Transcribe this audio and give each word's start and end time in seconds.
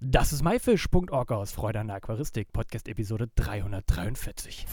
Das 0.00 0.32
ist 0.32 0.44
myfish.org 0.44 1.32
aus 1.32 1.50
Freude 1.50 1.80
an 1.80 1.88
der 1.88 1.96
Aquaristik, 1.96 2.52
Podcast 2.52 2.86
Episode 2.86 3.28
343. 3.34 4.64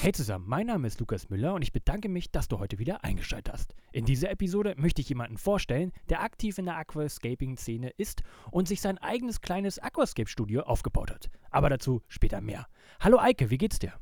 Hey 0.00 0.10
zusammen, 0.10 0.44
mein 0.48 0.66
Name 0.66 0.88
ist 0.88 0.98
Lukas 0.98 1.30
Müller 1.30 1.54
und 1.54 1.62
ich 1.62 1.70
bedanke 1.70 2.08
mich, 2.08 2.32
dass 2.32 2.48
du 2.48 2.58
heute 2.58 2.80
wieder 2.80 3.04
eingeschaltet 3.04 3.52
hast. 3.52 3.76
In 3.92 4.06
dieser 4.06 4.32
Episode 4.32 4.74
möchte 4.76 5.00
ich 5.00 5.08
jemanden 5.08 5.38
vorstellen, 5.38 5.92
der 6.08 6.20
aktiv 6.24 6.58
in 6.58 6.64
der 6.64 6.78
Aquascaping-Szene 6.78 7.90
ist 7.96 8.24
und 8.50 8.66
sich 8.66 8.80
sein 8.80 8.98
eigenes 8.98 9.40
kleines 9.40 9.78
Aquascape-Studio 9.78 10.62
aufgebaut 10.62 11.12
hat. 11.12 11.30
Aber 11.52 11.70
dazu 11.70 12.02
später 12.08 12.40
mehr. 12.40 12.66
Hallo 12.98 13.20
Eike, 13.20 13.50
wie 13.50 13.58
geht's 13.58 13.78
dir? 13.78 13.92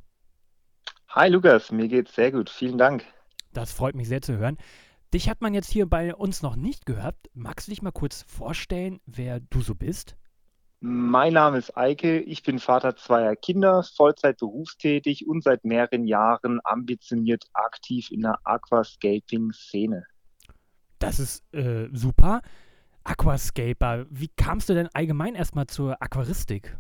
Hi 1.11 1.29
Lukas, 1.29 1.71
mir 1.71 1.89
geht's 1.89 2.15
sehr 2.15 2.33
gut, 2.33 2.49
vielen 2.49 2.79
Dank. 2.79 3.05
Das 3.53 3.73
freut 3.73 3.95
mich 3.95 4.09
sehr 4.09 4.21
zu 4.21 4.37
hören. 4.37 4.59
Dich 5.17 5.31
hat 5.31 5.41
man 5.41 5.55
jetzt 5.55 5.71
hier 5.71 5.89
bei 5.89 6.15
uns 6.15 6.43
noch 6.43 6.57
nicht 6.57 6.85
gehört. 6.85 7.17
Magst 7.33 7.67
du 7.67 7.71
dich 7.71 7.81
mal 7.81 7.91
kurz 7.91 8.21
vorstellen, 8.29 9.01
wer 9.07 9.41
du 9.41 9.63
so 9.63 9.75
bist? 9.75 10.15
Mein 10.81 11.33
Name 11.33 11.57
ist 11.57 11.75
Eike, 11.75 12.19
ich 12.21 12.43
bin 12.43 12.59
Vater 12.59 12.97
zweier 12.97 13.35
Kinder, 13.35 13.83
Vollzeit 13.83 14.37
berufstätig 14.37 15.27
und 15.27 15.43
seit 15.43 15.65
mehreren 15.65 16.07
Jahren 16.07 16.61
ambitioniert 16.65 17.47
aktiv 17.55 18.11
in 18.11 18.21
der 18.21 18.41
Aquascaping-Szene. 18.45 20.05
Das 20.99 21.19
ist 21.19 21.51
äh, 21.55 21.89
super. 21.95 22.43
Aquascaper, 23.03 24.05
wie 24.11 24.29
kamst 24.29 24.69
du 24.69 24.75
denn 24.75 24.91
allgemein 24.93 25.35
erstmal 25.35 25.67
zur 25.67 25.97
Aquaristik? 26.03 26.77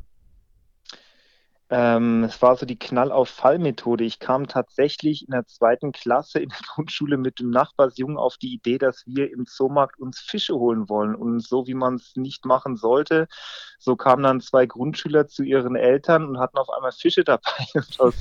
Ähm, 1.68 2.22
es 2.22 2.40
war 2.42 2.56
so 2.56 2.64
die 2.64 2.78
Knall-auf-Fall-Methode. 2.78 4.04
Ich 4.04 4.20
kam 4.20 4.46
tatsächlich 4.46 5.26
in 5.26 5.32
der 5.32 5.46
zweiten 5.46 5.90
Klasse 5.90 6.38
in 6.38 6.50
der 6.50 6.58
Grundschule 6.74 7.16
mit 7.16 7.40
dem 7.40 7.50
Nachbarsjungen 7.50 8.16
auf 8.16 8.36
die 8.36 8.54
Idee, 8.54 8.78
dass 8.78 9.02
wir 9.06 9.32
im 9.32 9.46
Zoomarkt 9.46 9.98
uns 9.98 10.20
Fische 10.20 10.54
holen 10.54 10.88
wollen. 10.88 11.16
Und 11.16 11.40
so 11.40 11.66
wie 11.66 11.74
man 11.74 11.96
es 11.96 12.14
nicht 12.14 12.44
machen 12.44 12.76
sollte, 12.76 13.26
so 13.80 13.96
kamen 13.96 14.22
dann 14.22 14.40
zwei 14.40 14.66
Grundschüler 14.66 15.26
zu 15.26 15.42
ihren 15.42 15.74
Eltern 15.74 16.28
und 16.28 16.38
hatten 16.38 16.56
auf 16.58 16.70
einmal 16.70 16.92
Fische 16.92 17.24
dabei. 17.24 17.66
Und 17.74 18.00
aus 18.00 18.14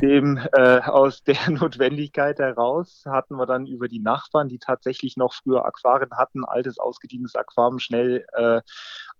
dem, 0.00 0.38
äh, 0.52 0.80
aus 0.80 1.22
der 1.22 1.36
Notwendigkeit 1.50 2.38
heraus 2.38 3.02
hatten 3.06 3.36
wir 3.36 3.46
dann 3.46 3.66
über 3.66 3.88
die 3.88 4.00
Nachbarn, 4.00 4.48
die 4.48 4.58
tatsächlich 4.58 5.18
noch 5.18 5.34
früher 5.34 5.66
Aquarien 5.66 6.16
hatten, 6.16 6.44
altes 6.44 6.78
ausgedientes 6.78 7.34
Aquarium 7.34 7.80
schnell 7.80 8.24
äh, 8.32 8.62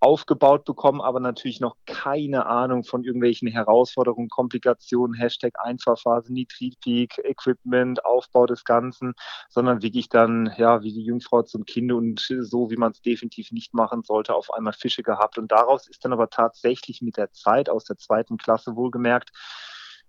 aufgebaut 0.00 0.64
bekommen, 0.64 1.00
aber 1.00 1.20
natürlich 1.20 1.60
noch 1.60 1.76
keine 1.86 2.46
Ahnung 2.46 2.84
von 2.84 3.04
irgendwelchen 3.04 3.48
Herausforderungen, 3.48 4.28
Komplikationen, 4.28 5.14
Hashtag 5.14 5.54
Einfahrphase, 5.62 6.32
Nitritpeak, 6.32 7.18
Equipment, 7.24 8.04
Aufbau 8.04 8.46
des 8.46 8.64
Ganzen, 8.64 9.14
sondern 9.48 9.82
wirklich 9.82 10.08
dann, 10.08 10.52
ja, 10.56 10.82
wie 10.82 10.92
die 10.92 11.04
Jungfrau 11.04 11.42
zum 11.42 11.64
Kinde 11.64 11.96
und 11.96 12.20
so, 12.40 12.70
wie 12.70 12.76
man 12.76 12.92
es 12.92 13.02
definitiv 13.02 13.50
nicht 13.52 13.74
machen 13.74 14.02
sollte, 14.02 14.34
auf 14.34 14.52
einmal 14.52 14.72
Fische 14.72 15.02
gehabt. 15.02 15.38
Und 15.38 15.50
daraus 15.50 15.88
ist 15.88 16.04
dann 16.04 16.12
aber 16.12 16.30
tatsächlich 16.30 17.02
mit 17.02 17.16
der 17.16 17.32
Zeit 17.32 17.68
aus 17.68 17.84
der 17.84 17.96
zweiten 17.96 18.36
Klasse 18.36 18.76
wohlgemerkt, 18.76 19.30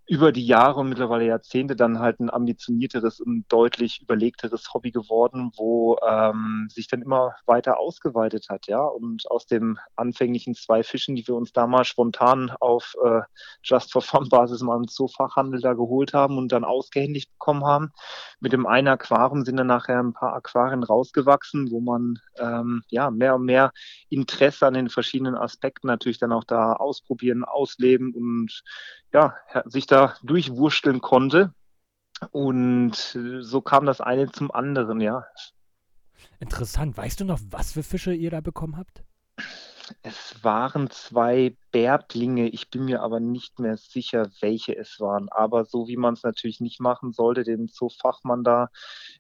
über 0.09 0.31
die 0.31 0.45
Jahre 0.45 0.79
und 0.79 0.89
mittlerweile 0.89 1.27
Jahrzehnte 1.27 1.75
dann 1.75 1.99
halt 1.99 2.19
ein 2.19 2.31
ambitionierteres 2.31 3.19
und 3.19 3.45
deutlich 3.47 4.01
überlegteres 4.01 4.73
Hobby 4.73 4.89
geworden, 4.89 5.51
wo 5.55 5.99
ähm, 6.03 6.67
sich 6.71 6.87
dann 6.87 7.03
immer 7.03 7.35
weiter 7.45 7.79
ausgeweitet 7.79 8.47
hat, 8.49 8.65
ja. 8.65 8.81
Und 8.81 9.29
aus 9.29 9.45
dem 9.45 9.77
anfänglichen 9.95 10.55
zwei 10.55 10.81
Fischen, 10.81 11.15
die 11.15 11.27
wir 11.27 11.35
uns 11.35 11.53
damals 11.53 11.89
spontan 11.89 12.49
auf 12.59 12.95
äh, 13.05 13.21
Just 13.61 13.91
for 13.91 14.01
Fun 14.01 14.27
Basis 14.29 14.61
mal 14.61 14.77
im 14.77 14.87
Zoofachhandel 14.87 15.61
da 15.61 15.73
geholt 15.73 16.15
haben 16.15 16.39
und 16.39 16.51
dann 16.51 16.63
ausgehändigt 16.63 17.31
bekommen 17.33 17.63
haben, 17.63 17.91
mit 18.39 18.51
dem 18.51 18.65
einen 18.65 18.87
Aquarium 18.87 19.45
sind 19.45 19.57
dann 19.57 19.67
nachher 19.67 19.99
ein 19.99 20.13
paar 20.13 20.33
Aquarien 20.33 20.83
rausgewachsen, 20.83 21.69
wo 21.69 21.81
man 21.81 22.19
ähm, 22.39 22.81
ja 22.89 23.11
mehr 23.11 23.35
und 23.35 23.45
mehr 23.45 23.73
Interesse 24.09 24.65
an 24.65 24.73
den 24.73 24.89
verschiedenen 24.89 25.35
Aspekten 25.35 25.85
natürlich 25.85 26.17
dann 26.17 26.31
auch 26.31 26.45
da 26.45 26.73
ausprobieren, 26.73 27.43
ausleben 27.43 28.11
und 28.15 28.63
ja, 29.13 29.35
sich 29.65 29.87
da 29.87 29.98
durchwurschteln 30.23 31.01
konnte. 31.01 31.53
Und 32.31 33.17
so 33.39 33.61
kam 33.61 33.85
das 33.85 34.01
eine 34.01 34.31
zum 34.31 34.51
anderen, 34.51 34.99
ja. 34.99 35.25
Interessant. 36.39 36.97
Weißt 36.97 37.19
du 37.19 37.25
noch, 37.25 37.39
was 37.49 37.73
für 37.73 37.83
Fische 37.83 38.13
ihr 38.13 38.31
da 38.31 38.41
bekommen 38.41 38.77
habt? 38.77 39.03
Es 40.03 40.43
waren 40.43 40.89
zwei 40.89 41.55
Bärblinge, 41.71 42.47
ich 42.47 42.69
bin 42.69 42.85
mir 42.85 43.01
aber 43.01 43.19
nicht 43.19 43.59
mehr 43.59 43.77
sicher, 43.77 44.29
welche 44.41 44.75
es 44.75 44.99
waren. 44.99 45.29
Aber 45.29 45.65
so 45.65 45.87
wie 45.87 45.97
man 45.97 46.13
es 46.13 46.23
natürlich 46.23 46.59
nicht 46.59 46.79
machen 46.79 47.13
sollte, 47.13 47.43
dem 47.43 47.67
Zoofachmann 47.67 48.43
da 48.43 48.69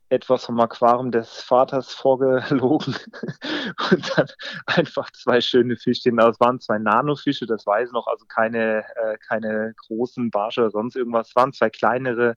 etwas 0.09 0.45
vom 0.45 0.59
Aquarium 0.59 1.11
des 1.11 1.41
Vaters 1.41 1.93
vorgelogen 1.93 2.95
und 3.91 4.17
dann 4.17 4.27
einfach 4.65 5.11
zwei 5.11 5.41
schöne 5.41 5.75
Fischchen. 5.75 6.17
Das 6.17 6.39
waren 6.39 6.59
zwei 6.59 6.79
Nanofische, 6.79 7.45
das 7.45 7.65
weiß 7.65 7.89
ich 7.89 7.93
noch, 7.93 8.07
also 8.07 8.25
keine, 8.25 8.83
äh, 8.95 9.17
keine 9.27 9.73
großen 9.87 10.31
Barsche 10.31 10.61
oder 10.61 10.71
sonst 10.71 10.95
irgendwas. 10.95 11.29
Es 11.29 11.35
waren 11.35 11.53
zwei 11.53 11.69
kleinere. 11.69 12.35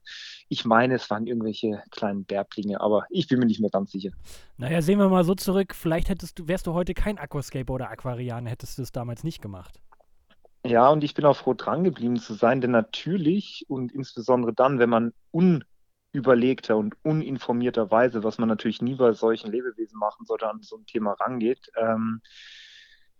Ich 0.49 0.65
meine, 0.65 0.95
es 0.95 1.09
waren 1.09 1.25
irgendwelche 1.25 1.81
kleinen 1.89 2.25
Bärblinge, 2.25 2.79
aber 2.79 3.05
ich 3.09 3.27
bin 3.27 3.39
mir 3.39 3.47
nicht 3.47 3.59
mehr 3.59 3.71
ganz 3.71 3.91
sicher. 3.91 4.11
Naja, 4.57 4.81
sehen 4.81 4.99
wir 4.99 5.09
mal 5.09 5.23
so 5.23 5.33
zurück. 5.33 5.73
Vielleicht 5.73 6.09
hättest 6.09 6.37
du, 6.37 6.47
wärst 6.47 6.67
du 6.67 6.73
heute 6.73 6.93
kein 6.93 7.17
Aquascaper 7.17 7.73
oder 7.73 7.89
Aquarian, 7.89 8.45
hättest 8.45 8.77
du 8.77 8.83
es 8.83 8.91
damals 8.91 9.23
nicht 9.23 9.41
gemacht. 9.41 9.79
Ja, 10.65 10.89
und 10.89 11.03
ich 11.03 11.13
bin 11.13 11.25
auch 11.25 11.35
froh, 11.35 11.53
dran 11.53 11.83
geblieben 11.83 12.17
zu 12.17 12.33
sein, 12.35 12.61
denn 12.61 12.71
natürlich 12.71 13.65
und 13.67 13.91
insbesondere 13.91 14.53
dann, 14.53 14.79
wenn 14.79 14.89
man 14.89 15.13
unüberlegter 15.31 16.77
und 16.77 16.95
uninformierterweise, 17.03 18.23
was 18.23 18.37
man 18.37 18.47
natürlich 18.47 18.81
nie 18.81 18.95
bei 18.95 19.11
solchen 19.13 19.51
Lebewesen 19.51 19.99
machen 19.99 20.25
sollte, 20.25 20.49
an 20.49 20.61
so 20.61 20.77
ein 20.77 20.85
Thema 20.85 21.13
rangeht, 21.13 21.69
ähm, 21.75 22.21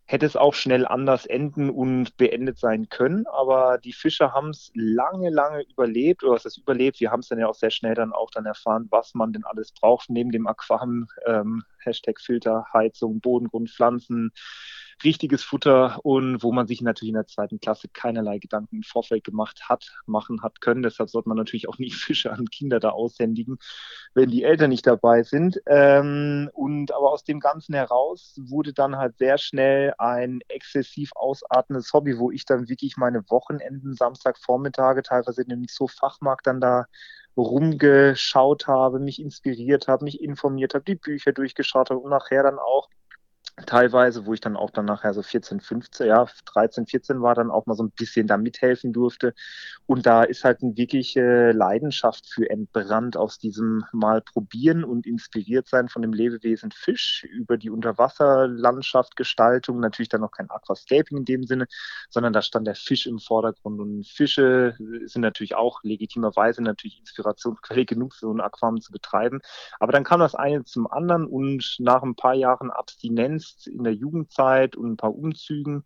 hätte 0.06 0.26
es 0.26 0.36
auch 0.38 0.53
schnell 0.53 0.86
anders 0.86 1.26
enden 1.26 1.70
und 1.70 2.16
beendet 2.18 2.59
sein 2.59 2.88
können. 2.90 3.26
Aber 3.28 3.78
die 3.78 3.94
Fischer 3.94 4.34
haben 4.34 4.50
es 4.50 4.72
lange, 4.74 5.30
lange 5.30 5.64
überlebt, 5.64 6.24
oder 6.24 6.34
was 6.34 6.46
ist 6.46 6.58
überlebt? 6.58 7.00
Wir 7.00 7.12
haben 7.12 7.22
es 7.22 7.28
dann 7.30 7.40
ja 7.40 7.48
auch 7.48 7.56
sehr 7.56 7.72
schnell 7.72 7.96
dann 7.96 8.14
auch 8.14 8.30
dann 8.32 8.46
erfahren, 8.46 8.88
was 8.90 9.14
man 9.16 9.34
denn 9.34 9.44
alles 9.46 9.72
braucht, 9.74 10.09
neben 10.09 10.32
dem 10.32 10.48
Aquarium, 10.48 11.08
ähm, 11.26 11.64
Hashtag 11.86 12.20
Filter, 12.20 12.66
Heizung, 12.74 13.20
Bodengrund, 13.20 13.70
Pflanzen, 13.70 14.32
richtiges 15.04 15.44
Futter 15.44 16.00
und 16.04 16.44
wo 16.44 16.52
man 16.52 16.68
sich 16.68 16.82
natürlich 16.82 17.10
in 17.10 17.16
der 17.16 17.28
zweiten 17.28 17.60
Klasse 17.60 17.88
keinerlei 17.90 18.40
Gedanken 18.40 18.78
im 18.78 18.84
Vorfeld 18.84 19.24
gemacht 19.24 19.68
hat, 19.68 19.86
machen 20.06 20.42
hat 20.42 20.62
können. 20.62 20.84
Deshalb 20.84 21.10
sollte 21.10 21.30
man 21.30 21.38
natürlich 21.38 21.68
auch 21.68 21.78
nie 21.78 21.92
Fische 21.92 22.32
an 22.32 22.46
Kinder 22.46 22.80
da 22.80 22.90
aushändigen, 22.90 23.58
wenn 24.14 24.30
die 24.30 24.44
Eltern 24.44 24.70
nicht 24.70 24.88
dabei 24.88 25.24
sind. 25.24 25.62
Ähm, 25.66 26.50
und 26.54 26.94
aber 26.94 27.12
aus 27.12 27.24
dem 27.24 27.40
Ganzen 27.40 27.74
heraus 27.74 28.36
wurde 28.40 28.74
dann 28.74 28.98
halt 28.98 29.18
sehr 29.18 29.38
schnell 29.38 29.94
ein 29.98 30.40
exzessiv 30.48 31.12
ausartendes 31.16 31.92
Hobby, 31.94 32.18
wo 32.18 32.32
ich 32.32 32.46
dann 32.46 32.70
wirklich 32.70 32.98
meine 32.98 33.24
Wochenenden, 33.30 33.94
Samstagvormittage, 33.94 35.04
teilweise 35.04 35.42
in 35.42 35.50
dem 35.50 35.66
Zoo-Fachmarkt 35.68 36.48
dann 36.48 36.62
da 36.62 36.86
rumgeschaut 37.38 38.68
habe, 38.68 39.00
mich 39.00 39.22
inspiriert 39.22 39.88
habe, 39.88 40.06
mich 40.06 40.22
informiert 40.22 40.74
habe, 40.74 40.86
die 40.86 40.96
Bücher 40.96 41.32
durchgeschaut 41.34 41.90
habe 41.90 42.00
und 42.00 42.10
nachher 42.10 42.44
dann 42.44 42.60
auch 42.60 42.90
teilweise, 43.66 44.25
wo 44.25 44.34
ich 44.34 44.41
dann 44.41 44.58
auch 44.58 44.72
dann 44.72 44.86
nachher 44.86 45.14
so 45.14 45.22
14, 45.22 45.59
15, 45.59 46.08
ja, 46.08 46.25
13, 46.46 46.88
14 46.88 47.22
war, 47.22 47.36
dann 47.36 47.52
auch 47.52 47.68
mal 47.68 47.75
so 47.75 47.84
ein 47.84 47.91
bisschen 47.91 48.25
da 48.25 48.38
mithelfen 48.38 48.94
durfte. 48.94 49.34
Und 49.86 50.06
da 50.06 50.24
ist 50.24 50.44
halt 50.44 50.64
eine 50.64 50.75
wirkliche 50.75 51.52
Leidenschaft 51.52 52.28
für 52.28 52.50
entbrannt 52.50 53.16
aus 53.16 53.38
diesem 53.38 53.86
Mal 53.91 54.22
probieren 54.22 54.84
und 54.84 55.06
inspiriert 55.06 55.68
sein 55.68 55.88
von 55.88 56.02
dem 56.02 56.14
Lebewesen 56.14 56.72
Fisch 56.72 57.25
über 57.30 57.58
die 57.58 57.69
Unterwasserlandschaft, 57.69 59.16
Gestaltung, 59.16 59.80
natürlich 59.80 60.09
dann 60.09 60.22
noch 60.22 60.31
kein 60.31 60.50
Aquascaping 60.50 61.20
in 61.20 61.25
dem 61.25 61.44
Sinne, 61.44 61.68
sondern 62.09 62.34
da 62.34 62.41
stand 62.41 62.66
der 62.66 62.75
Fisch 62.75 63.06
im 63.06 63.20
Vordergrund. 63.20 63.80
Und 63.80 64.08
Fische 64.08 64.75
sind 65.06 65.22
natürlich 65.22 65.56
auch 65.56 65.84
legitimerweise 65.84 66.64
natürlich 66.64 67.00
Inspirationsquelle 67.00 67.85
genug, 67.85 68.16
so 68.16 68.31
ein 68.34 68.41
Aquarium 68.41 68.81
zu 68.81 68.91
betreiben. 68.91 69.41
Aber 69.80 69.91
dann 69.91 70.03
kam 70.03 70.22
das 70.22 70.34
eine 70.34 70.64
zum 70.64 70.88
anderen 70.88 71.28
und 71.28 71.75
nach 71.80 72.02
ein 72.02 72.16
paar 72.16 72.34
Jahren 72.34 72.72
Abstinenz 72.72 73.42
Angst 73.43 73.67
in 73.67 73.84
der 73.84 73.93
Jugendzeit 73.93 74.75
und 74.75 74.93
ein 74.93 74.97
paar 74.97 75.16
Umzügen 75.16 75.84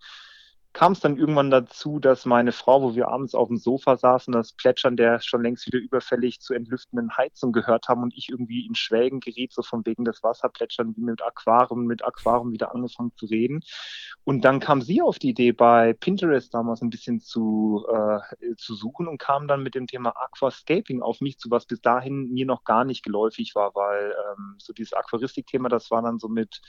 kam 0.77 0.91
es 0.91 0.99
dann 0.99 1.17
irgendwann 1.17 1.49
dazu, 1.49 1.97
dass 1.97 2.27
meine 2.27 2.51
Frau, 2.51 2.83
wo 2.83 2.93
wir 2.93 3.07
abends 3.07 3.33
auf 3.33 3.47
dem 3.47 3.57
Sofa 3.57 3.97
saßen, 3.97 4.31
das 4.31 4.53
Plätschern 4.53 4.95
der 4.95 5.19
schon 5.21 5.41
längst 5.41 5.65
wieder 5.65 5.79
überfällig 5.79 6.39
zu 6.39 6.53
entlüftenden 6.53 7.17
Heizung 7.17 7.51
gehört 7.51 7.87
haben 7.87 8.03
und 8.03 8.13
ich 8.15 8.29
irgendwie 8.29 8.63
in 8.63 8.75
Schwelgen 8.75 9.19
geriet, 9.19 9.53
so 9.53 9.63
von 9.63 9.83
wegen 9.87 10.05
des 10.05 10.21
Wasserplätschern, 10.21 10.95
wie 10.95 11.01
mit 11.01 11.23
Aquarium, 11.23 11.85
mit 11.85 12.05
Aquarium 12.05 12.51
wieder 12.51 12.75
angefangen 12.75 13.11
zu 13.15 13.25
reden. 13.25 13.61
Und 14.23 14.45
dann 14.45 14.59
kam 14.59 14.83
sie 14.83 15.01
auf 15.01 15.17
die 15.17 15.29
Idee, 15.29 15.51
bei 15.51 15.93
Pinterest 15.93 16.53
damals 16.53 16.83
ein 16.83 16.91
bisschen 16.91 17.21
zu, 17.21 17.87
äh, 17.91 18.55
zu 18.57 18.75
suchen 18.75 19.07
und 19.07 19.17
kam 19.17 19.47
dann 19.47 19.63
mit 19.63 19.73
dem 19.73 19.87
Thema 19.87 20.13
Aquascaping 20.15 21.01
auf 21.01 21.21
mich 21.21 21.39
zu, 21.39 21.49
was 21.49 21.65
bis 21.65 21.81
dahin 21.81 22.31
mir 22.31 22.45
noch 22.45 22.65
gar 22.65 22.85
nicht 22.85 23.03
geläufig 23.03 23.55
war, 23.55 23.73
weil 23.73 24.11
ähm, 24.11 24.57
so 24.59 24.73
dieses 24.73 24.93
Aquaristik-Thema, 24.93 25.69
das 25.69 25.89
war 25.89 26.03
dann 26.03 26.19
so 26.19 26.27
mit 26.27 26.61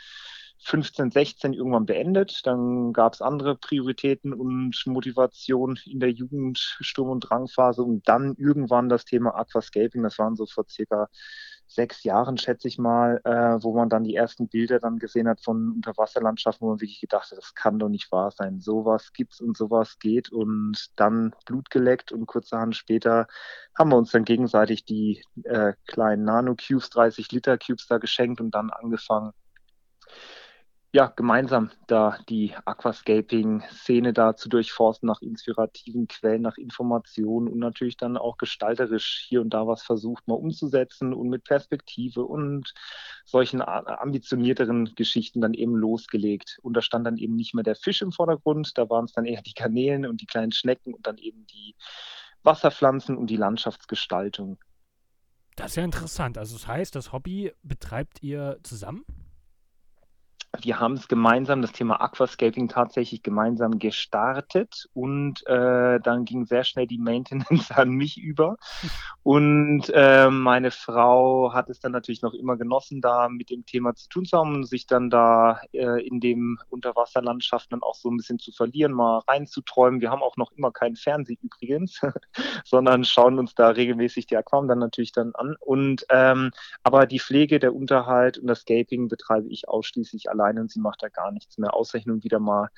15, 0.61 1.11
16 1.11 1.53
irgendwann 1.53 1.87
beendet. 1.87 2.41
Dann 2.45 2.93
gab 2.93 3.15
es 3.15 3.23
andere 3.23 3.57
Prioritäten 3.57 4.33
und 4.33 4.75
Motivation 4.87 5.79
in 5.87 6.01
der 6.01 6.11
Jugend, 6.11 6.59
Sturm- 6.81 7.11
und 7.11 7.21
Drangphase 7.21 7.83
und 7.83 8.09
dann 8.09 8.35
irgendwann 8.37 8.89
das 8.89 9.05
Thema 9.05 9.35
Aquascaping. 9.37 10.03
Das 10.03 10.19
waren 10.19 10.37
so 10.37 10.47
vor 10.47 10.65
circa 10.69 11.09
sechs 11.69 12.03
Jahren, 12.03 12.39
schätze 12.39 12.67
ich 12.67 12.79
mal, 12.79 13.21
äh, 13.25 13.63
wo 13.63 13.75
man 13.75 13.89
dann 13.91 14.05
die 14.05 14.15
ersten 14.15 14.49
Bilder 14.49 14.81
dann 14.81 14.99
gesehen 14.99 15.29
hat 15.29 15.43
von 15.43 15.73
Unterwasserlandschaften, 15.73 16.67
wo 16.67 16.71
man 16.71 16.81
wirklich 16.81 17.01
gedacht 17.01 17.31
hat, 17.31 17.39
das 17.39 17.55
kann 17.55 17.79
doch 17.79 17.91
nicht 17.91 18.11
wahr 18.11 18.31
sein. 18.31 18.61
Sowas 18.61 19.13
gibt's 19.13 19.41
und 19.41 19.57
sowas 19.57 19.99
geht 19.99 20.33
und 20.33 20.91
dann 20.97 21.35
Blut 21.45 21.71
geleckt 21.71 22.11
und 22.11 22.27
kurzerhand 22.27 22.75
später 22.75 23.27
haben 23.77 23.91
wir 23.91 23.97
uns 23.97 24.11
dann 24.11 24.25
gegenseitig 24.25 24.85
die 24.85 25.23
äh, 25.45 25.75
kleinen 25.87 26.25
Nano-Cubes, 26.25 26.91
30 26.91 27.31
Liter 27.33 27.59
Cubes 27.59 27.87
da 27.87 27.99
geschenkt 27.99 28.41
und 28.41 28.53
dann 28.53 28.71
angefangen, 28.71 29.33
ja, 30.91 31.07
gemeinsam 31.15 31.71
da 31.87 32.19
die 32.31 32.55
Aquascaping-Szene 32.65 34.15
da 34.15 34.37
zu 34.37 34.49
durchforsten 34.49 35.07
nach 35.07 35.21
inspirativen 35.21 36.09
Quellen, 36.09 36.41
nach 36.41 36.57
Informationen 36.57 37.49
und 37.49 37.59
natürlich 37.59 37.99
dann 37.99 38.17
auch 38.17 38.39
gestalterisch 38.39 39.27
hier 39.29 39.43
und 39.43 39.51
da 39.51 39.67
was 39.67 39.83
versucht 39.83 40.27
mal 40.27 40.35
umzusetzen 40.35 41.13
und 41.13 41.29
mit 41.29 41.45
Perspektive 41.45 42.25
und 42.25 42.73
solchen 43.27 43.61
ambitionierteren 43.61 44.95
Geschichten 44.95 45.43
dann 45.43 45.53
eben 45.53 45.77
losgelegt. 45.77 46.59
Und 46.63 46.75
da 46.75 46.81
stand 46.81 47.07
dann 47.07 47.19
eben 47.19 47.37
nicht 47.37 47.53
mehr 47.53 47.65
der 47.65 47.77
Fisch 47.77 48.01
im 48.01 48.13
Vordergrund, 48.13 48.79
da 48.79 48.89
waren 48.89 49.05
es 49.05 49.13
dann 49.13 49.27
eher 49.27 49.43
die 49.43 49.55
Garnelen 49.55 50.07
und 50.07 50.23
die 50.23 50.27
kleinen 50.27 50.53
Schnecken 50.53 50.95
und 50.95 51.07
dann 51.07 51.19
eben 51.19 51.47
die 51.49 51.75
Wasserpflanzen 52.45 53.19
und 53.19 53.29
die 53.29 53.37
Landschaftsgestaltung. 53.37 54.59
Das 55.55 55.73
ist 55.73 55.77
ja 55.77 55.85
interessant. 55.85 56.39
Also 56.39 56.57
das 56.57 56.67
heißt, 56.67 56.95
das 56.95 57.13
Hobby 57.13 57.53
betreibt 57.63 58.23
ihr 58.23 58.59
zusammen? 58.63 59.05
Wir 60.63 60.81
haben 60.81 60.95
es 60.95 61.09
gemeinsam, 61.09 61.61
das 61.61 61.73
Thema 61.73 62.01
Aquascaping 62.01 62.69
tatsächlich 62.69 63.23
gemeinsam 63.23 63.79
gestartet 63.79 64.89
und 64.95 65.47
äh, 65.47 66.01
dann 66.01 66.25
ging 66.25 66.47
sehr 66.47 66.65
schnell 66.65 66.87
die 66.87 66.99
Maintenance 66.99 67.71
an 67.71 67.91
mich 67.91 68.17
über. 68.19 68.57
Und 69.23 69.91
äh, 69.93 70.31
meine 70.31 70.71
Frau 70.71 71.53
hat 71.53 71.69
es 71.69 71.81
dann 71.81 71.93
natürlich 71.93 72.23
noch 72.23 72.33
immer 72.33 72.57
genossen, 72.57 73.03
da 73.03 73.29
mit 73.29 73.51
dem 73.51 73.67
Thema 73.67 73.95
zu 73.95 74.09
tun 74.09 74.25
zu 74.25 74.39
haben 74.39 74.55
und 74.55 74.65
sich 74.65 74.87
dann 74.87 75.11
da 75.11 75.61
äh, 75.73 76.07
in 76.07 76.19
dem 76.19 76.59
Unterwasserlandschaft 76.71 77.71
dann 77.71 77.83
auch 77.83 77.95
so 77.95 78.11
ein 78.11 78.17
bisschen 78.17 78.39
zu 78.39 78.51
verlieren, 78.51 78.93
mal 78.93 79.19
reinzuträumen. 79.29 80.01
Wir 80.01 80.11
haben 80.11 80.23
auch 80.23 80.39
noch 80.39 80.53
immer 80.53 80.73
keinen 80.73 80.97
Fernseher 80.97 81.37
übrigens, 81.43 82.01
sondern 82.65 83.05
schauen 83.05 83.39
uns 83.39 83.55
da 83.55 83.69
regelmäßig 83.69 84.27
die 84.27 84.37
Aquam 84.37 84.67
dann 84.67 84.79
natürlich 84.79 85.13
dann 85.13 85.35
an. 85.35 85.57
Und 85.61 86.07
ähm, 86.09 86.53
aber 86.83 87.07
die 87.07 87.21
Pflege, 87.21 87.59
der 87.59 87.75
Unterhalt 87.75 88.39
und 88.39 88.47
das 88.47 88.61
Scaping 88.61 89.09
betreibe 89.09 89.49
ich 89.49 89.69
ausschließlich 89.69 90.31
allein 90.31 90.38
alleine 90.39 90.61
und 90.61 90.71
sie 90.71 90.81
macht 90.81 91.03
da 91.03 91.09
gar 91.09 91.33
nichts 91.33 91.59
mehr, 91.59 91.75
außer 91.75 91.99
hin 91.99 92.13
und 92.13 92.25
wieder 92.25 92.39
mal 92.39 92.65
ein 92.65 92.71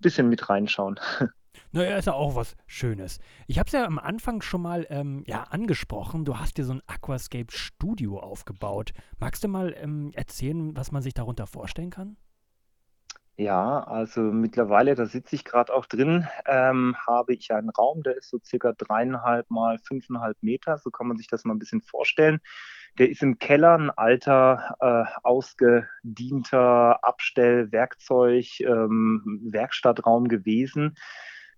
bisschen 0.00 0.28
mit 0.28 0.48
reinschauen. 0.48 0.98
Naja, 1.72 1.96
ist 1.98 2.06
ja 2.06 2.14
auch 2.14 2.34
was 2.34 2.56
Schönes. 2.66 3.18
Ich 3.46 3.58
habe 3.58 3.66
es 3.66 3.72
ja 3.72 3.84
am 3.84 3.98
Anfang 3.98 4.42
schon 4.42 4.62
mal 4.62 4.86
ähm, 4.90 5.24
ja, 5.26 5.42
angesprochen. 5.42 6.24
Du 6.24 6.38
hast 6.38 6.56
dir 6.56 6.64
so 6.64 6.72
ein 6.72 6.82
Aquascape 6.86 7.50
Studio 7.50 8.20
aufgebaut. 8.20 8.92
Magst 9.18 9.44
du 9.44 9.48
mal 9.48 9.74
ähm, 9.76 10.12
erzählen, 10.14 10.76
was 10.76 10.92
man 10.92 11.02
sich 11.02 11.14
darunter 11.14 11.46
vorstellen 11.46 11.90
kann? 11.90 12.16
Ja, 13.40 13.84
also 13.84 14.20
mittlerweile, 14.20 14.96
da 14.96 15.06
sitze 15.06 15.36
ich 15.36 15.44
gerade 15.44 15.72
auch 15.72 15.86
drin, 15.86 16.26
ähm, 16.44 16.96
habe 17.06 17.34
ich 17.34 17.52
einen 17.52 17.70
Raum, 17.70 18.02
der 18.02 18.16
ist 18.16 18.30
so 18.30 18.40
circa 18.44 18.72
dreieinhalb 18.72 19.48
mal 19.48 19.78
fünfeinhalb 19.78 20.36
Meter, 20.42 20.76
so 20.78 20.90
kann 20.90 21.06
man 21.06 21.16
sich 21.16 21.28
das 21.28 21.44
mal 21.44 21.54
ein 21.54 21.60
bisschen 21.60 21.80
vorstellen. 21.80 22.40
Der 22.98 23.10
ist 23.10 23.22
im 23.22 23.38
Keller 23.38 23.78
ein 23.78 23.90
alter, 23.90 24.76
äh, 24.80 25.04
ausgedienter 25.22 27.04
Abstellwerkzeug, 27.04 28.58
ähm, 28.60 29.40
Werkstattraum 29.52 30.26
gewesen. 30.26 30.96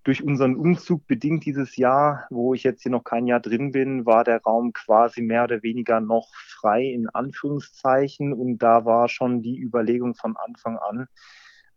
Durch 0.05 0.23
unseren 0.23 0.57
Umzug 0.57 1.07
bedingt 1.07 1.47
dieses 1.47 1.77
Jahr, 1.77 2.27
wo 2.29 2.53
ich 2.53 2.63
jetzt 2.63 2.83
hier 2.83 2.93
noch 2.93 3.05
kein 3.05 3.27
Jahr 3.27 3.41
drin 3.41 3.73
bin, 3.73 4.05
war 4.05 4.25
der 4.25 4.43
Raum 4.43 4.75
quasi 4.75 5.23
mehr 5.23 5.45
oder 5.45 5.63
weniger 5.63 6.01
noch 6.01 6.29
frei 6.35 6.85
in 6.85 7.09
Anführungszeichen. 7.09 8.35
Und 8.35 8.59
da 8.59 8.85
war 8.85 9.09
schon 9.09 9.41
die 9.43 9.59
Überlegung 9.59 10.15
von 10.15 10.37
Anfang 10.37 10.79
an, 10.79 11.09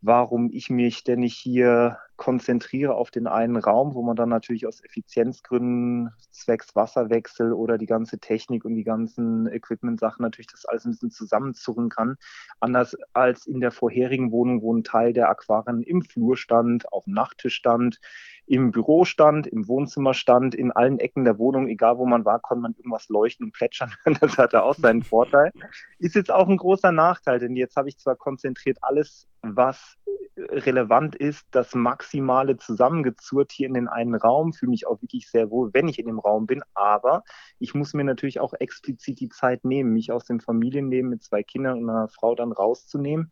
warum 0.03 0.51
ich 0.51 0.69
mich 0.69 1.03
denn 1.03 1.21
nicht 1.21 1.37
hier 1.37 1.97
konzentriere 2.15 2.95
auf 2.95 3.11
den 3.11 3.27
einen 3.27 3.57
Raum, 3.57 3.95
wo 3.95 4.03
man 4.03 4.15
dann 4.15 4.29
natürlich 4.29 4.67
aus 4.67 4.83
Effizienzgründen 4.83 6.11
zwecks 6.31 6.75
Wasserwechsel 6.75 7.53
oder 7.53 7.77
die 7.77 7.85
ganze 7.85 8.19
Technik 8.19 8.65
und 8.65 8.75
die 8.75 8.83
ganzen 8.83 9.47
Equipment-Sachen 9.47 10.21
natürlich 10.21 10.47
das 10.47 10.65
alles 10.65 10.85
ein 10.85 10.91
bisschen 10.91 11.11
zusammenzurren 11.11 11.89
kann. 11.89 12.15
Anders 12.59 12.95
als 13.13 13.45
in 13.45 13.59
der 13.59 13.71
vorherigen 13.71 14.31
Wohnung, 14.31 14.61
wo 14.61 14.73
ein 14.73 14.83
Teil 14.83 15.13
der 15.13 15.29
Aquarien 15.29 15.81
im 15.81 16.01
Flur 16.01 16.37
stand, 16.37 16.91
auf 16.91 17.05
dem 17.05 17.13
Nachttisch 17.13 17.55
stand, 17.55 17.99
im 18.45 18.71
Büro 18.71 19.05
stand, 19.05 19.47
im 19.47 19.67
Wohnzimmer 19.67 20.13
stand, 20.13 20.53
in 20.53 20.71
allen 20.71 20.99
Ecken 20.99 21.23
der 21.23 21.39
Wohnung, 21.39 21.67
egal 21.67 21.97
wo 21.97 22.05
man 22.05 22.25
war, 22.25 22.39
konnte 22.39 22.61
man 22.61 22.73
irgendwas 22.73 23.07
leuchten 23.09 23.47
und 23.47 23.51
plätschern. 23.53 23.91
Das 24.19 24.37
hatte 24.37 24.63
auch 24.63 24.75
seinen 24.75 25.03
Vorteil. 25.03 25.51
Ist 25.99 26.15
jetzt 26.15 26.31
auch 26.31 26.47
ein 26.47 26.57
großer 26.57 26.91
Nachteil, 26.91 27.39
denn 27.39 27.55
jetzt 27.55 27.75
habe 27.75 27.89
ich 27.89 27.97
zwar 27.97 28.15
konzentriert 28.15 28.77
alles, 28.81 29.27
was 29.41 29.97
relevant 30.37 31.15
ist, 31.15 31.45
das 31.51 31.75
Maximale 32.03 32.57
zusammengezurrt 32.57 33.53
hier 33.53 33.67
in 33.67 33.73
den 33.73 33.87
einen 33.87 34.15
Raum, 34.15 34.51
fühle 34.51 34.71
mich 34.71 34.85
auch 34.85 35.01
wirklich 35.01 35.29
sehr 35.29 35.49
wohl, 35.49 35.73
wenn 35.73 35.87
ich 35.87 35.99
in 35.99 36.07
dem 36.07 36.19
Raum 36.19 36.45
bin, 36.45 36.61
aber 36.73 37.23
ich 37.59 37.73
muss 37.73 37.93
mir 37.93 38.03
natürlich 38.03 38.41
auch 38.41 38.53
explizit 38.53 39.21
die 39.21 39.29
Zeit 39.29 39.63
nehmen, 39.63 39.93
mich 39.93 40.11
aus 40.11 40.25
dem 40.25 40.41
Familienleben 40.41 41.09
mit 41.09 41.23
zwei 41.23 41.43
Kindern 41.43 41.79
und 41.79 41.89
einer 41.89 42.09
Frau 42.09 42.35
dann 42.35 42.51
rauszunehmen 42.51 43.31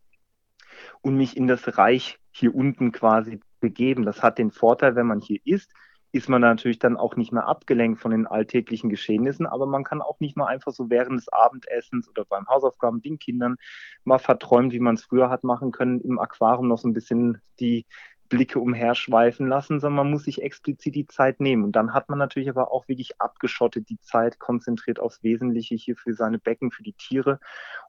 und 1.02 1.18
mich 1.18 1.36
in 1.36 1.48
das 1.48 1.78
Reich 1.78 2.18
hier 2.32 2.56
unten 2.56 2.94
quasi 2.94 3.42
begeben. 3.60 4.06
Das 4.06 4.24
hat 4.24 4.38
den 4.38 4.52
Vorteil, 4.52 4.96
wenn 4.96 5.08
man 5.08 5.20
hier 5.20 5.40
ist, 5.44 5.74
ist 6.14 6.28
man 6.28 6.42
natürlich 6.42 6.80
dann 6.80 6.98
auch 6.98 7.16
nicht 7.16 7.32
mehr 7.32 7.48
abgelenkt 7.48 8.02
von 8.02 8.12
den 8.12 8.28
alltäglichen 8.28 8.90
Geschehnissen, 8.90 9.46
aber 9.46 9.66
man 9.66 9.84
kann 9.84 10.02
auch 10.02 10.20
nicht 10.20 10.36
mal 10.36 10.48
einfach 10.48 10.74
so 10.74 10.90
während 10.90 11.18
des 11.18 11.32
Abendessens 11.32 12.10
oder 12.10 12.26
beim 12.26 12.48
Hausaufgaben 12.48 13.02
den 13.02 13.18
Kindern 13.18 13.56
mal 14.04 14.20
verträumt, 14.20 14.74
wie 14.74 14.80
man 14.80 14.96
es 14.96 15.04
früher 15.04 15.30
hat 15.30 15.44
machen 15.44 15.72
können, 15.72 16.02
im 16.02 16.20
Aquarium 16.20 16.68
noch 16.68 16.80
so 16.80 16.88
ein 16.88 16.94
bisschen 16.94 17.42
die 17.60 17.86
Blicke 18.32 18.60
umherschweifen 18.60 19.46
lassen, 19.48 19.82
sondern 19.82 20.06
man 20.06 20.12
muss 20.12 20.24
sich 20.24 20.42
explizit 20.42 20.96
die 20.96 21.06
Zeit 21.06 21.42
nehmen. 21.42 21.66
Und 21.66 21.74
dann 21.74 21.94
hat 21.94 22.08
man 22.08 22.18
natürlich 22.18 22.50
aber 22.50 22.72
auch 22.72 22.88
wirklich 22.88 23.20
abgeschottet 23.20 23.90
die 23.90 24.00
Zeit, 24.00 24.40
konzentriert 24.40 25.02
aufs 25.02 25.22
Wesentliche 25.22 25.76
hier 25.76 25.98
für 25.98 26.14
seine 26.14 26.40
Becken, 26.40 26.72
für 26.72 26.82
die 26.82 26.94
Tiere. 26.94 27.42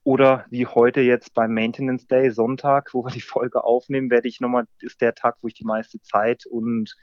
Oder 0.02 0.44
wie 0.50 0.66
heute 0.66 1.00
jetzt 1.00 1.32
beim 1.32 1.54
Maintenance 1.54 2.08
Day, 2.08 2.32
Sonntag, 2.32 2.92
wo 2.92 3.04
wir 3.04 3.12
die 3.12 3.20
Folge 3.20 3.62
aufnehmen, 3.62 4.10
werde 4.10 4.26
ich 4.26 4.40
nochmal, 4.40 4.66
ist 4.80 5.00
der 5.00 5.14
Tag, 5.14 5.36
wo 5.42 5.46
ich 5.46 5.54
die 5.54 5.64
meiste 5.64 6.02
Zeit 6.02 6.44
und 6.44 6.96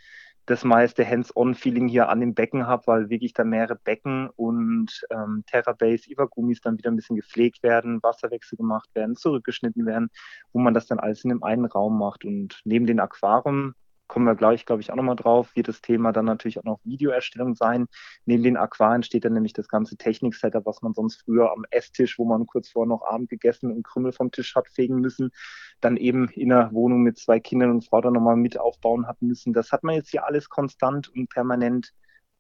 das 0.46 0.64
meiste 0.64 1.08
Hands-on-Feeling 1.08 1.88
hier 1.88 2.10
an 2.10 2.20
dem 2.20 2.34
Becken 2.34 2.66
habe, 2.66 2.88
weil 2.88 3.10
wirklich 3.10 3.34
da 3.34 3.44
mehrere 3.44 3.76
Becken 3.76 4.30
und 4.36 5.06
ähm, 5.12 5.44
Terrabase, 5.46 6.10
Iwagumis 6.12 6.62
dann 6.62 6.78
wieder 6.78 6.90
ein 6.90 6.96
bisschen 6.96 7.16
gepflegt 7.16 7.62
werden, 7.62 8.02
Wasserwechsel 8.02 8.58
gemacht 8.58 8.90
werden, 8.96 9.16
zurückgeschnitten 9.16 9.86
werden, 9.86 10.10
wo 10.52 10.60
man 10.60 10.74
das 10.74 10.88
dann 10.88 11.00
alles 11.00 11.24
in 11.24 11.30
dem 11.30 11.44
einen 11.44 11.66
Raum 11.66 12.00
macht. 12.00 12.26
Und 12.26 12.62
neben 12.66 12.88
den 12.88 13.00
Aquarium 13.00 13.76
kommen 14.10 14.26
wir 14.26 14.36
gleich, 14.36 14.66
glaube 14.66 14.82
ich, 14.82 14.92
auch 14.92 14.96
nochmal 14.96 15.16
drauf, 15.16 15.56
wird 15.56 15.70
das 15.70 15.82
Thema 15.82 16.12
dann 16.12 16.26
natürlich 16.26 16.60
auch 16.60 16.64
noch 16.66 16.80
Videoerstellung 16.84 17.56
sein. 17.56 17.88
Neben 18.26 18.44
den 18.44 18.58
Aquarien 18.58 19.04
steht 19.04 19.24
dann 19.24 19.34
nämlich 19.34 19.54
das 19.54 19.70
ganze 19.70 19.96
Technik-Setup, 19.96 20.66
was 20.66 20.82
man 20.82 20.94
sonst 20.94 21.22
früher 21.24 21.52
am 21.52 21.64
Esstisch, 21.70 22.20
wo 22.20 22.26
man 22.26 22.48
kurz 22.48 22.70
vorher 22.70 22.90
noch 22.90 23.06
Abend 23.06 23.30
gegessen 23.30 23.72
und 23.72 23.84
Krümmel 23.84 24.12
vom 24.12 24.32
Tisch 24.32 24.56
hat 24.56 24.68
fegen 24.68 25.00
müssen, 25.00 25.32
dann 25.80 25.96
eben 25.96 26.28
in 26.30 26.52
einer 26.52 26.74
Wohnung 26.74 27.04
mit 27.04 27.18
zwei 27.18 27.40
Kindern 27.40 27.70
und 27.70 27.86
Frau 27.86 28.02
dann 28.02 28.14
nochmal 28.14 28.36
mit 28.36 28.60
aufbauen 28.60 29.08
hat 29.08 29.22
müssen. 29.22 29.54
Das 29.54 29.72
hat 29.72 29.84
man 29.84 29.96
jetzt 29.96 30.10
hier 30.10 30.26
alles 30.26 30.50
konstant 30.50 31.08
und 31.10 31.30
permanent 31.30 31.94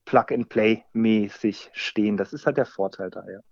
Plug-and-Play-mäßig 0.05 1.69
stehen. 1.73 2.17
Das 2.17 2.33
ist 2.33 2.47
halt 2.47 2.57
der 2.57 2.65
Vorteil 2.65 3.11
daher. 3.11 3.43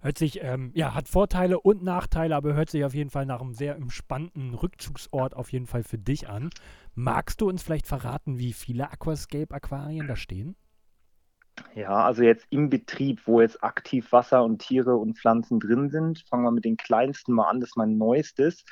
Hört 0.00 0.16
sich, 0.16 0.40
ähm, 0.42 0.70
ja, 0.74 0.94
hat 0.94 1.08
Vorteile 1.08 1.58
und 1.58 1.82
Nachteile, 1.82 2.36
aber 2.36 2.54
hört 2.54 2.70
sich 2.70 2.84
auf 2.84 2.94
jeden 2.94 3.10
Fall 3.10 3.26
nach 3.26 3.40
einem 3.40 3.52
sehr 3.52 3.74
entspannten 3.74 4.54
Rückzugsort 4.54 5.34
auf 5.34 5.50
jeden 5.52 5.66
Fall 5.66 5.82
für 5.82 5.98
dich 5.98 6.28
an. 6.28 6.50
Magst 6.94 7.40
du 7.40 7.48
uns 7.48 7.64
vielleicht 7.64 7.88
verraten, 7.88 8.38
wie 8.38 8.52
viele 8.52 8.90
Aquascape-Aquarien 8.90 10.06
da 10.06 10.14
stehen? 10.14 10.54
Ja, 11.74 12.04
also 12.04 12.22
jetzt 12.22 12.46
im 12.50 12.70
Betrieb, 12.70 13.22
wo 13.26 13.40
jetzt 13.40 13.64
aktiv 13.64 14.12
Wasser 14.12 14.44
und 14.44 14.60
Tiere 14.60 14.94
und 14.94 15.18
Pflanzen 15.18 15.58
drin 15.58 15.90
sind, 15.90 16.24
fangen 16.28 16.44
wir 16.44 16.52
mit 16.52 16.64
den 16.64 16.76
kleinsten 16.76 17.32
mal 17.32 17.48
an, 17.48 17.60
das 17.60 17.70
ist 17.70 17.76
mein 17.76 17.98
neuestes, 17.98 18.64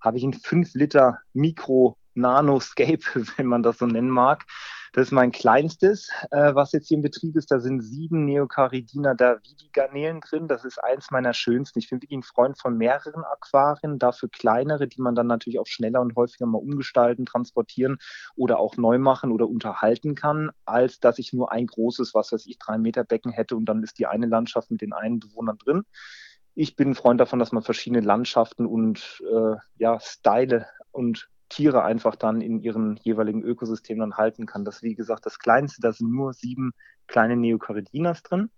habe 0.00 0.18
ich 0.18 0.24
ein 0.24 0.32
5 0.32 0.74
Liter 0.74 1.20
Mikro 1.32 1.96
Nanoscape, 2.14 2.98
wenn 3.36 3.46
man 3.46 3.62
das 3.62 3.78
so 3.78 3.86
nennen 3.86 4.10
mag. 4.10 4.44
Das 4.94 5.08
ist 5.08 5.10
mein 5.10 5.32
kleinstes, 5.32 6.08
äh, 6.30 6.54
was 6.54 6.70
jetzt 6.70 6.86
hier 6.86 6.98
im 6.98 7.02
Betrieb 7.02 7.34
ist. 7.34 7.50
Da 7.50 7.58
sind 7.58 7.80
sieben 7.80 8.24
Neocaridina 8.26 9.14
Davidi-Garnelen 9.14 10.20
drin. 10.20 10.46
Das 10.46 10.64
ist 10.64 10.78
eins 10.78 11.10
meiner 11.10 11.34
schönsten. 11.34 11.80
Ich 11.80 11.90
bin 11.90 12.00
wirklich 12.00 12.16
ein 12.16 12.22
Freund 12.22 12.56
von 12.60 12.78
mehreren 12.78 13.24
Aquarien, 13.24 13.98
dafür 13.98 14.28
kleinere, 14.28 14.86
die 14.86 15.02
man 15.02 15.16
dann 15.16 15.26
natürlich 15.26 15.58
auch 15.58 15.66
schneller 15.66 16.00
und 16.00 16.14
häufiger 16.14 16.46
mal 16.46 16.58
umgestalten, 16.58 17.26
transportieren 17.26 17.98
oder 18.36 18.60
auch 18.60 18.76
neu 18.76 19.00
machen 19.00 19.32
oder 19.32 19.48
unterhalten 19.48 20.14
kann, 20.14 20.52
als 20.64 21.00
dass 21.00 21.18
ich 21.18 21.32
nur 21.32 21.50
ein 21.50 21.66
großes, 21.66 22.14
was 22.14 22.30
weiß 22.30 22.46
ich, 22.46 22.60
drei 22.60 22.78
Meter 22.78 23.02
Becken 23.02 23.32
hätte 23.32 23.56
und 23.56 23.64
dann 23.64 23.82
ist 23.82 23.98
die 23.98 24.06
eine 24.06 24.26
Landschaft 24.26 24.70
mit 24.70 24.80
den 24.80 24.92
einen 24.92 25.18
Bewohnern 25.18 25.58
drin. 25.58 25.82
Ich 26.54 26.76
bin 26.76 26.90
ein 26.90 26.94
Freund 26.94 27.20
davon, 27.20 27.40
dass 27.40 27.50
man 27.50 27.64
verschiedene 27.64 28.00
Landschaften 28.00 28.64
und 28.64 29.20
äh, 29.28 29.56
ja, 29.76 29.98
Style 29.98 30.66
und 30.92 31.28
Tiere 31.54 31.84
einfach 31.84 32.16
dann 32.16 32.40
in 32.40 32.58
ihren 32.58 32.96
jeweiligen 32.96 33.42
Ökosystemen 33.42 34.00
dann 34.00 34.18
halten 34.18 34.44
kann. 34.44 34.64
Das, 34.64 34.82
wie 34.82 34.96
gesagt, 34.96 35.24
das 35.24 35.38
kleinste, 35.38 35.80
da 35.80 35.92
sind 35.92 36.10
nur 36.10 36.32
sieben 36.32 36.72
kleine 37.06 37.36
Neocaridinas 37.36 38.24
drin. 38.24 38.50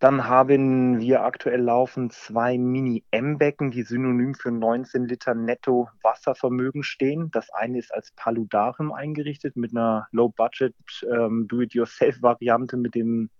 Dann 0.00 0.24
haben 0.24 0.98
wir 0.98 1.24
aktuell 1.24 1.60
laufen 1.60 2.10
zwei 2.10 2.58
Mini-M-Becken, 2.58 3.70
die 3.70 3.82
synonym 3.82 4.34
für 4.34 4.50
19 4.50 5.06
Liter 5.06 5.34
netto 5.34 5.88
Wasservermögen 6.02 6.82
stehen. 6.82 7.30
Das 7.30 7.50
eine 7.50 7.78
ist 7.78 7.92
als 7.92 8.12
Paludarium 8.16 8.92
eingerichtet 8.92 9.56
mit 9.56 9.72
einer 9.72 10.06
Low-Budget 10.12 10.74
ähm, 11.10 11.46
Do-it-yourself-Variante 11.48 12.76
mit 12.76 12.94
dem 12.94 13.30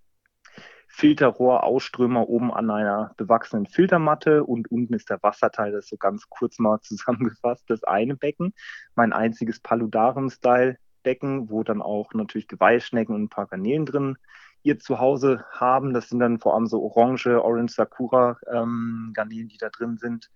Filterrohr-Ausströmer 0.92 2.28
oben 2.28 2.52
an 2.52 2.70
einer 2.70 3.14
bewachsenen 3.16 3.66
Filtermatte 3.66 4.44
und 4.44 4.70
unten 4.70 4.94
ist 4.94 5.08
der 5.08 5.22
Wasserteil, 5.22 5.72
das 5.72 5.84
ist 5.84 5.90
so 5.90 5.96
ganz 5.96 6.28
kurz 6.28 6.58
mal 6.58 6.80
zusammengefasst, 6.82 7.64
das 7.68 7.84
eine 7.84 8.16
Becken. 8.16 8.52
Mein 8.94 9.12
einziges 9.12 9.60
Paludarium-Style-Becken, 9.60 11.50
wo 11.50 11.62
dann 11.62 11.80
auch 11.80 12.12
natürlich 12.14 12.48
Geweihschnecken 12.48 13.14
und 13.14 13.22
ein 13.24 13.28
paar 13.28 13.46
Garnelen 13.46 13.86
drin 13.86 14.18
ihr 14.62 14.78
zu 14.78 14.98
Hause 14.98 15.44
haben. 15.52 15.94
Das 15.94 16.08
sind 16.08 16.20
dann 16.20 16.38
vor 16.38 16.54
allem 16.54 16.66
so 16.66 16.82
orange, 16.82 17.42
orange 17.42 17.72
Sakura 17.72 18.36
ähm, 18.52 19.12
Garnelen, 19.14 19.48
die 19.48 19.58
da 19.58 19.70
drin 19.70 19.96
sind. 19.96 20.30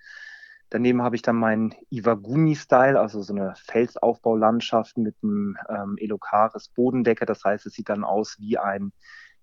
Daneben 0.70 1.02
habe 1.02 1.14
ich 1.14 1.22
dann 1.22 1.36
meinen 1.36 1.74
Iwagumi-Style, 1.90 2.98
also 2.98 3.22
so 3.22 3.34
eine 3.34 3.54
Felsaufbaulandschaft 3.56 4.98
mit 4.98 5.14
einem 5.22 5.56
ähm, 5.68 5.96
Elokaris 5.98 6.68
Bodendecker. 6.68 7.26
Das 7.26 7.44
heißt, 7.44 7.66
es 7.66 7.74
sieht 7.74 7.90
dann 7.90 8.02
aus 8.02 8.36
wie 8.40 8.58
ein 8.58 8.92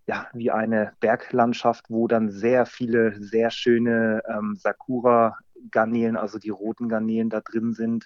ja, 0.08 0.28
wie 0.34 0.52
eine 0.52 0.94
Berglandschaft, 1.00 1.86
wo 1.90 2.08
dann 2.08 2.30
sehr 2.30 2.66
viele 2.66 3.22
sehr 3.22 3.52
schöne 3.52 4.22
ähm, 4.28 4.56
Sakura-Garnelen, 4.58 6.18
also 6.18 6.40
die 6.40 6.50
roten 6.50 6.90
Garnelen 6.90 7.30
da 7.30 7.42
drin 7.42 7.74
sind. 7.74 8.06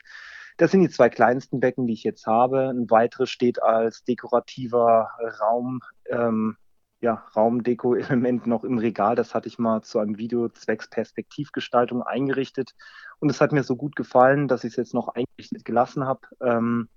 Das 0.58 0.72
sind 0.72 0.82
die 0.82 0.90
zwei 0.90 1.10
kleinsten 1.10 1.60
Becken, 1.60 1.88
die 1.88 1.94
ich 1.94 2.04
jetzt 2.04 2.28
habe. 2.28 2.70
Ein 2.70 2.90
weiteres 2.90 3.30
steht 3.30 3.62
als 3.62 4.04
dekorativer 4.04 5.10
Raum 5.42 5.82
ähm, 6.10 6.58
ja, 7.02 7.24
Raumdeko-Element 7.36 8.48
noch 8.48 8.64
im 8.64 8.78
Regal. 8.78 9.16
Das 9.16 9.36
hatte 9.36 9.48
ich 9.48 9.60
mal 9.60 9.82
zu 9.82 10.00
einem 10.00 10.18
Video 10.18 10.50
zwecks 10.50 10.90
Perspektivgestaltung 10.90 12.02
eingerichtet. 12.02 12.74
Und 13.20 13.30
es 13.30 13.42
hat 13.42 13.52
mir 13.52 13.64
so 13.64 13.76
gut 13.76 13.96
gefallen, 13.96 14.48
dass 14.48 14.64
ich 14.64 14.72
es 14.72 14.78
jetzt 14.78 14.94
noch 14.94 15.10
eingerichtet 15.10 15.66
gelassen 15.66 16.06
habe, 16.06 16.22
ähm, 16.42 16.90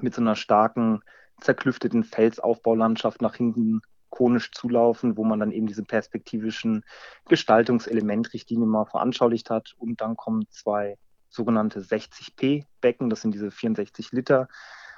mit 0.00 0.14
so 0.14 0.20
einer 0.20 0.36
starken, 0.36 1.02
zerklüfteten 1.40 2.04
Felsaufbaulandschaft 2.04 3.20
nach 3.22 3.36
hinten 3.36 3.82
konisch 4.12 4.52
zulaufen, 4.52 5.16
wo 5.16 5.24
man 5.24 5.40
dann 5.40 5.52
eben 5.52 5.66
diese 5.66 5.82
perspektivischen 5.82 6.84
Gestaltungselementrichtlinien 7.28 8.68
mal 8.68 8.84
veranschaulicht 8.84 9.50
hat. 9.50 9.74
Und 9.78 10.00
dann 10.02 10.16
kommen 10.16 10.46
zwei 10.50 10.98
sogenannte 11.30 11.80
60p 11.80 12.66
Becken, 12.82 13.08
das 13.08 13.22
sind 13.22 13.34
diese 13.34 13.50
64 13.50 14.12
Liter 14.12 14.48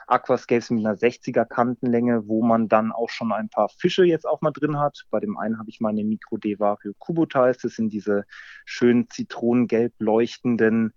Aquascapes 0.06 0.70
mit 0.70 0.84
einer 0.84 0.96
60er 0.96 1.46
Kantenlänge, 1.46 2.26
wo 2.26 2.42
man 2.42 2.68
dann 2.68 2.92
auch 2.92 3.08
schon 3.08 3.32
ein 3.32 3.48
paar 3.48 3.68
Fische 3.68 4.04
jetzt 4.04 4.26
auch 4.26 4.40
mal 4.42 4.50
drin 4.50 4.78
hat. 4.78 5.04
Bei 5.10 5.20
dem 5.20 5.38
einen 5.38 5.58
habe 5.58 5.70
ich 5.70 5.80
meine 5.80 6.04
Micro 6.04 6.36
Devario 6.36 6.92
Cubotiles. 6.98 7.58
Das 7.58 7.76
sind 7.76 7.92
diese 7.92 8.24
schön 8.66 9.08
zitronengelb 9.08 9.94
leuchtenden 9.98 10.92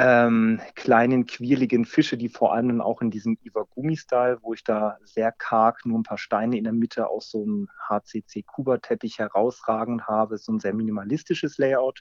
ähm, 0.00 0.60
kleinen, 0.76 1.26
quirligen 1.26 1.84
Fische, 1.84 2.16
die 2.16 2.28
vor 2.28 2.54
allem 2.54 2.80
auch 2.80 3.02
in 3.02 3.10
diesem 3.10 3.36
Iwagumi-Style, 3.42 4.38
wo 4.42 4.54
ich 4.54 4.62
da 4.62 4.96
sehr 5.02 5.32
karg 5.32 5.84
nur 5.84 5.98
ein 5.98 6.04
paar 6.04 6.18
Steine 6.18 6.56
in 6.56 6.62
der 6.62 6.72
Mitte 6.72 7.08
aus 7.08 7.30
so 7.30 7.42
einem 7.42 7.68
HCC-Kuba-Teppich 7.88 9.18
herausragend 9.18 10.06
habe, 10.06 10.38
so 10.38 10.52
ein 10.52 10.60
sehr 10.60 10.72
minimalistisches 10.72 11.58
Layout, 11.58 12.00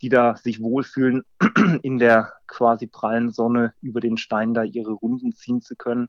die 0.00 0.08
da 0.08 0.36
sich 0.36 0.62
wohlfühlen, 0.62 1.24
in 1.82 1.98
der 1.98 2.32
quasi 2.46 2.86
prallen 2.86 3.30
Sonne 3.30 3.74
über 3.82 4.00
den 4.00 4.16
Stein 4.16 4.54
da 4.54 4.62
ihre 4.62 4.92
Runden 4.92 5.34
ziehen 5.34 5.60
zu 5.60 5.76
können. 5.76 6.08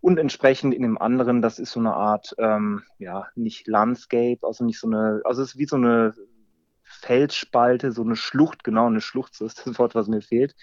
Und 0.00 0.18
entsprechend 0.18 0.72
in 0.72 0.82
dem 0.82 0.96
anderen, 0.96 1.42
das 1.42 1.58
ist 1.58 1.72
so 1.72 1.80
eine 1.80 1.92
Art, 1.92 2.34
ähm, 2.38 2.82
ja, 2.98 3.28
nicht 3.34 3.68
Landscape, 3.68 4.38
also 4.40 4.64
nicht 4.64 4.80
so 4.80 4.86
eine, 4.86 5.20
also 5.24 5.42
es 5.42 5.50
ist 5.50 5.58
wie 5.58 5.66
so 5.66 5.76
eine 5.76 6.14
Felsspalte, 7.02 7.90
so 7.90 8.02
eine 8.02 8.16
Schlucht, 8.16 8.62
genau 8.62 8.86
eine 8.86 9.00
Schlucht, 9.00 9.34
so 9.34 9.44
ist 9.44 9.66
das 9.66 9.78
Wort, 9.78 9.94
was 9.94 10.06
mir 10.06 10.22
fehlt. 10.22 10.54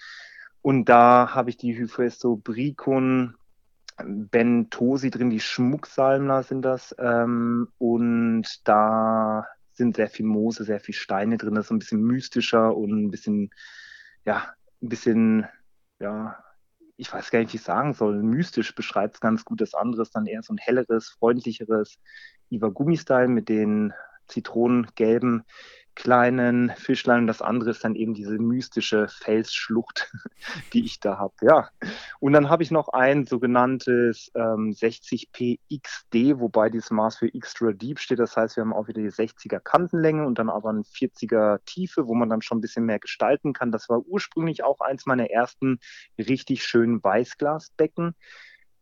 Und 0.62 0.86
da 0.86 1.34
habe 1.34 1.50
ich 1.50 1.58
die 1.58 1.76
Hyphoestobricon 1.76 3.34
Bentosi 4.02 5.10
drin, 5.10 5.28
die 5.28 5.40
Schmucksalmler 5.40 6.42
sind 6.42 6.62
das. 6.62 6.94
Ähm, 6.98 7.68
und 7.78 8.46
da 8.64 9.46
sind 9.72 9.96
sehr 9.96 10.08
viel 10.08 10.24
Moose, 10.26 10.64
sehr 10.64 10.80
viel 10.80 10.94
Steine 10.94 11.36
drin. 11.36 11.54
Das 11.54 11.66
ist 11.66 11.70
ein 11.72 11.78
bisschen 11.78 12.02
mystischer 12.02 12.74
und 12.74 12.90
ein 12.90 13.10
bisschen, 13.10 13.50
ja, 14.24 14.54
ein 14.82 14.88
bisschen, 14.88 15.46
ja, 15.98 16.42
ich 16.96 17.12
weiß 17.12 17.30
gar 17.30 17.40
nicht, 17.40 17.52
wie 17.52 17.56
ich 17.58 17.62
sagen 17.62 17.92
soll. 17.92 18.22
Mystisch 18.22 18.74
beschreibt 18.74 19.16
es 19.16 19.20
ganz 19.20 19.44
gut. 19.44 19.60
Das 19.60 19.74
andere 19.74 20.02
ist 20.02 20.16
dann 20.16 20.26
eher 20.26 20.42
so 20.42 20.54
ein 20.54 20.58
helleres, 20.58 21.10
freundlicheres 21.10 21.98
Iwagumi-Style 22.50 23.28
mit 23.28 23.48
den 23.50 23.92
zitronengelben 24.26 25.44
kleinen 26.00 26.70
Fischlein 26.70 27.20
und 27.20 27.26
das 27.26 27.42
andere 27.42 27.70
ist 27.70 27.84
dann 27.84 27.94
eben 27.94 28.14
diese 28.14 28.38
mystische 28.38 29.06
Felsschlucht, 29.08 30.10
die 30.72 30.82
ich 30.86 30.98
da 30.98 31.18
habe. 31.18 31.34
Ja. 31.42 31.68
Und 32.20 32.32
dann 32.32 32.48
habe 32.48 32.62
ich 32.62 32.70
noch 32.70 32.88
ein 32.88 33.26
sogenanntes 33.26 34.30
ähm, 34.34 34.72
60p 34.72 35.58
XD, 35.70 36.40
wobei 36.40 36.70
dieses 36.70 36.90
Maß 36.90 37.18
für 37.18 37.32
Extra 37.34 37.72
Deep 37.72 37.98
steht. 37.98 38.18
Das 38.18 38.34
heißt, 38.34 38.56
wir 38.56 38.62
haben 38.62 38.72
auch 38.72 38.88
wieder 38.88 39.02
die 39.02 39.10
60er 39.10 39.60
Kantenlänge 39.60 40.24
und 40.24 40.38
dann 40.38 40.48
aber 40.48 40.72
ein 40.72 40.84
40er 40.84 41.58
Tiefe, 41.66 42.06
wo 42.06 42.14
man 42.14 42.30
dann 42.30 42.40
schon 42.40 42.58
ein 42.58 42.62
bisschen 42.62 42.86
mehr 42.86 42.98
gestalten 42.98 43.52
kann. 43.52 43.70
Das 43.70 43.90
war 43.90 43.98
ursprünglich 43.98 44.64
auch 44.64 44.80
eins 44.80 45.04
meiner 45.04 45.28
ersten 45.28 45.80
richtig 46.16 46.64
schönen 46.64 47.04
Weißglasbecken 47.04 48.14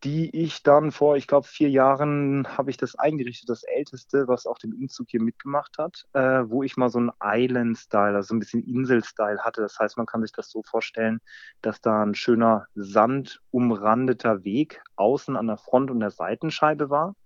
die 0.05 0.31
ich 0.37 0.62
dann 0.62 0.93
vor, 0.93 1.17
ich 1.17 1.26
glaube, 1.26 1.47
vier 1.47 1.71
Jahren 1.71 2.47
habe 2.57 2.71
ich 2.71 2.76
das 2.76 2.95
eingerichtet, 2.95 3.49
das 3.49 3.64
älteste, 3.64 4.28
was 4.28 4.47
auch 4.47 4.59
den 4.59 4.73
Umzug 4.73 5.09
hier 5.11 5.23
mitgemacht 5.23 5.76
hat, 5.78 6.05
äh, 6.12 6.45
wo 6.47 6.62
ich 6.62 6.76
mal 6.76 6.88
so 6.88 6.99
einen 6.99 7.11
Island-Style, 7.21 8.14
also 8.14 8.35
ein 8.35 8.38
bisschen 8.38 8.62
Insel-Style 8.62 9.40
hatte. 9.40 9.61
Das 9.61 9.78
heißt, 9.78 9.97
man 9.97 10.07
kann 10.07 10.23
sich 10.23 10.33
das 10.33 10.50
so 10.50 10.62
vorstellen, 10.62 11.21
dass 11.62 11.81
da 11.81 12.02
ein 12.02 12.14
schöner 12.14 12.67
sandumrandeter 12.75 14.45
Weg 14.45 14.83
außen 14.97 15.37
an 15.37 15.49
der 15.49 15.59
Front 15.59 15.90
und 15.90 16.00
der 16.00 16.11
Seitenscheibe 16.11 16.90
war 16.90 17.17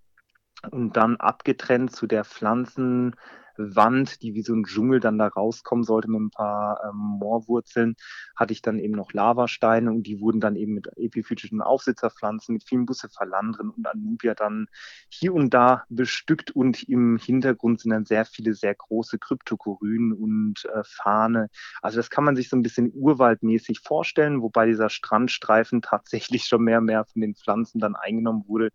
und 0.70 0.96
dann 0.96 1.16
abgetrennt 1.16 1.94
zu 1.94 2.06
der 2.06 2.24
Pflanzen, 2.24 3.16
Wand, 3.56 4.22
die 4.22 4.34
wie 4.34 4.42
so 4.42 4.54
ein 4.54 4.64
Dschungel 4.64 5.00
dann 5.00 5.18
da 5.18 5.28
rauskommen 5.28 5.84
sollte 5.84 6.10
mit 6.10 6.20
ein 6.20 6.30
paar 6.30 6.80
ähm, 6.84 7.18
Moorwurzeln, 7.20 7.96
hatte 8.36 8.52
ich 8.52 8.62
dann 8.62 8.78
eben 8.78 8.94
noch 8.94 9.12
Lavasteine 9.12 9.90
und 9.90 10.04
die 10.04 10.20
wurden 10.20 10.40
dann 10.40 10.56
eben 10.56 10.74
mit 10.74 10.88
epiphytischen 10.96 11.60
Aufsitzerpflanzen, 11.60 12.54
mit 12.54 12.64
vielen 12.64 12.86
Bucephalandren 12.86 13.70
und 13.70 13.86
Anubia 13.86 14.34
dann 14.34 14.66
hier 15.08 15.34
und 15.34 15.50
da 15.50 15.84
bestückt 15.88 16.50
und 16.50 16.82
im 16.88 17.18
Hintergrund 17.18 17.80
sind 17.80 17.90
dann 17.90 18.04
sehr 18.04 18.24
viele 18.24 18.54
sehr 18.54 18.74
große 18.74 19.18
Kryptokorynen 19.18 20.12
und 20.12 20.64
äh, 20.66 20.82
Fahne. 20.84 21.48
Also 21.80 21.98
das 21.98 22.10
kann 22.10 22.24
man 22.24 22.36
sich 22.36 22.48
so 22.48 22.56
ein 22.56 22.62
bisschen 22.62 22.92
urwaldmäßig 22.94 23.80
vorstellen, 23.80 24.42
wobei 24.42 24.66
dieser 24.66 24.90
Strandstreifen 24.90 25.82
tatsächlich 25.82 26.44
schon 26.44 26.62
mehr 26.62 26.78
und 26.78 26.86
mehr 26.86 27.04
von 27.04 27.22
den 27.22 27.34
Pflanzen 27.34 27.78
dann 27.78 27.96
eingenommen 27.96 28.44
wurde 28.46 28.70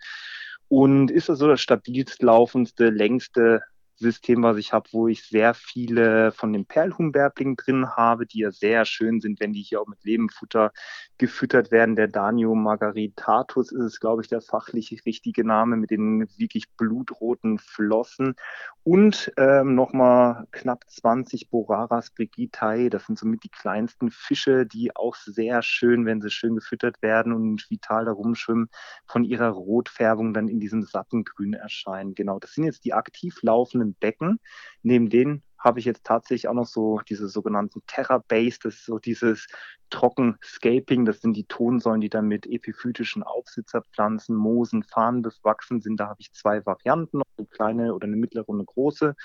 und 0.69 1.11
ist 1.11 1.29
also 1.29 1.47
das 1.47 1.61
stabilst 1.61 2.21
laufendste, 2.21 2.89
längste 2.89 3.61
System, 3.99 4.43
was 4.43 4.57
ich 4.57 4.73
habe, 4.73 4.89
wo 4.91 5.07
ich 5.07 5.23
sehr 5.23 5.53
viele 5.53 6.31
von 6.31 6.53
den 6.53 6.65
Perlhuhnbärblingen 6.65 7.55
drin 7.55 7.89
habe, 7.95 8.25
die 8.25 8.39
ja 8.39 8.51
sehr 8.51 8.85
schön 8.85 9.19
sind, 9.21 9.39
wenn 9.39 9.53
die 9.53 9.61
hier 9.61 9.81
auch 9.81 9.87
mit 9.87 10.03
Lebenfutter 10.03 10.71
gefüttert 11.17 11.71
werden. 11.71 11.95
Der 11.95 12.07
Danio 12.07 12.55
margaritatus 12.55 13.71
ist 13.71 13.99
glaube 13.99 14.21
ich, 14.21 14.27
der 14.27 14.41
fachlich 14.41 15.05
richtige 15.05 15.43
Name 15.43 15.77
mit 15.77 15.91
den 15.91 16.27
wirklich 16.37 16.69
blutroten 16.77 17.57
Flossen. 17.59 18.35
Und 18.83 19.31
ähm, 19.37 19.75
nochmal 19.75 20.47
knapp 20.51 20.89
20 20.89 21.49
Boraras 21.49 22.11
brigitae. 22.11 22.89
Das 22.89 23.05
sind 23.05 23.19
somit 23.19 23.43
die 23.43 23.49
kleinsten 23.49 24.11
Fische, 24.11 24.65
die 24.65 24.95
auch 24.95 25.15
sehr 25.15 25.61
schön, 25.61 26.05
wenn 26.05 26.21
sie 26.21 26.29
schön 26.29 26.55
gefüttert 26.55 27.01
werden 27.01 27.33
und 27.33 27.69
vital 27.69 28.05
da 28.05 28.11
rumschwimmen, 28.11 28.69
von 29.05 29.23
ihrer 29.23 29.49
Rotfärbung 29.49 30.33
dann 30.33 30.47
in 30.47 30.59
diesem 30.59 30.83
satten 30.83 31.25
Grün 31.25 31.53
erscheinen. 31.53 32.15
Genau, 32.15 32.39
das 32.39 32.53
sind 32.53 32.63
jetzt 32.63 32.85
die 32.85 32.93
aktiv 32.93 33.39
laufenden 33.41 33.93
Becken. 33.95 34.39
Neben 34.83 35.09
denen 35.09 35.43
habe 35.67 35.79
ich 35.79 35.85
jetzt 35.85 36.05
tatsächlich 36.05 36.47
auch 36.47 36.53
noch 36.53 36.65
so 36.65 37.01
diese 37.09 37.27
sogenannten 37.27 37.81
Terra 37.87 38.23
Base, 38.27 38.57
das 38.63 38.75
ist 38.75 38.85
so 38.85 38.99
dieses 38.99 39.47
Trockenscaping, 39.89 41.05
das 41.05 41.21
sind 41.21 41.35
die 41.35 41.45
Tonsäulen, 41.45 42.01
die 42.01 42.09
dann 42.09 42.27
mit 42.27 42.47
epiphytischen 42.47 43.21
Aufsitzerpflanzen, 43.21 44.35
Moosen, 44.35 44.83
Fahnen 44.83 45.21
bewachsen 45.21 45.81
sind. 45.81 45.99
Da 45.99 46.07
habe 46.07 46.21
ich 46.21 46.31
zwei 46.31 46.65
Varianten, 46.65 47.21
eine 47.37 47.47
kleine 47.47 47.93
oder 47.93 48.07
eine 48.07 48.15
mittlere 48.15 48.47
und 48.47 48.57
eine 48.57 48.65
große. 48.65 49.15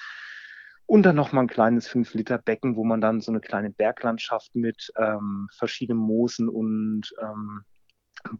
Und 0.86 1.04
dann 1.04 1.16
nochmal 1.16 1.44
ein 1.44 1.48
kleines 1.48 1.88
5-Liter-Becken, 1.88 2.76
wo 2.76 2.84
man 2.84 3.00
dann 3.00 3.20
so 3.20 3.30
eine 3.30 3.40
kleine 3.40 3.70
Berglandschaft 3.70 4.54
mit 4.54 4.92
ähm, 4.96 5.48
verschiedenen 5.56 6.00
Moosen 6.00 6.48
und 6.48 7.14
ähm, 7.22 7.64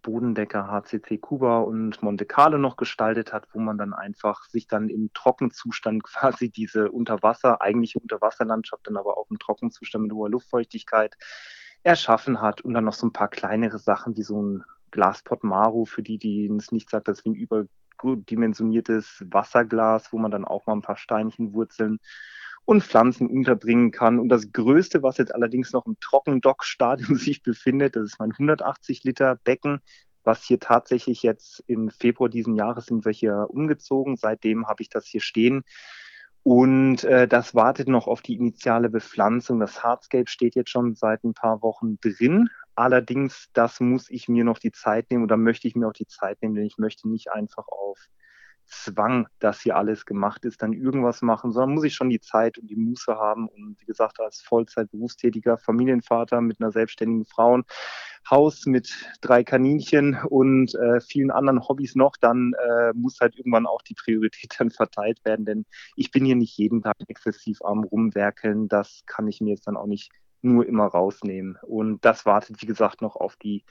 Bodendecker 0.02 0.68
HCC 0.68 1.18
Kuba 1.18 1.60
und 1.60 2.02
Monte 2.02 2.24
Carlo 2.24 2.58
noch 2.58 2.76
gestaltet 2.76 3.32
hat, 3.32 3.46
wo 3.52 3.58
man 3.58 3.78
dann 3.78 3.92
einfach 3.92 4.44
sich 4.44 4.66
dann 4.66 4.88
im 4.88 5.10
Trockenzustand 5.14 6.02
quasi 6.04 6.50
diese 6.50 6.90
Unterwasser, 6.90 7.60
eigentliche 7.60 7.98
Unterwasserlandschaft, 7.98 8.86
dann 8.86 8.96
aber 8.96 9.18
auch 9.18 9.30
im 9.30 9.38
Trockenzustand 9.38 10.04
mit 10.04 10.12
hoher 10.12 10.30
Luftfeuchtigkeit 10.30 11.16
erschaffen 11.82 12.40
hat 12.40 12.60
und 12.60 12.74
dann 12.74 12.84
noch 12.84 12.92
so 12.92 13.06
ein 13.06 13.12
paar 13.12 13.28
kleinere 13.28 13.78
Sachen 13.78 14.16
wie 14.16 14.22
so 14.22 14.40
ein 14.40 14.64
Glaspot 14.92 15.42
Maru, 15.42 15.84
für 15.84 16.02
die, 16.02 16.18
die 16.18 16.46
es 16.46 16.70
nicht 16.70 16.90
sagt, 16.90 17.08
das 17.08 17.18
ist 17.18 17.24
wie 17.24 17.30
ein 17.30 17.34
über 17.34 17.64
gut 17.96 18.30
dimensioniertes 18.30 19.24
Wasserglas, 19.30 20.12
wo 20.12 20.18
man 20.18 20.30
dann 20.30 20.44
auch 20.44 20.66
mal 20.66 20.74
ein 20.74 20.82
paar 20.82 20.96
Steinchen, 20.96 21.54
Wurzeln 21.54 21.98
und 22.64 22.82
Pflanzen 22.82 23.28
unterbringen 23.28 23.90
kann. 23.90 24.18
Und 24.18 24.28
das 24.28 24.52
Größte, 24.52 25.02
was 25.02 25.18
jetzt 25.18 25.34
allerdings 25.34 25.72
noch 25.72 25.86
im 25.86 25.98
Trockendock-Stadium 26.00 27.14
sich 27.16 27.42
befindet, 27.42 27.96
das 27.96 28.04
ist 28.04 28.18
mein 28.18 28.32
180 28.32 29.04
Liter 29.04 29.36
Becken, 29.44 29.80
was 30.24 30.44
hier 30.44 30.60
tatsächlich 30.60 31.22
jetzt 31.22 31.64
im 31.66 31.90
Februar 31.90 32.28
diesen 32.28 32.54
Jahres 32.54 32.86
sind 32.86 33.04
wir 33.04 33.12
hier 33.12 33.46
umgezogen. 33.48 34.16
Seitdem 34.16 34.68
habe 34.68 34.82
ich 34.82 34.88
das 34.88 35.06
hier 35.06 35.20
stehen. 35.20 35.64
Und 36.44 37.04
äh, 37.04 37.28
das 37.28 37.54
wartet 37.54 37.88
noch 37.88 38.08
auf 38.08 38.20
die 38.20 38.34
initiale 38.34 38.88
Bepflanzung. 38.90 39.60
Das 39.60 39.82
Hardscape 39.82 40.28
steht 40.28 40.54
jetzt 40.54 40.70
schon 40.70 40.94
seit 40.94 41.22
ein 41.24 41.34
paar 41.34 41.62
Wochen 41.62 41.98
drin. 42.00 42.48
Allerdings, 42.74 43.48
das 43.52 43.80
muss 43.80 44.10
ich 44.10 44.28
mir 44.28 44.44
noch 44.44 44.58
die 44.58 44.72
Zeit 44.72 45.10
nehmen 45.10 45.24
oder 45.24 45.36
möchte 45.36 45.68
ich 45.68 45.76
mir 45.76 45.86
auch 45.86 45.92
die 45.92 46.06
Zeit 46.06 46.40
nehmen, 46.42 46.54
denn 46.54 46.64
ich 46.64 46.78
möchte 46.78 47.08
nicht 47.08 47.30
einfach 47.30 47.68
auf 47.68 47.98
Zwang, 48.66 49.28
dass 49.38 49.60
hier 49.60 49.76
alles 49.76 50.06
gemacht 50.06 50.44
ist, 50.44 50.62
dann 50.62 50.72
irgendwas 50.72 51.22
machen, 51.22 51.52
sondern 51.52 51.74
muss 51.74 51.84
ich 51.84 51.94
schon 51.94 52.10
die 52.10 52.20
Zeit 52.20 52.58
und 52.58 52.68
die 52.68 52.76
Muße 52.76 53.14
haben. 53.14 53.48
Und 53.48 53.76
wie 53.80 53.84
gesagt, 53.84 54.20
als 54.20 54.40
Vollzeit 54.40 54.90
berufstätiger 54.90 55.58
Familienvater 55.58 56.40
mit 56.40 56.60
einer 56.60 56.72
selbstständigen 56.72 57.24
Frau, 57.24 57.60
Haus 58.30 58.66
mit 58.66 58.92
drei 59.20 59.44
Kaninchen 59.44 60.18
und 60.28 60.74
äh, 60.74 61.00
vielen 61.00 61.30
anderen 61.30 61.66
Hobbys 61.68 61.94
noch, 61.96 62.16
dann 62.20 62.52
äh, 62.54 62.92
muss 62.94 63.18
halt 63.20 63.36
irgendwann 63.36 63.66
auch 63.66 63.82
die 63.82 63.94
Priorität 63.94 64.54
dann 64.58 64.70
verteilt 64.70 65.24
werden. 65.24 65.44
Denn 65.44 65.66
ich 65.96 66.10
bin 66.10 66.24
hier 66.24 66.36
nicht 66.36 66.56
jeden 66.56 66.82
Tag 66.82 66.96
exzessiv 67.08 67.62
am 67.62 67.84
Rumwerkeln. 67.84 68.68
Das 68.68 69.02
kann 69.06 69.28
ich 69.28 69.40
mir 69.40 69.50
jetzt 69.50 69.66
dann 69.66 69.76
auch 69.76 69.86
nicht 69.86 70.10
nur 70.40 70.66
immer 70.66 70.86
rausnehmen. 70.86 71.58
Und 71.62 72.04
das 72.04 72.26
wartet, 72.26 72.62
wie 72.62 72.66
gesagt, 72.66 73.02
noch 73.02 73.16
auf 73.16 73.36
die 73.36 73.64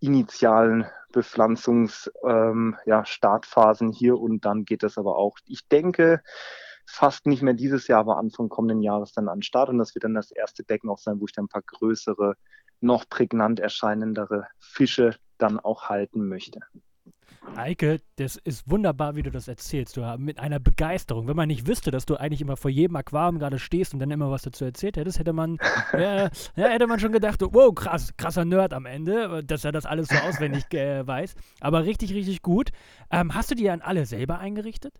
initialen 0.00 0.86
Bepflanzungsstartphasen 1.12 3.88
ähm, 3.88 3.92
ja, 3.92 3.98
hier 3.98 4.18
und 4.18 4.44
dann 4.44 4.64
geht 4.64 4.82
das 4.82 4.98
aber 4.98 5.16
auch. 5.16 5.38
Ich 5.46 5.68
denke, 5.68 6.22
fast 6.86 7.26
nicht 7.26 7.42
mehr 7.42 7.54
dieses 7.54 7.86
Jahr, 7.88 8.00
aber 8.00 8.18
Anfang 8.18 8.48
kommenden 8.48 8.82
Jahres 8.82 9.12
dann 9.12 9.28
an 9.28 9.42
Start 9.42 9.68
und 9.68 9.78
das 9.78 9.94
wird 9.94 10.04
dann 10.04 10.14
das 10.14 10.30
erste 10.30 10.64
Becken 10.64 10.90
auch 10.90 10.98
sein, 10.98 11.20
wo 11.20 11.26
ich 11.26 11.32
dann 11.32 11.44
ein 11.44 11.48
paar 11.48 11.62
größere, 11.62 12.34
noch 12.80 13.08
prägnant 13.08 13.60
erscheinendere 13.60 14.46
Fische 14.58 15.16
dann 15.38 15.60
auch 15.60 15.88
halten 15.88 16.28
möchte. 16.28 16.60
Eike, 17.56 18.00
das 18.16 18.36
ist 18.36 18.70
wunderbar, 18.70 19.16
wie 19.16 19.22
du 19.22 19.30
das 19.30 19.48
erzählst. 19.48 19.96
Du 19.96 20.16
mit 20.18 20.38
einer 20.38 20.60
Begeisterung. 20.60 21.26
Wenn 21.26 21.36
man 21.36 21.48
nicht 21.48 21.66
wüsste, 21.66 21.90
dass 21.90 22.06
du 22.06 22.16
eigentlich 22.16 22.40
immer 22.42 22.56
vor 22.56 22.70
jedem 22.70 22.96
Aquarium 22.96 23.38
gerade 23.38 23.58
stehst 23.58 23.94
und 23.94 24.00
dann 24.00 24.10
immer 24.10 24.30
was 24.30 24.42
dazu 24.42 24.64
erzählt 24.64 24.96
hättest, 24.96 25.18
hätte 25.18 25.32
man, 25.32 25.58
äh, 25.92 26.24
ja, 26.24 26.30
hätte 26.54 26.86
man 26.86 27.00
schon 27.00 27.12
gedacht, 27.12 27.40
wow, 27.40 27.74
krass, 27.74 28.14
krasser 28.16 28.44
Nerd 28.44 28.72
am 28.72 28.86
Ende, 28.86 29.42
dass 29.44 29.64
er 29.64 29.72
das 29.72 29.86
alles 29.86 30.08
so 30.08 30.16
auswendig 30.16 30.72
äh, 30.74 31.06
weiß. 31.06 31.34
Aber 31.60 31.84
richtig, 31.84 32.12
richtig 32.14 32.42
gut. 32.42 32.70
Ähm, 33.10 33.34
hast 33.34 33.50
du 33.50 33.54
die 33.54 33.64
dann 33.64 33.80
alle 33.80 34.06
selber 34.06 34.38
eingerichtet? 34.38 34.94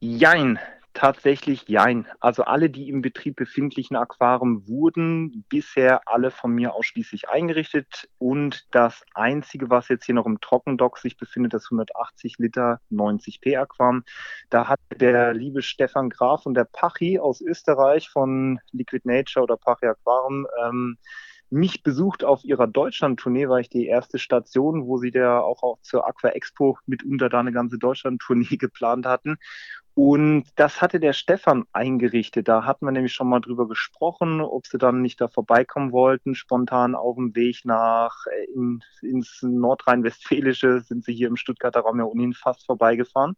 Jein, 0.00 0.58
Tatsächlich 0.96 1.68
jein. 1.68 2.06
Also 2.20 2.44
alle, 2.44 2.70
die 2.70 2.88
im 2.88 3.02
Betrieb 3.02 3.36
befindlichen 3.36 3.96
Aquarien 3.96 4.66
wurden 4.66 5.44
bisher 5.50 6.00
alle 6.06 6.30
von 6.30 6.52
mir 6.52 6.72
ausschließlich 6.72 7.28
eingerichtet. 7.28 8.08
Und 8.16 8.66
das 8.70 9.04
Einzige, 9.12 9.68
was 9.68 9.90
jetzt 9.90 10.06
hier 10.06 10.14
noch 10.14 10.24
im 10.24 10.40
Trockendock 10.40 10.96
sich 10.96 11.18
befindet, 11.18 11.52
das 11.52 11.66
180 11.66 12.38
Liter 12.38 12.80
90p 12.90 13.58
Aquarium. 13.58 14.04
Da 14.48 14.68
hat 14.68 14.80
der 14.90 15.34
liebe 15.34 15.60
Stefan 15.60 16.08
Graf 16.08 16.46
und 16.46 16.54
der 16.54 16.64
Pachi 16.64 17.18
aus 17.18 17.42
Österreich 17.42 18.08
von 18.08 18.58
Liquid 18.72 19.06
Nature 19.06 19.42
oder 19.42 19.58
Pachi 19.58 19.84
Aquarium 19.84 20.46
ähm, 20.64 20.96
mich 21.50 21.82
besucht 21.82 22.24
auf 22.24 22.42
ihrer 22.42 22.66
Deutschland-Tournee, 22.66 23.48
war 23.48 23.60
ich 23.60 23.68
die 23.68 23.86
erste 23.86 24.18
Station, 24.18 24.86
wo 24.86 24.96
sie 24.96 25.10
da 25.10 25.40
auch, 25.40 25.62
auch 25.62 25.78
zur 25.82 26.06
Aqua 26.06 26.30
Expo 26.30 26.78
mitunter 26.86 27.28
da 27.28 27.40
eine 27.40 27.52
ganze 27.52 27.78
Deutschland-Tournee 27.78 28.56
geplant 28.56 29.06
hatten. 29.06 29.36
Und 29.98 30.44
das 30.56 30.82
hatte 30.82 31.00
der 31.00 31.14
Stefan 31.14 31.64
eingerichtet. 31.72 32.48
Da 32.48 32.66
hatten 32.66 32.84
wir 32.84 32.92
nämlich 32.92 33.14
schon 33.14 33.30
mal 33.30 33.40
drüber 33.40 33.66
gesprochen, 33.66 34.42
ob 34.42 34.66
sie 34.66 34.76
dann 34.76 35.00
nicht 35.00 35.22
da 35.22 35.28
vorbeikommen 35.28 35.90
wollten. 35.90 36.34
Spontan 36.34 36.94
auf 36.94 37.16
dem 37.16 37.34
Weg 37.34 37.64
nach 37.64 38.26
äh, 38.26 38.44
in, 38.54 38.82
ins 39.00 39.40
Nordrhein-Westfälische 39.40 40.82
sind 40.82 41.02
sie 41.02 41.14
hier 41.14 41.28
im 41.28 41.36
Stuttgarter 41.36 41.80
Raum 41.80 41.98
ja 41.98 42.04
ohnehin 42.04 42.34
fast 42.34 42.66
vorbeigefahren. 42.66 43.36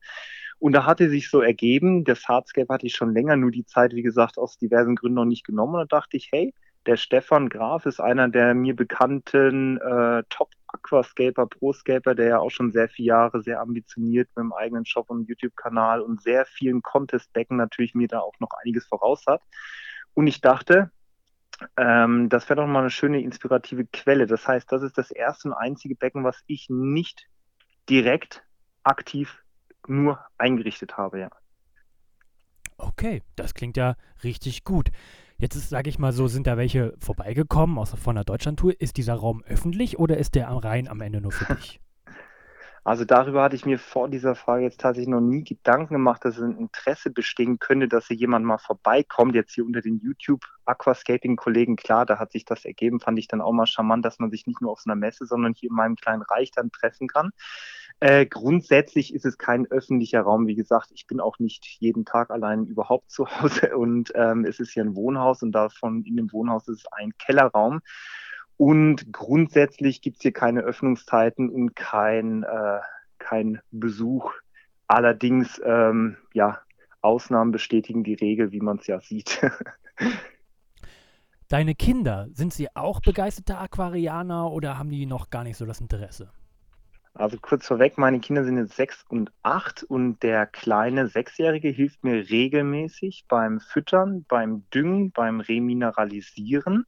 Und 0.59 0.73
da 0.73 0.85
hatte 0.85 1.09
sich 1.09 1.31
so 1.31 1.43
ergeben, 1.43 2.03
das 2.03 2.27
Hardscape 2.27 2.75
hatte 2.75 2.87
ich 2.87 2.97
schon 2.97 3.15
länger, 3.15 3.37
nur 3.37 3.53
die 3.53 3.65
Zeit, 3.65 3.95
wie 3.95 4.03
gesagt, 4.03 4.37
aus 4.37 4.59
diversen 4.59 4.97
Gründen 4.97 5.15
noch 5.15 5.27
nicht 5.27 5.47
genommen. 5.47 5.75
Und 5.77 5.93
da 5.93 5.99
dachte 5.99 6.17
ich, 6.17 6.31
hey, 6.33 6.53
der 6.87 6.97
Stefan 6.97 7.51
Graf 7.51 7.87
ist 7.87 8.01
einer 8.01 8.29
der 8.29 8.55
mir 8.55 8.75
bekannten 8.75 9.77
äh, 9.77 10.25
Top-Aquascaper, 10.69 11.47
Pro-Scaper, 11.47 12.15
der 12.15 12.29
ja 12.29 12.39
auch 12.39 12.51
schon 12.51 12.73
sehr 12.73 12.89
viele 12.89 13.09
Jahre 13.09 13.43
sehr 13.43 13.61
ambitioniert 13.61 14.29
mit 14.37 14.45
dem 14.45 14.53
eigenen 14.53 14.85
Shop 14.85 15.11
und 15.11 15.29
YouTube-Kanal 15.29 16.01
und 16.01 16.23
sehr 16.23 16.45
vielen 16.47 16.83
Contest-Becken 16.83 17.57
natürlich 17.57 17.95
mir 17.95 18.09
da 18.09 18.21
auch 18.21 18.35
noch 18.39 18.51
einiges 18.63 18.87
voraus 18.87 19.25
hat. 19.27 19.43
Und 20.15 20.27
ich 20.27 20.41
dachte, 20.41 20.91
ähm, 21.77 22.29
das 22.29 22.49
wäre 22.49 22.61
doch 22.61 22.67
mal 22.67 22.81
eine 22.81 22.91
schöne 22.91 23.21
inspirative 23.21 23.87
Quelle. 23.87 24.27
Das 24.27 24.47
heißt, 24.47 24.71
das 24.71 24.83
ist 24.83 24.99
das 24.99 25.11
erste 25.11 25.49
und 25.49 25.55
einzige 25.55 25.95
Becken, 25.95 26.25
was 26.25 26.43
ich 26.47 26.69
nicht 26.69 27.29
direkt 27.89 28.45
aktiv 28.83 29.43
nur 29.87 30.21
eingerichtet 30.37 30.97
habe, 30.97 31.21
ja. 31.21 31.31
Okay, 32.77 33.23
das 33.35 33.55
klingt 33.55 33.77
ja 33.77 33.97
richtig 34.23 34.63
gut. 34.63 34.91
Jetzt 35.41 35.55
ist, 35.55 35.69
sage 35.69 35.89
ich 35.89 36.01
mal 36.01 36.13
so, 36.13 36.27
sind 36.27 36.49
da 36.49 36.57
welche 36.57 36.95
vorbeigekommen 36.99 37.79
aus 37.79 37.95
von 37.95 38.17
der 38.17 38.25
Deutschlandtour. 38.25 38.81
Ist 38.81 38.97
dieser 38.97 39.15
Raum 39.15 39.45
öffentlich 39.47 39.97
oder 39.97 40.19
ist 40.19 40.35
der 40.35 40.49
am 40.49 40.59
Rhein 40.59 40.89
am 40.89 41.01
Ende 41.01 41.21
nur 41.21 41.33
für 41.33 41.55
dich? 41.55 41.81
Also 42.85 43.05
darüber 43.05 43.43
hatte 43.43 43.55
ich 43.55 43.67
mir 43.67 43.79
vor 43.79 44.09
dieser 44.09 44.35
Frage 44.35 44.63
jetzt 44.63 44.81
tatsächlich 44.81 45.11
noch 45.11 45.21
nie 45.21 45.45
Gedanken 45.45 45.93
gemacht, 45.93 46.25
dass 46.25 46.39
es 46.39 46.43
ein 46.43 46.57
Interesse 46.57 47.11
bestehen 47.11 47.59
könnte, 47.59 47.87
dass 47.87 48.07
hier 48.07 48.17
jemand 48.17 48.47
mal 48.47 48.57
vorbeikommt. 48.57 49.35
Jetzt 49.35 49.53
hier 49.53 49.67
unter 49.67 49.83
den 49.83 49.99
YouTube 49.99 50.43
Aquascaping-Kollegen, 50.65 51.77
klar, 51.77 52.07
da 52.07 52.19
hat 52.19 52.33
sich 52.33 52.47
das 52.47 52.65
ergeben, 52.65 52.99
fand 52.99 53.19
ich 53.19 53.29
dann 53.29 53.43
auch 53.43 53.53
mal 53.53 53.67
charmant, 53.67 54.07
dass 54.07 54.19
man 54.21 54.31
sich 54.31 54.47
nicht 54.47 54.63
nur 54.63 54.73
auf 54.73 54.81
so 54.81 54.89
einer 54.89 54.99
Messe, 54.99 55.27
sondern 55.27 55.53
hier 55.53 55.69
in 55.69 55.77
meinem 55.77 55.97
kleinen 55.97 56.23
Reich 56.23 56.51
dann 56.51 56.71
treffen 56.71 57.09
kann. 57.09 57.33
Äh, 58.01 58.27
grundsätzlich 58.27 59.13
ist 59.13 59.27
es 59.27 59.39
kein 59.39 59.67
öffentlicher 59.67 60.21
Raum. 60.21 60.47
Wie 60.47 60.55
gesagt, 60.55 60.91
ich 60.95 61.07
bin 61.07 61.21
auch 61.21 61.41
nicht 61.41 61.65
jeden 61.81 62.05
Tag 62.05 62.31
allein 62.31 62.67
überhaupt 62.67 63.11
zu 63.11 63.27
Hause 63.27 63.73
und 63.77 64.13
ähm, 64.15 64.45
es 64.45 64.61
ist 64.61 64.73
hier 64.73 64.85
ein 64.85 64.95
Wohnhaus 64.95 65.43
und 65.43 65.53
davon 65.53 66.05
in 66.05 66.17
dem 66.17 66.33
Wohnhaus 66.33 66.69
ist 66.69 66.87
ein 66.93 67.13
Kellerraum. 67.19 67.81
Und 68.57 69.13
grundsätzlich 69.13 70.01
gibt 70.01 70.17
es 70.17 70.23
hier 70.23 70.33
keine 70.33 70.61
Öffnungszeiten 70.61 71.49
und 71.49 71.75
kein, 71.75 72.45
äh, 72.45 72.81
kein 73.19 73.61
Besuch. 73.71 74.33
Allerdings, 74.89 75.61
ähm, 75.65 76.17
ja, 76.35 76.61
Ausnahmen 77.01 77.53
bestätigen 77.53 78.05
die 78.05 78.15
Regel, 78.15 78.53
wie 78.53 78.61
man 78.61 78.79
es 78.79 78.87
ja 78.87 79.01
sieht. 79.01 79.41
Deine 81.49 81.75
Kinder, 81.75 82.29
sind 82.33 82.53
sie 82.53 82.69
auch 82.75 83.01
begeisterte 83.01 83.59
Aquarianer 83.59 84.51
oder 84.51 84.79
haben 84.79 84.91
die 84.91 85.07
noch 85.07 85.31
gar 85.31 85.45
nicht 85.45 85.57
so 85.57 85.65
das 85.65 85.81
Interesse? 85.81 86.31
Also 87.19 87.37
kurz 87.41 87.67
vorweg, 87.67 87.99
meine 87.99 88.21
Kinder 88.21 88.45
sind 88.45 88.59
jetzt 88.59 88.77
sechs 88.77 89.05
und 89.09 89.33
acht 89.43 89.83
und 89.83 90.23
der 90.23 90.47
kleine 90.47 91.09
Sechsjährige 91.09 91.69
hilft 91.69 92.05
mir 92.05 92.31
regelmäßig 92.31 93.25
beim 93.27 93.59
Füttern, 93.59 94.25
beim 94.29 94.71
Düngen, 94.71 95.11
beim 95.11 95.41
Remineralisieren. 95.41 96.87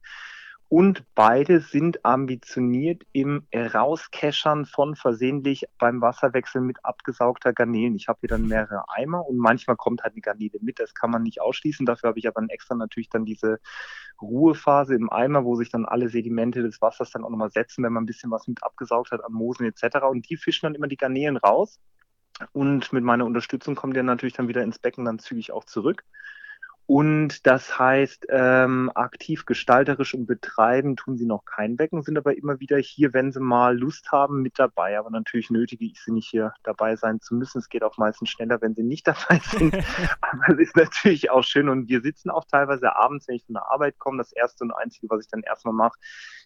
Und 0.73 1.03
beide 1.15 1.59
sind 1.59 2.05
ambitioniert 2.05 3.03
im 3.11 3.45
Rauskeschern 3.53 4.65
von 4.65 4.95
versehentlich 4.95 5.65
beim 5.77 5.99
Wasserwechsel 5.99 6.61
mit 6.61 6.85
abgesaugter 6.85 7.51
Garnelen. 7.51 7.93
Ich 7.93 8.07
habe 8.07 8.19
hier 8.21 8.29
dann 8.29 8.47
mehrere 8.47 8.85
Eimer 8.87 9.27
und 9.27 9.35
manchmal 9.35 9.75
kommt 9.75 10.01
halt 10.03 10.13
eine 10.13 10.21
Garnele 10.21 10.59
mit. 10.61 10.79
Das 10.79 10.93
kann 10.93 11.11
man 11.11 11.23
nicht 11.23 11.41
ausschließen. 11.41 11.85
Dafür 11.85 12.07
habe 12.07 12.19
ich 12.19 12.27
aber 12.29 12.41
extra 12.47 12.73
natürlich 12.75 13.09
dann 13.09 13.25
diese 13.25 13.59
Ruhephase 14.21 14.95
im 14.95 15.11
Eimer, 15.11 15.43
wo 15.43 15.57
sich 15.57 15.69
dann 15.69 15.83
alle 15.83 16.07
Sedimente 16.07 16.61
des 16.61 16.81
Wassers 16.81 17.11
dann 17.11 17.25
auch 17.25 17.29
nochmal 17.29 17.51
setzen, 17.51 17.83
wenn 17.83 17.91
man 17.91 18.03
ein 18.03 18.07
bisschen 18.07 18.31
was 18.31 18.47
mit 18.47 18.63
abgesaugt 18.63 19.11
hat 19.11 19.25
an 19.25 19.33
Moosen 19.33 19.65
etc. 19.65 20.05
Und 20.09 20.29
die 20.29 20.37
fischen 20.37 20.67
dann 20.67 20.75
immer 20.75 20.87
die 20.87 20.95
Garnelen 20.95 21.35
raus. 21.35 21.81
Und 22.53 22.93
mit 22.93 23.03
meiner 23.03 23.25
Unterstützung 23.25 23.75
kommen 23.75 23.91
die 23.91 23.97
dann 23.97 24.05
natürlich 24.05 24.35
dann 24.35 24.47
wieder 24.47 24.63
ins 24.63 24.79
Becken 24.79 25.03
dann 25.03 25.19
zügig 25.19 25.51
auch 25.51 25.65
zurück. 25.65 26.05
Und 26.93 27.47
das 27.47 27.79
heißt, 27.79 28.25
ähm, 28.31 28.91
aktiv 28.95 29.45
gestalterisch 29.45 30.13
und 30.13 30.25
betreiben 30.25 30.97
tun 30.97 31.15
sie 31.15 31.25
noch 31.25 31.45
kein 31.45 31.77
Becken, 31.77 32.01
sind 32.01 32.17
aber 32.17 32.35
immer 32.35 32.59
wieder 32.59 32.77
hier, 32.79 33.13
wenn 33.13 33.31
sie 33.31 33.39
mal 33.39 33.79
Lust 33.79 34.11
haben, 34.11 34.41
mit 34.41 34.59
dabei. 34.59 34.99
Aber 34.99 35.09
natürlich 35.09 35.49
nötige 35.49 35.85
ich 35.85 36.01
sie 36.01 36.11
nicht 36.11 36.27
hier 36.29 36.53
dabei 36.63 36.97
sein 36.97 37.21
zu 37.21 37.33
müssen. 37.33 37.59
Es 37.59 37.69
geht 37.69 37.83
auch 37.83 37.97
meistens 37.97 38.29
schneller, 38.29 38.61
wenn 38.61 38.75
sie 38.75 38.83
nicht 38.83 39.07
dabei 39.07 39.39
sind. 39.41 39.73
aber 40.19 40.49
es 40.49 40.59
ist 40.59 40.75
natürlich 40.75 41.31
auch 41.31 41.45
schön. 41.45 41.69
Und 41.69 41.87
wir 41.87 42.01
sitzen 42.01 42.29
auch 42.29 42.43
teilweise 42.43 42.93
abends, 42.93 43.25
wenn 43.29 43.35
ich 43.35 43.45
von 43.45 43.53
der 43.53 43.71
Arbeit 43.71 43.97
komme. 43.97 44.17
Das 44.17 44.33
erste 44.33 44.65
und 44.65 44.73
einzige, 44.73 45.09
was 45.09 45.23
ich 45.23 45.31
dann 45.31 45.43
erstmal 45.43 45.73
mache, 45.73 45.97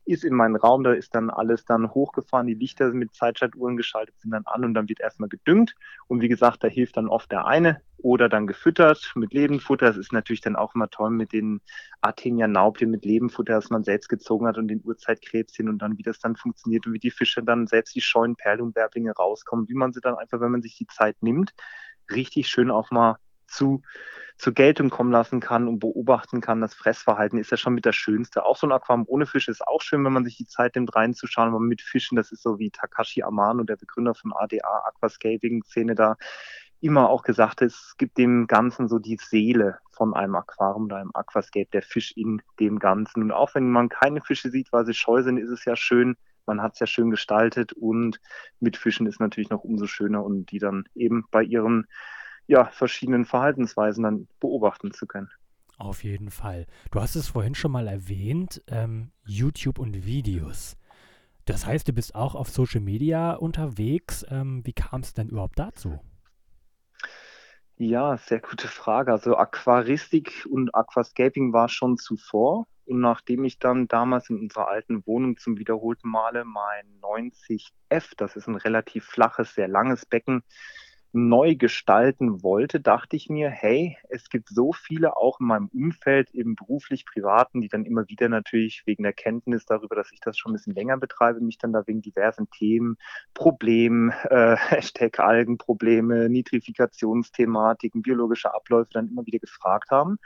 ist 0.05 0.23
in 0.23 0.33
meinen 0.33 0.55
Raum. 0.55 0.83
Da 0.83 0.93
ist 0.93 1.15
dann 1.15 1.29
alles 1.29 1.65
dann 1.65 1.91
hochgefahren. 1.91 2.47
Die 2.47 2.53
Lichter 2.53 2.89
sind 2.89 2.99
mit 2.99 3.13
Zeitschaltuhren 3.13 3.77
geschaltet, 3.77 4.19
sind 4.19 4.31
dann 4.31 4.45
an 4.45 4.63
und 4.63 4.73
dann 4.73 4.87
wird 4.87 4.99
erstmal 4.99 5.29
gedüngt. 5.29 5.75
Und 6.07 6.21
wie 6.21 6.27
gesagt, 6.27 6.63
da 6.63 6.67
hilft 6.67 6.97
dann 6.97 7.07
oft 7.07 7.31
der 7.31 7.45
eine 7.45 7.81
oder 7.97 8.29
dann 8.29 8.47
gefüttert 8.47 9.13
mit 9.15 9.33
Lebendfutter. 9.33 9.87
Das 9.87 9.97
ist 9.97 10.13
natürlich 10.13 10.41
dann 10.41 10.55
auch 10.55 10.75
immer 10.75 10.89
toll 10.89 11.09
mit 11.09 11.33
den 11.33 11.61
Artenia 12.01 12.47
Naupien, 12.47 12.91
mit 12.91 13.03
Lebenfutter, 13.03 13.53
das 13.53 13.69
man 13.69 13.83
selbst 13.83 14.09
gezogen 14.09 14.47
hat 14.47 14.57
und 14.57 14.67
den 14.67 14.81
Urzeitkrebschen 14.83 15.69
und 15.69 15.79
dann, 15.79 15.97
wie 15.97 16.03
das 16.03 16.19
dann 16.19 16.35
funktioniert 16.35 16.85
und 16.85 16.93
wie 16.93 16.99
die 16.99 17.11
Fische 17.11 17.43
dann 17.43 17.67
selbst 17.67 17.95
die 17.95 18.01
scheuen 18.01 18.35
Perlenwerblinge 18.35 19.11
rauskommen, 19.11 19.67
wie 19.69 19.73
man 19.73 19.91
sie 19.91 20.01
dann 20.01 20.15
einfach, 20.15 20.39
wenn 20.39 20.51
man 20.51 20.61
sich 20.61 20.77
die 20.77 20.87
Zeit 20.87 21.17
nimmt, 21.21 21.53
richtig 22.11 22.47
schön 22.47 22.69
auch 22.69 22.91
mal 22.91 23.17
zu, 23.47 23.81
zur 24.37 24.53
Geltung 24.53 24.89
kommen 24.89 25.11
lassen 25.11 25.39
kann 25.39 25.67
und 25.67 25.79
beobachten 25.79 26.41
kann. 26.41 26.61
Das 26.61 26.73
Fressverhalten 26.73 27.39
ist 27.39 27.51
ja 27.51 27.57
schon 27.57 27.73
mit 27.73 27.85
das 27.85 27.95
Schönste. 27.95 28.43
Auch 28.43 28.57
so 28.57 28.67
ein 28.67 28.71
Aquarium 28.71 29.05
ohne 29.07 29.25
Fische 29.25 29.51
ist 29.51 29.65
auch 29.65 29.81
schön, 29.81 30.03
wenn 30.03 30.13
man 30.13 30.25
sich 30.25 30.37
die 30.37 30.47
Zeit 30.47 30.75
nimmt, 30.75 30.95
reinzuschauen. 30.95 31.49
Aber 31.49 31.59
mit 31.59 31.81
Fischen, 31.81 32.15
das 32.15 32.31
ist 32.31 32.43
so 32.43 32.59
wie 32.59 32.69
Takashi 32.69 33.23
Amano, 33.23 33.63
der 33.63 33.77
Begründer 33.77 34.13
von 34.13 34.33
ADA, 34.33 34.83
Aquascaping-Szene 34.87 35.95
da, 35.95 36.17
immer 36.81 37.09
auch 37.09 37.23
gesagt, 37.23 37.61
es 37.61 37.95
gibt 37.97 38.17
dem 38.17 38.47
Ganzen 38.47 38.87
so 38.87 38.99
die 38.99 39.17
Seele 39.17 39.79
von 39.91 40.13
einem 40.13 40.35
Aquarium 40.35 40.85
oder 40.85 40.97
einem 40.97 41.11
Aquascape, 41.13 41.69
der 41.71 41.81
Fisch 41.81 42.11
in 42.15 42.41
dem 42.59 42.79
Ganzen. 42.79 43.23
Und 43.23 43.31
auch 43.31 43.55
wenn 43.55 43.71
man 43.71 43.89
keine 43.89 44.21
Fische 44.21 44.49
sieht, 44.49 44.71
weil 44.71 44.85
sie 44.85 44.93
scheu 44.93 45.23
sind, 45.23 45.37
ist 45.37 45.49
es 45.49 45.65
ja 45.65 45.75
schön, 45.75 46.17
man 46.45 46.61
hat 46.61 46.73
es 46.73 46.79
ja 46.79 46.87
schön 46.87 47.09
gestaltet 47.09 47.73
und 47.73 48.19
mit 48.59 48.77
Fischen 48.77 49.07
ist 49.07 49.19
natürlich 49.19 49.49
noch 49.49 49.63
umso 49.63 49.87
schöner 49.87 50.23
und 50.23 50.51
die 50.51 50.59
dann 50.59 50.85
eben 50.93 51.25
bei 51.31 51.41
ihren 51.41 51.87
ja, 52.47 52.65
verschiedenen 52.65 53.25
Verhaltensweisen 53.25 54.03
dann 54.03 54.27
beobachten 54.39 54.91
zu 54.91 55.05
können. 55.05 55.29
Auf 55.77 56.03
jeden 56.03 56.31
Fall. 56.31 56.67
Du 56.91 57.01
hast 57.01 57.15
es 57.15 57.27
vorhin 57.27 57.55
schon 57.55 57.71
mal 57.71 57.87
erwähnt, 57.87 58.61
ähm, 58.67 59.11
YouTube 59.25 59.77
und 59.77 60.05
Videos. 60.05 60.77
Das 61.45 61.65
heißt, 61.65 61.87
du 61.87 61.93
bist 61.93 62.15
auch 62.15 62.33
auf 62.33 62.49
Social 62.49 62.81
Media 62.81 63.33
unterwegs. 63.33 64.25
Ähm, 64.29 64.65
wie 64.65 64.73
kam 64.73 65.01
es 65.01 65.13
denn 65.13 65.29
überhaupt 65.29 65.59
dazu? 65.59 65.99
Ja, 67.77 68.17
sehr 68.17 68.39
gute 68.39 68.69
Frage. 68.69 69.11
Also 69.11 69.35
Aquaristik 69.35 70.47
und 70.49 70.73
Aquascaping 70.73 71.51
war 71.51 71.67
schon 71.67 71.97
zuvor. 71.97 72.67
Und 72.85 73.01
nachdem 73.01 73.43
ich 73.43 73.59
dann 73.59 73.87
damals 73.87 74.29
in 74.29 74.39
unserer 74.39 74.69
alten 74.69 75.05
Wohnung 75.05 75.37
zum 75.37 75.57
wiederholten 75.57 76.07
Male 76.07 76.45
mein 76.45 76.85
90F, 77.01 78.13
das 78.15 78.35
ist 78.35 78.47
ein 78.47 78.55
relativ 78.55 79.05
flaches, 79.05 79.55
sehr 79.55 79.67
langes 79.67 80.05
Becken, 80.05 80.43
neu 81.15 81.55
gestalten 81.55 82.43
wollte, 82.43 82.81
dachte 82.81 83.15
ich 83.15 83.29
mir, 83.29 83.49
hey, 83.49 83.97
es 84.09 84.29
gibt 84.29 84.49
so 84.49 84.73
viele 84.73 85.15
auch 85.15 85.39
in 85.39 85.47
meinem 85.47 85.69
Umfeld, 85.69 86.29
eben 86.31 86.55
beruflich, 86.55 87.05
privaten, 87.05 87.61
die 87.61 87.69
dann 87.69 87.85
immer 87.85 88.07
wieder 88.09 88.27
natürlich 88.27 88.83
wegen 88.85 89.03
der 89.03 89.13
Kenntnis 89.13 89.65
darüber, 89.65 89.95
dass 89.95 90.11
ich 90.11 90.19
das 90.19 90.37
schon 90.37 90.51
ein 90.51 90.55
bisschen 90.55 90.75
länger 90.75 90.97
betreibe, 90.97 91.39
mich 91.39 91.57
dann 91.57 91.71
da 91.71 91.87
wegen 91.87 92.01
diversen 92.01 92.49
Themen, 92.49 92.97
Problemen, 93.33 94.11
äh, 94.29 94.55
Hashtag 94.57 95.19
Algenprobleme, 95.19 96.29
Nitrifikationsthematiken, 96.29 98.01
biologische 98.01 98.53
Abläufe 98.53 98.89
dann 98.93 99.07
immer 99.07 99.25
wieder 99.25 99.39
gefragt 99.39 99.91
haben. 99.91 100.19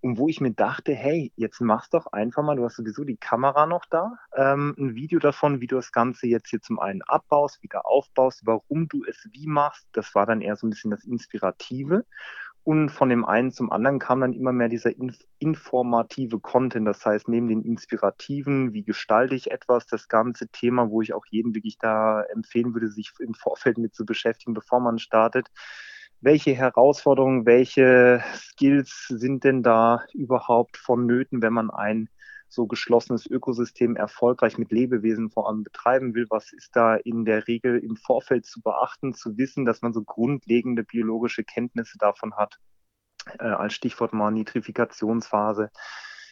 Und 0.00 0.16
wo 0.18 0.28
ich 0.28 0.40
mir 0.40 0.52
dachte, 0.52 0.94
hey, 0.94 1.32
jetzt 1.36 1.60
mach's 1.60 1.90
doch 1.90 2.06
einfach 2.12 2.42
mal, 2.42 2.56
du 2.56 2.64
hast 2.64 2.76
sowieso 2.76 3.04
die 3.04 3.16
Kamera 3.16 3.66
noch 3.66 3.84
da, 3.90 4.18
ähm, 4.36 4.74
ein 4.78 4.94
Video 4.94 5.18
davon, 5.18 5.60
wie 5.60 5.66
du 5.66 5.76
das 5.76 5.90
Ganze 5.90 6.28
jetzt 6.28 6.50
hier 6.50 6.60
zum 6.60 6.78
einen 6.78 7.02
abbaust, 7.02 7.62
wieder 7.62 7.86
aufbaust, 7.86 8.42
warum 8.44 8.88
du 8.88 9.04
es 9.04 9.28
wie 9.32 9.48
machst. 9.48 9.88
Das 9.92 10.14
war 10.14 10.24
dann 10.26 10.40
eher 10.40 10.56
so 10.56 10.66
ein 10.66 10.70
bisschen 10.70 10.92
das 10.92 11.04
Inspirative. 11.04 12.04
Und 12.68 12.90
von 12.90 13.08
dem 13.08 13.24
einen 13.24 13.50
zum 13.50 13.72
anderen 13.72 13.98
kam 13.98 14.20
dann 14.20 14.34
immer 14.34 14.52
mehr 14.52 14.68
dieser 14.68 14.94
inf 14.94 15.18
informative 15.38 16.38
Content. 16.38 16.86
Das 16.86 17.04
heißt, 17.06 17.26
neben 17.26 17.48
den 17.48 17.62
inspirativen, 17.62 18.74
wie 18.74 18.84
gestalte 18.84 19.34
ich 19.34 19.50
etwas, 19.50 19.86
das 19.86 20.06
ganze 20.08 20.48
Thema, 20.48 20.90
wo 20.90 21.00
ich 21.00 21.14
auch 21.14 21.24
jedem 21.30 21.54
wirklich 21.54 21.78
da 21.78 22.22
empfehlen 22.24 22.74
würde, 22.74 22.88
sich 22.88 23.12
im 23.20 23.32
Vorfeld 23.32 23.78
mit 23.78 23.94
zu 23.94 24.04
beschäftigen, 24.04 24.52
bevor 24.52 24.80
man 24.80 24.98
startet, 24.98 25.48
welche 26.20 26.54
Herausforderungen, 26.54 27.46
welche 27.46 28.22
Skills 28.34 29.06
sind 29.08 29.44
denn 29.44 29.62
da 29.62 30.04
überhaupt 30.14 30.76
vonnöten, 30.76 31.42
wenn 31.42 31.52
man 31.52 31.70
ein 31.70 32.08
so 32.48 32.66
geschlossenes 32.66 33.26
Ökosystem 33.26 33.94
erfolgreich 33.94 34.58
mit 34.58 34.72
Lebewesen 34.72 35.30
vor 35.30 35.48
allem 35.48 35.64
betreiben 35.64 36.14
will? 36.14 36.26
Was 36.30 36.52
ist 36.52 36.74
da 36.74 36.96
in 36.96 37.24
der 37.24 37.46
Regel 37.46 37.78
im 37.78 37.96
Vorfeld 37.96 38.46
zu 38.46 38.62
beachten, 38.62 39.14
zu 39.14 39.36
wissen, 39.36 39.64
dass 39.64 39.82
man 39.82 39.92
so 39.92 40.02
grundlegende 40.02 40.82
biologische 40.82 41.44
Kenntnisse 41.44 41.98
davon 41.98 42.34
hat? 42.34 42.58
Äh, 43.38 43.44
als 43.44 43.74
Stichwort 43.74 44.12
mal 44.12 44.30
Nitrifikationsphase, 44.30 45.70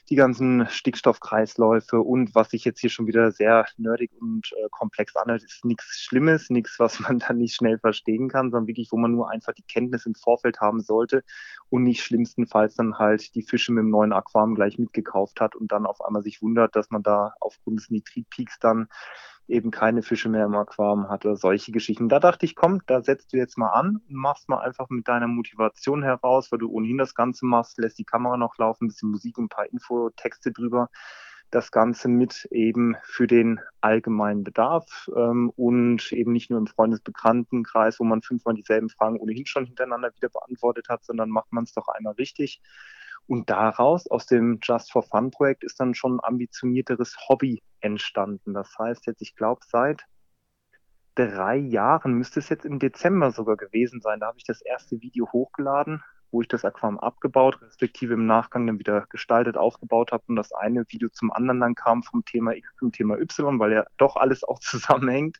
die 0.09 0.17
ganzen 0.17 0.67
Stickstoffkreisläufe 0.69 2.01
und 2.01 2.35
was 2.35 2.51
sich 2.51 2.65
jetzt 2.65 2.81
hier 2.81 2.91
schon 2.91 3.07
wieder 3.07 3.33
sehr 3.33 3.67
nerdig 3.77 4.13
und 4.21 4.53
äh, 4.53 4.69
komplex 4.71 5.17
anhört, 5.17 5.43
ist 5.43 5.65
nichts 5.65 6.01
Schlimmes, 6.01 6.49
nichts, 6.51 6.79
was 6.79 7.01
man 7.01 7.19
dann 7.19 7.39
nicht 7.39 7.55
schnell 7.55 7.79
verstehen 7.79 8.29
kann, 8.29 8.51
sondern 8.51 8.69
wirklich, 8.69 8.93
wo 8.93 8.97
man 8.97 9.13
nur 9.13 9.31
einfach 9.31 9.53
die 9.53 9.65
Kenntnis 9.65 10.07
im 10.07 10.15
Vorfeld 10.15 10.61
haben 10.61 10.81
sollte 10.81 11.25
und 11.71 11.83
nicht 11.83 12.03
schlimmstenfalls 12.03 12.77
dann 12.77 12.99
halt 12.99 13.35
die 13.35 13.43
Fische 13.43 13.73
mit 13.73 13.83
dem 13.83 13.91
neuen 13.91 14.13
Aquarium 14.13 14.55
gleich 14.55 14.79
mitgekauft 14.79 15.41
hat 15.41 15.57
und 15.57 15.73
dann 15.73 15.87
auf 15.87 16.01
einmal 16.05 16.23
sich 16.23 16.41
wundert, 16.43 16.77
dass 16.77 16.91
man 16.91 17.03
da 17.03 17.35
aufgrund 17.41 17.81
des 17.81 17.91
Nitritpeaks 17.91 18.59
dann 18.61 18.89
eben 19.49 19.71
keine 19.71 20.03
Fische 20.03 20.29
mehr 20.29 20.45
im 20.45 20.55
Aquarium 20.55 21.09
hat 21.09 21.25
oder 21.25 21.37
solche 21.37 21.73
Geschichten. 21.73 22.09
Da 22.09 22.19
dachte 22.19 22.47
ich, 22.47 22.57
komm, 22.57 22.83
da 22.87 23.03
setzt 23.03 23.33
du 23.33 23.37
jetzt 23.37 23.57
mal 23.57 23.71
an 23.71 24.01
und 24.09 24.15
machst 24.15 24.49
mal 24.49 24.59
einfach 24.59 24.89
mit 24.91 25.07
deiner 25.07 25.29
Motivation 25.29 26.03
heraus, 26.03 26.51
weil 26.51 26.59
du 26.59 26.69
ohnehin 26.69 26.99
das 26.99 27.15
Ganze 27.15 27.47
machst, 27.47 27.79
lässt 27.79 27.99
die 27.99 28.05
Kamera 28.05 28.37
noch 28.37 28.59
laufen, 28.59 28.85
ein 28.85 28.89
bisschen 28.89 29.11
Musik 29.11 29.39
ein 29.39 29.49
paar 29.49 29.67
Infotexte 29.67 30.53
drüber. 30.53 30.89
Das 31.53 31.71
Ganze 31.71 32.09
mit 32.09 32.49
eben 32.51 32.97
für 33.05 33.29
den 33.29 33.61
allgemeinen 33.81 34.43
Bedarf 34.43 35.09
ähm, 35.17 35.53
und 35.55 36.11
eben 36.13 36.33
nicht 36.33 36.51
nur 36.51 36.59
im 36.59 36.67
Freundesbekanntenkreis, 36.67 38.01
wo 38.01 38.05
man 38.05 38.23
fünfmal 38.23 38.55
dieselben 38.55 38.89
Fragen 38.89 39.21
ohnehin 39.21 39.47
schon 39.47 39.65
hintereinander 39.65 40.13
wieder 40.17 40.29
beantwortet 40.29 40.89
hat, 40.89 41.05
sondern 41.05 41.31
macht 41.31 41.53
man 41.53 41.63
es 41.63 41.73
doch 41.73 41.87
einmal 41.87 42.15
richtig. 42.15 42.61
Und 43.27 43.51
daraus, 43.51 44.07
aus 44.09 44.27
dem 44.27 44.61
Just 44.63 44.93
for 44.93 45.03
Fun 45.03 45.31
Projekt, 45.31 45.65
ist 45.65 45.81
dann 45.81 45.95
schon 45.95 46.17
ein 46.17 46.25
ambitionierteres 46.25 47.17
Hobby 47.29 47.63
entstanden. 47.81 48.55
Das 48.55 48.77
heißt 48.79 49.07
jetzt, 49.07 49.21
ich 49.21 49.35
glaube, 49.35 49.63
seit 49.67 50.05
drei 51.17 51.57
Jahren 51.57 52.15
müsste 52.15 52.41
es 52.41 52.49
jetzt 52.49 52.65
im 52.65 52.79
Dezember 52.79 53.33
sogar 53.33 53.57
gewesen 53.57 54.01
sein. 54.01 54.21
Da 54.21 54.27
habe 54.29 54.39
ich 54.39 54.45
das 54.45 54.61
erste 54.61 55.01
Video 55.01 55.33
hochgeladen, 55.33 56.05
wo 56.31 56.43
ich 56.43 56.49
das 56.49 56.65
Aquarium 56.65 57.01
abgebaut, 57.01 57.61
respektive 57.63 58.15
im 58.15 58.27
Nachgang 58.27 58.67
dann 58.67 58.79
wieder 58.79 59.07
gestaltet, 59.09 59.57
aufgebaut 59.57 60.13
habe 60.13 60.25
und 60.29 60.37
das 60.37 60.53
eine 60.53 60.85
Video 60.89 61.09
zum 61.09 61.33
anderen 61.33 61.61
dann 61.61 61.75
kam 61.75 62.03
vom 62.03 62.25
Thema 62.25 62.55
X 62.55 62.69
zum 62.79 62.93
Thema 62.93 63.19
Y, 63.19 63.59
weil 63.59 63.73
ja 63.73 63.85
doch 63.97 64.17
alles 64.17 64.45
auch 64.45 64.59
zusammenhängt. 64.61 65.39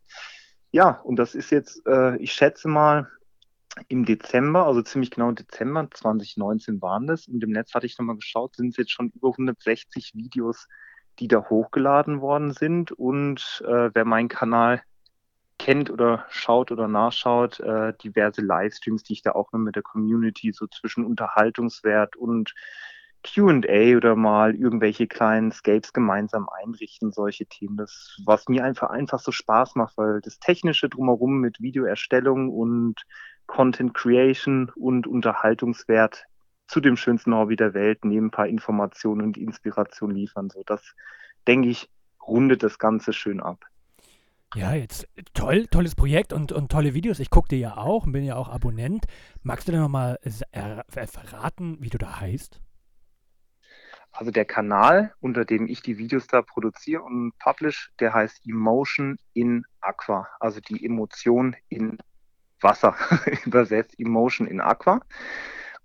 Ja, 0.73 1.01
und 1.03 1.17
das 1.17 1.35
ist 1.35 1.51
jetzt, 1.51 1.87
äh, 1.87 2.17
ich 2.17 2.33
schätze 2.33 2.69
mal, 2.69 3.09
im 3.89 4.05
Dezember, 4.05 4.67
also 4.67 4.83
ziemlich 4.83 5.11
genau 5.11 5.33
Dezember 5.33 5.89
2019 5.93 6.81
waren 6.81 7.07
das. 7.07 7.29
Und 7.29 7.43
im 7.43 7.51
Netz 7.51 7.75
hatte 7.75 7.87
ich 7.87 7.99
nochmal 7.99 8.17
geschaut, 8.17 8.57
sind 8.57 8.71
es 8.71 8.77
jetzt 8.77 8.93
schon 8.93 9.11
über 9.11 9.29
160 9.29 10.13
Videos, 10.15 10.67
die 11.19 11.29
da 11.29 11.49
hochgeladen 11.49 12.21
worden 12.21 12.53
sind. 12.53 12.93
Und 12.93 13.63
äh, 13.67 13.91
wer 13.95 14.05
meinen 14.05 14.29
Kanal 14.29 14.83
kennt 15.59 15.91
oder 15.91 16.27
schaut 16.29 16.71
oder 16.71 16.89
nachschaut, 16.89 17.61
äh, 17.61 17.95
diverse 18.03 18.43
Livestreams, 18.43 19.03
die 19.03 19.15
ich 19.15 19.23
da 19.23 19.33
auch 19.33 19.53
noch 19.53 19.61
mit 19.61 19.77
der 19.77 19.83
Community 19.83 20.53
so 20.53 20.67
zwischen 20.67 21.05
Unterhaltungswert 21.05 22.17
und 22.17 22.55
QA 23.23 23.97
oder 23.97 24.15
mal 24.15 24.55
irgendwelche 24.55 25.07
kleinen 25.07 25.51
Scapes 25.51 25.93
gemeinsam 25.93 26.49
einrichten, 26.49 27.13
solche 27.13 27.47
Themen. 27.47 27.77
Das, 27.77 28.21
was 28.25 28.49
mir 28.49 28.65
einfach 28.65 28.91
einfach 28.91 29.19
so 29.19 29.33
Spaß 29.33 29.75
macht, 29.75 29.97
weil 29.97 30.21
das 30.21 30.39
Technische 30.39 30.89
drumherum 30.89 31.41
mit 31.41 31.61
Videoerstellung 31.61 32.51
und 32.51 33.03
Content 33.47 33.95
Creation 33.95 34.71
und 34.77 35.07
Unterhaltungswert 35.07 36.25
zu 36.67 36.81
dem 36.81 36.97
schönsten 36.97 37.35
Hobby 37.35 37.57
der 37.57 37.75
Welt 37.75 38.05
neben 38.05 38.27
ein 38.27 38.31
paar 38.31 38.49
Informationen 38.49 39.23
und 39.23 39.37
Inspiration 39.37 40.11
liefern. 40.11 40.51
So, 40.51 40.63
das 40.67 40.95
denke 41.47 41.69
ich, 41.69 41.89
rundet 42.27 42.63
das 42.63 42.79
Ganze 42.79 43.13
schön 43.13 43.41
ab. 43.41 43.65
Ja, 44.55 44.75
jetzt 44.75 45.07
toll, 45.35 45.67
tolles 45.67 45.95
Projekt 45.95 46.33
und, 46.33 46.53
und 46.53 46.71
tolle 46.71 46.95
Videos. 46.95 47.19
Ich 47.19 47.31
gucke 47.31 47.49
dir 47.49 47.59
ja 47.59 47.77
auch 47.77 48.07
und 48.07 48.13
bin 48.13 48.25
ja 48.25 48.37
auch 48.37 48.49
Abonnent. 48.49 49.05
Magst 49.43 49.69
du 49.69 49.73
denn 49.73 49.81
nochmal 49.81 50.19
verraten, 50.89 51.77
wie 51.81 51.91
du 51.91 51.99
da 51.99 52.21
heißt? 52.21 52.61
Also 54.13 54.31
der 54.31 54.47
Kanal, 54.47 55.13
unter 55.21 55.45
dem 55.45 55.67
ich 55.67 55.83
die 55.83 55.99
Videos 55.99 56.27
da 56.27 56.41
produziere 56.41 57.03
und 57.03 57.39
publish, 57.39 57.93
der 58.01 58.15
heißt 58.15 58.47
Emotion 58.47 59.19
in 59.35 59.67
Aqua, 59.83 60.27
also 60.41 60.61
die 60.61 60.83
Emotion 60.87 61.55
in 61.69 61.99
Wasser 62.61 62.95
übersetzt, 63.45 63.99
Emotion 63.99 64.47
in 64.47 64.61
Aqua. 64.61 65.01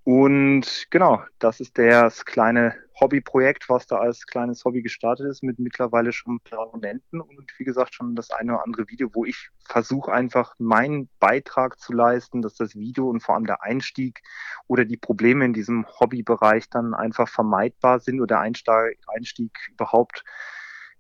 Und 0.04 0.88
genau, 0.90 1.22
das 1.38 1.60
ist 1.60 1.78
das 1.78 2.26
kleine 2.26 2.76
Hobbyprojekt, 3.00 3.70
was 3.70 3.86
da 3.86 3.98
als 3.98 4.26
kleines 4.26 4.66
Hobby 4.66 4.82
gestartet 4.82 5.28
ist, 5.28 5.44
mit 5.44 5.60
mittlerweile 5.60 6.12
schon 6.12 6.40
Abonnenten 6.52 7.22
und 7.22 7.52
wie 7.58 7.64
gesagt 7.64 7.94
schon 7.94 8.16
das 8.16 8.32
eine 8.32 8.54
oder 8.54 8.64
andere 8.64 8.88
Video, 8.90 9.10
wo 9.14 9.26
ich 9.26 9.50
versuche 9.64 10.12
einfach 10.12 10.56
meinen 10.58 11.08
Beitrag 11.20 11.80
zu 11.80 11.94
leisten, 11.94 12.42
dass 12.42 12.56
das 12.56 12.76
Video 12.76 13.10
und 13.10 13.22
vor 13.22 13.36
allem 13.36 13.46
der 13.46 13.62
Einstieg 13.62 14.22
oder 14.68 14.86
die 14.86 14.98
Probleme 14.98 15.46
in 15.46 15.54
diesem 15.54 15.86
Hobbybereich 16.00 16.70
dann 16.70 16.96
einfach 16.96 17.28
vermeidbar 17.28 18.00
sind 18.00 18.22
oder 18.22 18.40
der 18.40 18.40
Einstieg 18.42 19.52
überhaupt 19.72 20.24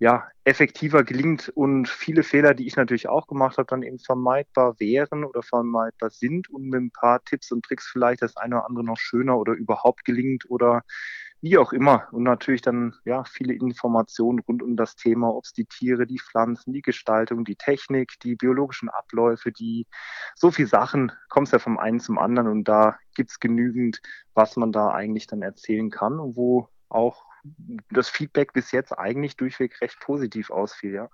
ja, 0.01 0.27
effektiver 0.45 1.03
gelingt 1.03 1.49
und 1.49 1.87
viele 1.87 2.23
Fehler, 2.23 2.55
die 2.55 2.65
ich 2.65 2.75
natürlich 2.75 3.07
auch 3.07 3.27
gemacht 3.27 3.59
habe, 3.59 3.67
dann 3.67 3.83
eben 3.83 3.99
vermeidbar 3.99 4.79
wären 4.79 5.23
oder 5.23 5.43
vermeidbar 5.43 6.09
sind 6.09 6.49
und 6.49 6.69
mit 6.69 6.81
ein 6.81 6.91
paar 6.91 7.23
Tipps 7.23 7.51
und 7.51 7.63
Tricks 7.63 7.87
vielleicht 7.87 8.23
das 8.23 8.35
eine 8.35 8.55
oder 8.55 8.65
andere 8.65 8.83
noch 8.83 8.97
schöner 8.97 9.37
oder 9.37 9.53
überhaupt 9.53 10.03
gelingt 10.03 10.49
oder 10.49 10.81
wie 11.39 11.59
auch 11.59 11.71
immer. 11.71 12.07
Und 12.13 12.23
natürlich 12.23 12.63
dann 12.63 12.95
ja 13.05 13.23
viele 13.25 13.53
Informationen 13.53 14.39
rund 14.39 14.63
um 14.63 14.75
das 14.75 14.95
Thema, 14.95 15.29
ob 15.35 15.43
es 15.43 15.53
die 15.53 15.65
Tiere, 15.65 16.07
die 16.07 16.19
Pflanzen, 16.19 16.73
die 16.73 16.81
Gestaltung, 16.81 17.45
die 17.45 17.55
Technik, 17.55 18.19
die 18.23 18.35
biologischen 18.35 18.89
Abläufe, 18.89 19.51
die 19.51 19.85
so 20.33 20.49
viele 20.49 20.67
Sachen, 20.67 21.11
kommst 21.29 21.53
ja 21.53 21.59
vom 21.59 21.77
einen 21.77 21.99
zum 21.99 22.17
anderen 22.17 22.47
und 22.47 22.63
da 22.67 22.97
gibt 23.13 23.29
es 23.29 23.39
genügend, 23.39 24.01
was 24.33 24.55
man 24.57 24.71
da 24.71 24.89
eigentlich 24.89 25.27
dann 25.27 25.43
erzählen 25.43 25.91
kann 25.91 26.19
und 26.19 26.35
wo 26.35 26.69
auch 26.89 27.30
das 27.93 28.09
Feedback 28.09 28.53
bis 28.53 28.71
jetzt 28.71 28.91
eigentlich 28.97 29.35
durchweg 29.37 29.79
recht 29.81 29.99
positiv 29.99 30.49
ausfiel, 30.49 30.93
ja. 30.93 31.09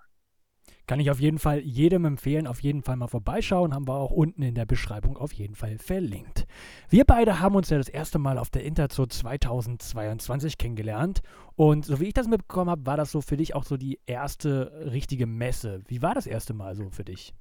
Kann 0.87 1.01
ich 1.01 1.11
auf 1.11 1.19
jeden 1.19 1.37
Fall 1.37 1.59
jedem 1.59 2.05
empfehlen, 2.05 2.47
auf 2.47 2.61
jeden 2.61 2.81
Fall 2.81 2.95
mal 2.95 3.09
vorbeischauen. 3.09 3.73
Haben 3.73 3.89
wir 3.89 3.95
auch 3.95 4.11
unten 4.11 4.41
in 4.41 4.55
der 4.55 4.65
Beschreibung 4.65 5.17
auf 5.17 5.33
jeden 5.33 5.55
Fall 5.55 5.77
verlinkt. 5.79 6.47
Wir 6.89 7.03
beide 7.03 7.41
haben 7.41 7.55
uns 7.55 7.69
ja 7.69 7.77
das 7.77 7.89
erste 7.89 8.19
Mal 8.19 8.37
auf 8.37 8.49
der 8.49 8.63
Interzoo 8.63 9.05
2022 9.05 10.57
kennengelernt. 10.57 11.21
Und 11.55 11.85
so 11.85 11.99
wie 11.99 12.05
ich 12.05 12.13
das 12.13 12.29
mitbekommen 12.29 12.69
habe, 12.69 12.85
war 12.85 12.95
das 12.95 13.11
so 13.11 13.19
für 13.19 13.35
dich 13.35 13.53
auch 13.53 13.65
so 13.65 13.75
die 13.75 13.99
erste 14.05 14.71
richtige 14.91 15.27
Messe. 15.27 15.81
Wie 15.87 16.01
war 16.01 16.15
das 16.15 16.25
erste 16.25 16.53
Mal 16.53 16.73
so 16.73 16.89
für 16.89 17.03
dich? 17.03 17.33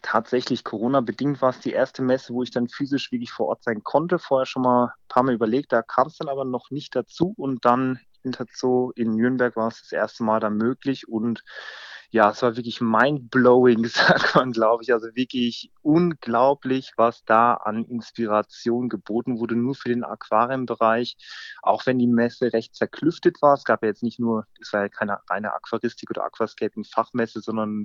Tatsächlich 0.00 0.64
Corona-bedingt 0.64 1.42
war 1.42 1.50
es 1.50 1.60
die 1.60 1.72
erste 1.72 2.02
Messe, 2.02 2.32
wo 2.32 2.42
ich 2.42 2.50
dann 2.50 2.68
physisch 2.68 3.12
wirklich 3.12 3.32
vor 3.32 3.48
Ort 3.48 3.62
sein 3.62 3.82
konnte. 3.82 4.18
Vorher 4.18 4.46
schon 4.46 4.62
mal 4.62 4.86
ein 4.86 5.08
paar 5.08 5.22
Mal 5.22 5.34
überlegt, 5.34 5.72
da 5.72 5.82
kam 5.82 6.06
es 6.06 6.16
dann 6.16 6.28
aber 6.28 6.46
noch 6.46 6.70
nicht 6.70 6.96
dazu. 6.96 7.34
Und 7.36 7.64
dann 7.66 7.98
Interzoo 8.22 8.92
in 8.94 9.14
Nürnberg 9.14 9.56
war 9.56 9.68
es 9.68 9.80
das 9.80 9.92
erste 9.92 10.24
Mal 10.24 10.40
dann 10.40 10.56
möglich. 10.56 11.08
Und 11.08 11.42
ja, 12.10 12.30
es 12.30 12.42
war 12.42 12.56
wirklich 12.56 12.80
mind-blowing, 12.80 13.84
sagt 13.86 14.34
man, 14.34 14.52
glaube 14.52 14.82
ich. 14.82 14.92
Also 14.92 15.08
wirklich 15.14 15.72
unglaublich, 15.80 16.92
was 16.96 17.24
da 17.24 17.54
an 17.54 17.84
Inspiration 17.84 18.88
geboten 18.88 19.38
wurde, 19.38 19.56
nur 19.56 19.74
für 19.74 19.88
den 19.88 20.04
Aquarienbereich. 20.04 21.16
Auch 21.62 21.86
wenn 21.86 21.98
die 21.98 22.06
Messe 22.06 22.52
recht 22.52 22.74
zerklüftet 22.74 23.40
war. 23.40 23.54
Es 23.54 23.64
gab 23.64 23.82
ja 23.82 23.88
jetzt 23.88 24.02
nicht 24.02 24.20
nur, 24.20 24.46
es 24.60 24.72
war 24.72 24.82
ja 24.82 24.88
keine 24.88 25.18
reine 25.28 25.54
Aquaristik 25.54 26.10
oder 26.10 26.24
Aquascaping-Fachmesse, 26.24 27.40
sondern 27.40 27.84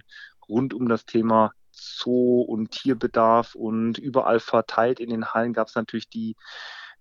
rund 0.50 0.73
um 0.73 0.89
das 0.89 1.06
Thema 1.06 1.52
Zoo 1.71 2.41
und 2.41 2.71
Tierbedarf 2.71 3.56
und 3.56 3.97
überall 3.97 4.39
verteilt 4.39 5.00
in 5.00 5.10
den 5.10 5.34
Hallen 5.34 5.54
gab 5.54 5.67
es 5.67 5.76
natürlich 5.76 6.10
die 6.10 6.36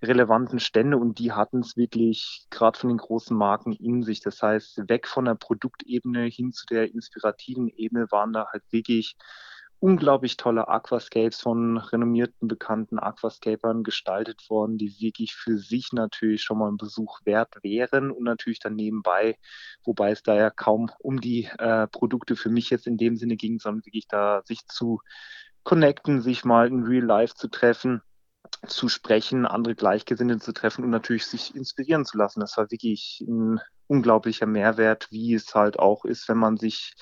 relevanten 0.02 0.61
Stände 0.61 0.98
und 0.98 1.18
die 1.18 1.32
hatten 1.32 1.61
es 1.61 1.76
wirklich 1.76 2.46
gerade 2.50 2.78
von 2.78 2.88
den 2.88 2.98
großen 2.98 3.37
Marken 3.37 3.72
in 3.72 4.02
sich. 4.02 4.20
Das 4.20 4.42
heißt, 4.42 4.88
weg 4.88 5.09
von 5.09 5.24
der 5.24 5.35
Produktebene 5.35 6.26
hin 6.26 6.52
zu 6.52 6.66
der 6.66 6.92
inspirativen 6.92 7.68
Ebene 7.68 8.06
waren 8.11 8.32
da 8.32 8.46
halt 8.52 8.62
wirklich 8.70 9.16
unglaublich 9.78 10.37
tolle 10.37 10.68
Aquascapes 10.68 11.40
von 11.40 11.76
renommierten, 11.76 12.48
bekannten 12.48 12.98
Aquascapern 12.98 13.82
gestaltet 13.82 14.48
worden, 14.48 14.78
die 14.78 14.96
wirklich 15.00 15.35
für 15.35 15.59
sich 15.59 15.92
natürlich 15.92 16.42
schon 16.42 16.59
mal 16.59 16.70
ein 16.70 16.78
Besuch 16.78 17.20
wert 17.24 17.62
wären 17.62 18.11
und 18.11 18.24
natürlich 18.24 18.59
dann 18.59 18.74
nebenbei, 18.74 19.37
wobei 19.85 20.12
es 20.12 20.22
da 20.22 20.35
ja 20.35 20.50
kaum 20.50 20.90
um 20.98 21.20
die 21.20 21.48
äh, 21.59 21.87
Produkte 21.88 22.37
für 22.37 22.48
mich 22.48 22.70
jetzt 22.70 22.87
in 22.87 22.96
dem 22.96 23.16
Sinne 23.16 23.37
ging, 23.37 23.59
sondern 23.59 23.85
wirklich 23.85 24.09
da 24.09 24.42
sich 24.44 24.66
zu 24.66 25.00
connecten, 25.62 26.22
sich 26.22 26.44
mal 26.44 26.68
in 26.68 26.85
Real 26.85 27.04
Life 27.04 27.35
zu 27.35 27.48
treffen 27.48 28.00
zu 28.66 28.88
sprechen, 28.88 29.46
andere 29.46 29.74
Gleichgesinnte 29.74 30.38
zu 30.38 30.52
treffen 30.52 30.85
und 30.85 30.90
natürlich 30.90 31.26
sich 31.26 31.54
inspirieren 31.54 32.04
zu 32.04 32.18
lassen. 32.18 32.40
Das 32.40 32.56
war 32.56 32.70
wirklich 32.70 33.24
ein 33.26 33.61
unglaublicher 33.87 34.46
Mehrwert, 34.46 35.09
wie 35.11 35.35
es 35.35 35.54
halt 35.54 35.78
auch 35.78 36.04
ist, 36.04 36.28
wenn 36.28 36.38
man 36.38 36.56
sich 36.56 36.94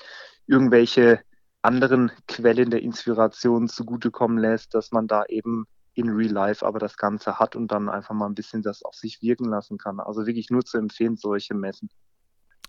irgendwelche 0.47 1.21
anderen 1.61 2.11
Quellen 2.27 2.69
der 2.69 2.83
Inspiration 2.83 3.67
zugutekommen 3.67 4.37
lässt, 4.37 4.73
dass 4.73 4.91
man 4.91 5.07
da 5.07 5.25
eben 5.25 5.65
in 5.95 6.09
Real 6.09 6.31
Life 6.31 6.65
aber 6.65 6.77
das 6.77 6.97
Ganze 6.97 7.39
hat 7.39 7.55
und 7.55 7.71
dann 7.71 7.89
einfach 7.89 8.13
mal 8.13 8.27
ein 8.27 8.35
bisschen 8.35 8.61
das 8.61 8.83
auf 8.83 8.95
sich 8.95 9.21
wirken 9.21 9.45
lassen 9.45 9.77
kann. 9.77 9.99
Also 9.99 10.25
wirklich 10.25 10.49
nur 10.49 10.63
zu 10.63 10.77
empfehlen, 10.77 11.15
solche 11.15 11.55
Messen. 11.55 11.89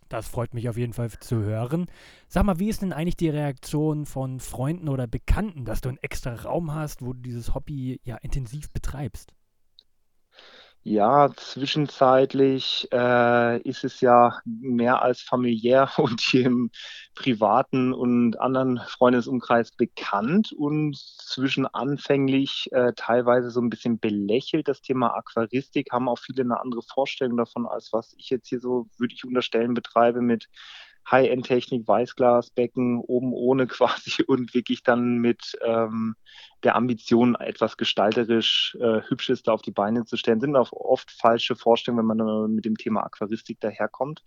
Das 0.09 0.29
freut 0.29 0.55
mich 0.55 0.69
auf 0.69 0.77
jeden 0.77 0.93
Fall 0.93 1.11
zu 1.11 1.43
hören. 1.43 1.87
Sag 2.29 2.45
mal, 2.45 2.59
wie 2.59 2.69
ist 2.69 2.83
denn 2.83 2.93
eigentlich 2.93 3.17
die 3.17 3.29
Reaktion 3.29 4.07
von 4.07 4.39
Freunden 4.39 4.89
oder 4.89 5.07
Bekannten, 5.07 5.65
dass 5.65 5.81
du 5.81 5.89
einen 5.89 5.99
extra 5.99 6.35
Raum 6.35 6.75
hast, 6.75 7.03
wo 7.03 7.13
du 7.13 7.21
dieses 7.21 7.55
Hobby 7.55 8.01
ja 8.05 8.17
intensiv 8.17 8.71
betreibst? 8.71 9.33
Ja, 10.89 11.31
zwischenzeitlich 11.35 12.87
äh, 12.93 13.61
ist 13.63 13.83
es 13.83 14.01
ja 14.01 14.39
mehr 14.45 15.03
als 15.03 15.21
familiär 15.21 15.91
und 15.99 16.21
hier 16.21 16.47
im 16.47 16.71
privaten 17.17 17.93
und 17.93 18.39
anderen 18.39 18.79
Freundesumkreis 18.87 19.73
bekannt 19.73 20.53
und 20.53 20.97
zwischen 20.97 21.67
anfänglich 21.67 22.69
äh, 22.71 22.93
teilweise 22.95 23.51
so 23.51 23.61
ein 23.61 23.69
bisschen 23.69 23.99
belächelt. 23.99 24.69
Das 24.69 24.81
Thema 24.81 25.17
Aquaristik 25.17 25.91
haben 25.91 26.09
auch 26.09 26.21
viele 26.21 26.43
eine 26.45 26.61
andere 26.61 26.83
Vorstellung 26.83 27.37
davon, 27.37 27.67
als 27.67 27.93
was 27.93 28.15
ich 28.17 28.31
jetzt 28.31 28.47
hier 28.49 28.61
so, 28.61 28.87
würde 28.97 29.13
ich 29.13 29.25
unterstellen, 29.25 29.75
betreibe 29.75 30.21
mit 30.21 30.47
High-End-Technik, 31.11 31.87
Weißglasbecken, 31.87 32.99
oben 32.99 33.33
ohne 33.33 33.67
quasi 33.67 34.23
und 34.23 34.55
wirklich 34.55 34.83
dann 34.83 35.19
mit 35.19 35.57
ähm, 35.65 36.17
der 36.63 36.77
Ambition, 36.77 37.35
etwas 37.37 37.77
gestalterisch 37.77 38.77
äh, 38.81 39.03
Hübsches 39.09 39.43
da 39.43 39.53
auf 39.53 39.63
die 39.63 39.71
Beine 39.71 40.05
zu 40.05 40.17
stellen, 40.17 40.41
sind 40.41 40.57
auch 40.57 40.73
oft 40.73 41.11
falsche 41.11 41.55
Vorstellungen, 41.55 42.09
wenn 42.09 42.17
man 42.17 42.55
mit 42.55 42.65
dem 42.65 42.77
Thema 42.77 43.05
Aquaristik 43.05 43.61
daherkommt. 43.61 44.23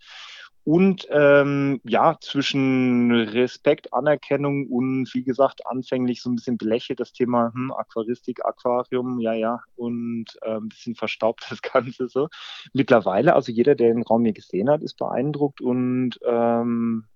Und 0.64 1.06
ähm, 1.10 1.80
ja, 1.84 2.16
zwischen 2.20 3.10
Respekt, 3.12 3.92
Anerkennung 3.94 4.66
und 4.66 5.08
wie 5.14 5.24
gesagt, 5.24 5.66
anfänglich 5.66 6.20
so 6.20 6.30
ein 6.30 6.36
bisschen 6.36 6.58
belächelt 6.58 7.00
das 7.00 7.12
Thema 7.12 7.50
hm, 7.54 7.72
Aquaristik, 7.72 8.44
Aquarium, 8.44 9.20
ja, 9.20 9.32
ja, 9.32 9.60
und 9.76 10.26
äh, 10.42 10.56
ein 10.56 10.68
bisschen 10.68 10.94
verstaubt 10.94 11.46
das 11.50 11.62
Ganze 11.62 12.08
so. 12.08 12.28
Mittlerweile, 12.72 13.34
also 13.34 13.52
jeder, 13.52 13.74
der 13.74 13.94
den 13.94 14.02
Raum 14.02 14.24
hier 14.24 14.34
gesehen 14.34 14.68
hat, 14.68 14.82
ist 14.82 14.98
beeindruckt 14.98 15.60
und 15.60 16.18
ähm, 16.26 17.06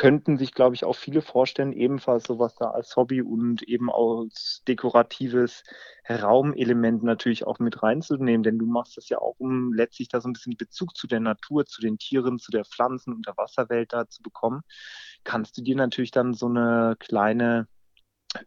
könnten 0.00 0.38
sich, 0.38 0.54
glaube 0.54 0.74
ich, 0.74 0.86
auch 0.86 0.96
viele 0.96 1.20
vorstellen, 1.20 1.74
ebenfalls 1.74 2.24
sowas 2.24 2.54
da 2.54 2.70
als 2.70 2.96
Hobby 2.96 3.20
und 3.20 3.62
eben 3.64 3.90
als 3.92 4.62
dekoratives 4.66 5.62
Raumelement 6.08 7.02
natürlich 7.02 7.46
auch 7.46 7.58
mit 7.58 7.82
reinzunehmen, 7.82 8.42
denn 8.42 8.58
du 8.58 8.64
machst 8.64 8.96
das 8.96 9.10
ja 9.10 9.18
auch, 9.18 9.34
um 9.36 9.74
letztlich 9.74 10.08
da 10.08 10.22
so 10.22 10.30
ein 10.30 10.32
bisschen 10.32 10.56
Bezug 10.56 10.96
zu 10.96 11.06
der 11.06 11.20
Natur, 11.20 11.66
zu 11.66 11.82
den 11.82 11.98
Tieren, 11.98 12.38
zu 12.38 12.50
der 12.50 12.64
Pflanzen- 12.64 13.12
und 13.12 13.26
der 13.26 13.36
Wasserwelt 13.36 13.92
da 13.92 14.08
zu 14.08 14.22
bekommen, 14.22 14.62
kannst 15.22 15.58
du 15.58 15.62
dir 15.62 15.76
natürlich 15.76 16.12
dann 16.12 16.32
so 16.32 16.46
eine 16.46 16.96
kleine 16.98 17.68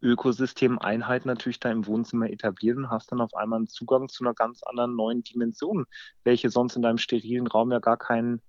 Ökosystemeinheit 0.02 1.28
natürlich 1.28 1.60
da 1.60 1.70
im 1.70 1.86
Wohnzimmer 1.86 2.32
etablieren 2.32 2.90
hast 2.90 3.12
dann 3.12 3.22
auf 3.22 3.36
einmal 3.36 3.58
einen 3.58 3.68
Zugang 3.68 4.10
zu 4.10 4.24
einer 4.24 4.34
ganz 4.34 4.64
anderen 4.64 4.96
neuen 4.96 5.22
Dimension, 5.22 5.86
welche 6.24 6.50
sonst 6.50 6.76
in 6.78 6.82
deinem 6.82 6.98
sterilen 6.98 7.46
Raum 7.46 7.72
ja 7.72 7.78
gar 7.78 7.98
keinen 7.98 8.42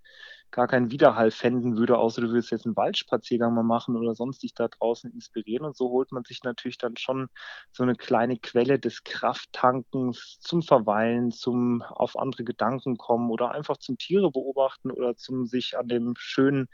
gar 0.55 0.69
keinen 0.69 0.93
Widerhall 0.93 1.33
fänden 1.33 1.77
würde, 1.77 1.99
außer 1.99 2.23
du 2.23 2.33
willst 2.33 2.53
jetzt 2.53 2.64
einen 2.64 2.77
Waldspaziergang 2.77 3.53
mal 3.53 3.64
machen 3.64 3.97
oder 3.97 4.14
sonst 4.14 4.43
dich 4.45 4.55
da 4.55 4.69
draußen 4.69 5.11
inspirieren. 5.11 5.67
Und 5.67 5.77
so 5.77 5.90
holt 5.90 6.12
man 6.12 6.23
sich 6.25 6.45
natürlich 6.45 6.79
dann 6.79 6.97
schon 6.97 7.27
so 7.73 7.83
eine 7.83 7.97
kleine 7.97 8.38
Quelle 8.38 8.79
des 8.79 9.03
Krafttankens 9.03 10.38
zum 10.40 10.62
Verweilen, 10.62 11.33
zum 11.33 11.83
auf 11.83 12.17
andere 12.17 12.45
Gedanken 12.45 12.97
kommen 12.97 13.31
oder 13.31 13.51
einfach 13.51 13.79
zum 13.79 13.99
Tiere 13.99 14.31
beobachten 14.31 14.93
oder 14.93 15.17
zum 15.17 15.45
sich 15.47 15.77
an 15.77 15.88
dem 15.88 16.14
schönen 16.17 16.69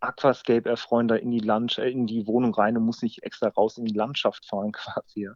Aquascape 0.00 0.68
erfreuen, 0.68 1.08
da 1.08 1.16
in 1.16 1.30
die, 1.30 1.40
Land 1.40 1.76
äh, 1.76 1.90
in 1.90 2.06
die 2.06 2.26
Wohnung 2.26 2.54
rein 2.54 2.76
und 2.78 2.84
muss 2.84 3.02
nicht 3.02 3.22
extra 3.22 3.48
raus 3.48 3.76
in 3.76 3.84
die 3.84 3.94
Landschaft 3.94 4.46
fahren 4.46 4.72
quasi. 4.72 5.28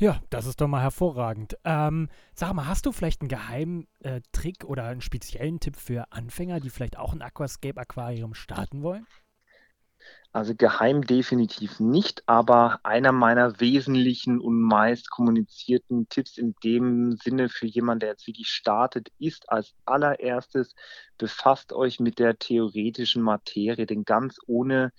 Ja, 0.00 0.22
das 0.30 0.46
ist 0.46 0.62
doch 0.62 0.66
mal 0.66 0.80
hervorragend. 0.80 1.58
Ähm, 1.62 2.08
sag 2.32 2.54
mal, 2.54 2.66
hast 2.66 2.86
du 2.86 2.92
vielleicht 2.92 3.20
einen 3.20 3.28
geheimen 3.28 3.86
äh, 3.98 4.22
Trick 4.32 4.64
oder 4.64 4.84
einen 4.84 5.02
speziellen 5.02 5.60
Tipp 5.60 5.76
für 5.76 6.10
Anfänger, 6.10 6.58
die 6.58 6.70
vielleicht 6.70 6.96
auch 6.96 7.12
ein 7.12 7.20
Aquascape-Aquarium 7.20 8.32
starten 8.32 8.82
wollen? 8.82 9.06
Also 10.32 10.54
geheim 10.54 11.02
definitiv 11.02 11.80
nicht, 11.80 12.22
aber 12.24 12.80
einer 12.82 13.12
meiner 13.12 13.60
wesentlichen 13.60 14.40
und 14.40 14.62
meist 14.62 15.10
kommunizierten 15.10 16.08
Tipps 16.08 16.38
in 16.38 16.54
dem 16.64 17.12
Sinne 17.22 17.50
für 17.50 17.66
jemanden, 17.66 18.00
der 18.00 18.08
jetzt 18.10 18.26
wirklich 18.26 18.48
startet, 18.48 19.10
ist 19.18 19.50
als 19.50 19.74
allererstes, 19.84 20.74
befasst 21.18 21.74
euch 21.74 22.00
mit 22.00 22.18
der 22.18 22.38
theoretischen 22.38 23.20
Materie, 23.22 23.84
denn 23.84 24.06
ganz 24.06 24.38
ohne 24.46 24.92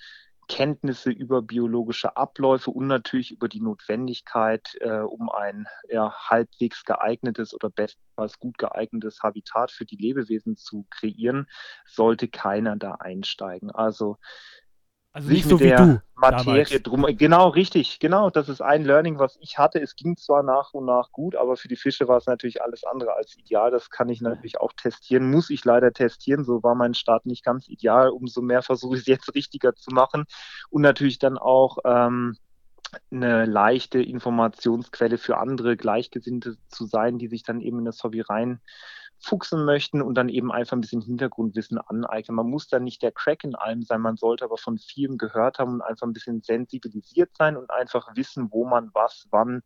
Kenntnisse 0.51 1.11
über 1.11 1.41
biologische 1.41 2.17
Abläufe 2.17 2.71
und 2.71 2.87
natürlich 2.87 3.31
über 3.31 3.47
die 3.47 3.61
Notwendigkeit, 3.61 4.75
äh, 4.81 4.99
um 4.99 5.29
ein 5.29 5.65
ja, 5.87 6.13
halbwegs 6.13 6.83
geeignetes 6.83 7.53
oder 7.53 7.69
bestenfalls 7.69 8.37
gut 8.37 8.57
geeignetes 8.57 9.23
Habitat 9.23 9.71
für 9.71 9.85
die 9.85 9.95
Lebewesen 9.95 10.57
zu 10.57 10.85
kreieren, 10.89 11.47
sollte 11.85 12.27
keiner 12.27 12.75
da 12.75 12.95
einsteigen. 12.95 13.71
Also 13.71 14.17
Also 15.13 15.29
nicht 15.29 15.47
so 15.47 15.59
wie 15.59 15.69
du. 15.69 16.01
Materie 16.15 16.63
damals. 16.63 16.83
drum. 16.83 17.05
Genau, 17.17 17.49
richtig, 17.49 17.99
genau. 17.99 18.29
Das 18.29 18.47
ist 18.47 18.61
ein 18.61 18.85
Learning, 18.85 19.19
was 19.19 19.37
ich 19.41 19.57
hatte. 19.57 19.81
Es 19.81 19.95
ging 19.95 20.15
zwar 20.15 20.43
nach 20.43 20.73
und 20.73 20.85
nach 20.85 21.11
gut, 21.11 21.35
aber 21.35 21.57
für 21.57 21.67
die 21.67 21.75
Fische 21.75 22.07
war 22.07 22.17
es 22.17 22.27
natürlich 22.27 22.61
alles 22.61 22.83
andere 22.83 23.15
als 23.15 23.35
ideal. 23.35 23.71
Das 23.71 23.89
kann 23.89 24.07
ich 24.07 24.21
natürlich 24.21 24.61
auch 24.61 24.71
testieren, 24.73 25.29
muss 25.29 25.49
ich 25.49 25.65
leider 25.65 25.91
testieren. 25.91 26.45
So 26.45 26.63
war 26.63 26.75
mein 26.75 26.93
Start 26.93 27.25
nicht 27.25 27.43
ganz 27.43 27.67
ideal. 27.67 28.09
Umso 28.09 28.41
mehr 28.41 28.61
versuche 28.61 28.95
ich 28.95 29.01
es 29.01 29.07
jetzt 29.07 29.33
richtiger 29.35 29.75
zu 29.75 29.91
machen 29.91 30.25
und 30.69 30.81
natürlich 30.83 31.19
dann 31.19 31.37
auch 31.37 31.79
ähm, 31.83 32.37
eine 33.09 33.45
leichte 33.45 34.01
Informationsquelle 34.01 35.17
für 35.17 35.37
andere 35.37 35.75
Gleichgesinnte 35.75 36.55
zu 36.67 36.85
sein, 36.85 37.17
die 37.17 37.27
sich 37.27 37.43
dann 37.43 37.61
eben 37.61 37.79
in 37.79 37.85
das 37.85 38.03
Hobby 38.03 38.21
rein 38.21 38.61
fuchsen 39.21 39.65
möchten 39.65 40.01
und 40.01 40.15
dann 40.15 40.29
eben 40.29 40.51
einfach 40.51 40.75
ein 40.75 40.81
bisschen 40.81 41.01
Hintergrundwissen 41.01 41.77
aneignen. 41.77 42.35
Man 42.35 42.49
muss 42.49 42.67
da 42.67 42.79
nicht 42.79 43.01
der 43.01 43.11
Crack 43.11 43.43
in 43.43 43.55
allem 43.55 43.83
sein, 43.83 44.01
man 44.01 44.17
sollte 44.17 44.45
aber 44.45 44.57
von 44.57 44.77
vielen 44.79 45.17
gehört 45.17 45.59
haben 45.59 45.75
und 45.75 45.81
einfach 45.81 46.07
ein 46.07 46.13
bisschen 46.13 46.41
sensibilisiert 46.41 47.29
sein 47.37 47.55
und 47.55 47.69
einfach 47.69 48.15
wissen, 48.15 48.49
wo 48.51 48.65
man 48.65 48.89
was 48.93 49.27
wann 49.29 49.61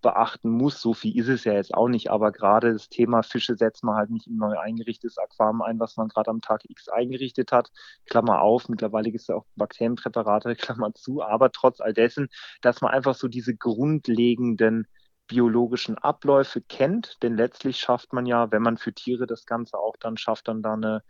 beachten 0.00 0.50
muss. 0.50 0.80
So 0.80 0.94
viel 0.94 1.18
ist 1.18 1.28
es 1.28 1.44
ja 1.44 1.52
jetzt 1.52 1.74
auch 1.74 1.88
nicht, 1.88 2.10
aber 2.10 2.32
gerade 2.32 2.72
das 2.72 2.88
Thema 2.88 3.22
Fische 3.22 3.56
setzt 3.56 3.84
man 3.84 3.96
halt 3.96 4.10
nicht 4.10 4.26
in 4.26 4.36
neu 4.36 4.56
eingerichtetes 4.58 5.18
Aquarium 5.18 5.62
ein, 5.62 5.80
was 5.80 5.96
man 5.96 6.08
gerade 6.08 6.30
am 6.30 6.40
Tag 6.40 6.62
X 6.68 6.88
eingerichtet 6.88 7.52
hat. 7.52 7.70
Klammer 8.06 8.40
auf, 8.40 8.68
mittlerweile 8.68 9.10
gibt 9.10 9.22
es 9.22 9.26
ja 9.26 9.36
auch 9.36 9.46
Bakterienpräparate, 9.56 10.54
Klammer 10.56 10.94
zu, 10.94 11.22
aber 11.22 11.50
trotz 11.52 11.80
all 11.80 11.92
dessen, 11.92 12.28
dass 12.62 12.80
man 12.80 12.92
einfach 12.92 13.14
so 13.14 13.28
diese 13.28 13.54
grundlegenden 13.54 14.86
biologischen 15.30 15.96
Abläufe 15.96 16.60
kennt, 16.60 17.22
denn 17.22 17.36
letztlich 17.36 17.78
schafft 17.78 18.12
man 18.12 18.26
ja, 18.26 18.50
wenn 18.50 18.62
man 18.62 18.78
für 18.78 18.92
Tiere 18.92 19.28
das 19.28 19.46
Ganze 19.46 19.78
auch 19.78 19.96
dann 19.96 20.16
schafft, 20.16 20.48
dann 20.48 20.60
da 20.60 20.74
eine 20.74 21.02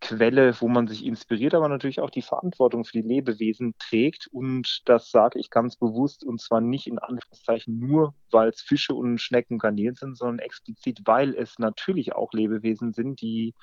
Quelle, 0.00 0.60
wo 0.60 0.68
man 0.68 0.88
sich 0.88 1.04
inspiriert, 1.04 1.54
aber 1.54 1.68
natürlich 1.68 2.00
auch 2.00 2.10
die 2.10 2.22
Verantwortung 2.22 2.84
für 2.84 2.92
die 2.92 3.06
Lebewesen 3.06 3.74
trägt. 3.78 4.26
Und 4.26 4.80
das 4.86 5.10
sage 5.10 5.38
ich 5.38 5.50
ganz 5.50 5.76
bewusst 5.76 6.24
und 6.24 6.40
zwar 6.40 6.60
nicht 6.60 6.86
in 6.86 6.98
Anführungszeichen 6.98 7.78
nur, 7.78 8.14
weil 8.30 8.48
es 8.48 8.62
Fische 8.62 8.94
und 8.94 9.18
Schnecken 9.18 9.58
Garnelen 9.58 9.94
sind, 9.94 10.16
sondern 10.16 10.40
explizit, 10.40 11.02
weil 11.04 11.34
es 11.34 11.58
natürlich 11.58 12.14
auch 12.14 12.32
Lebewesen 12.32 12.92
sind, 12.92 13.20
die 13.20 13.54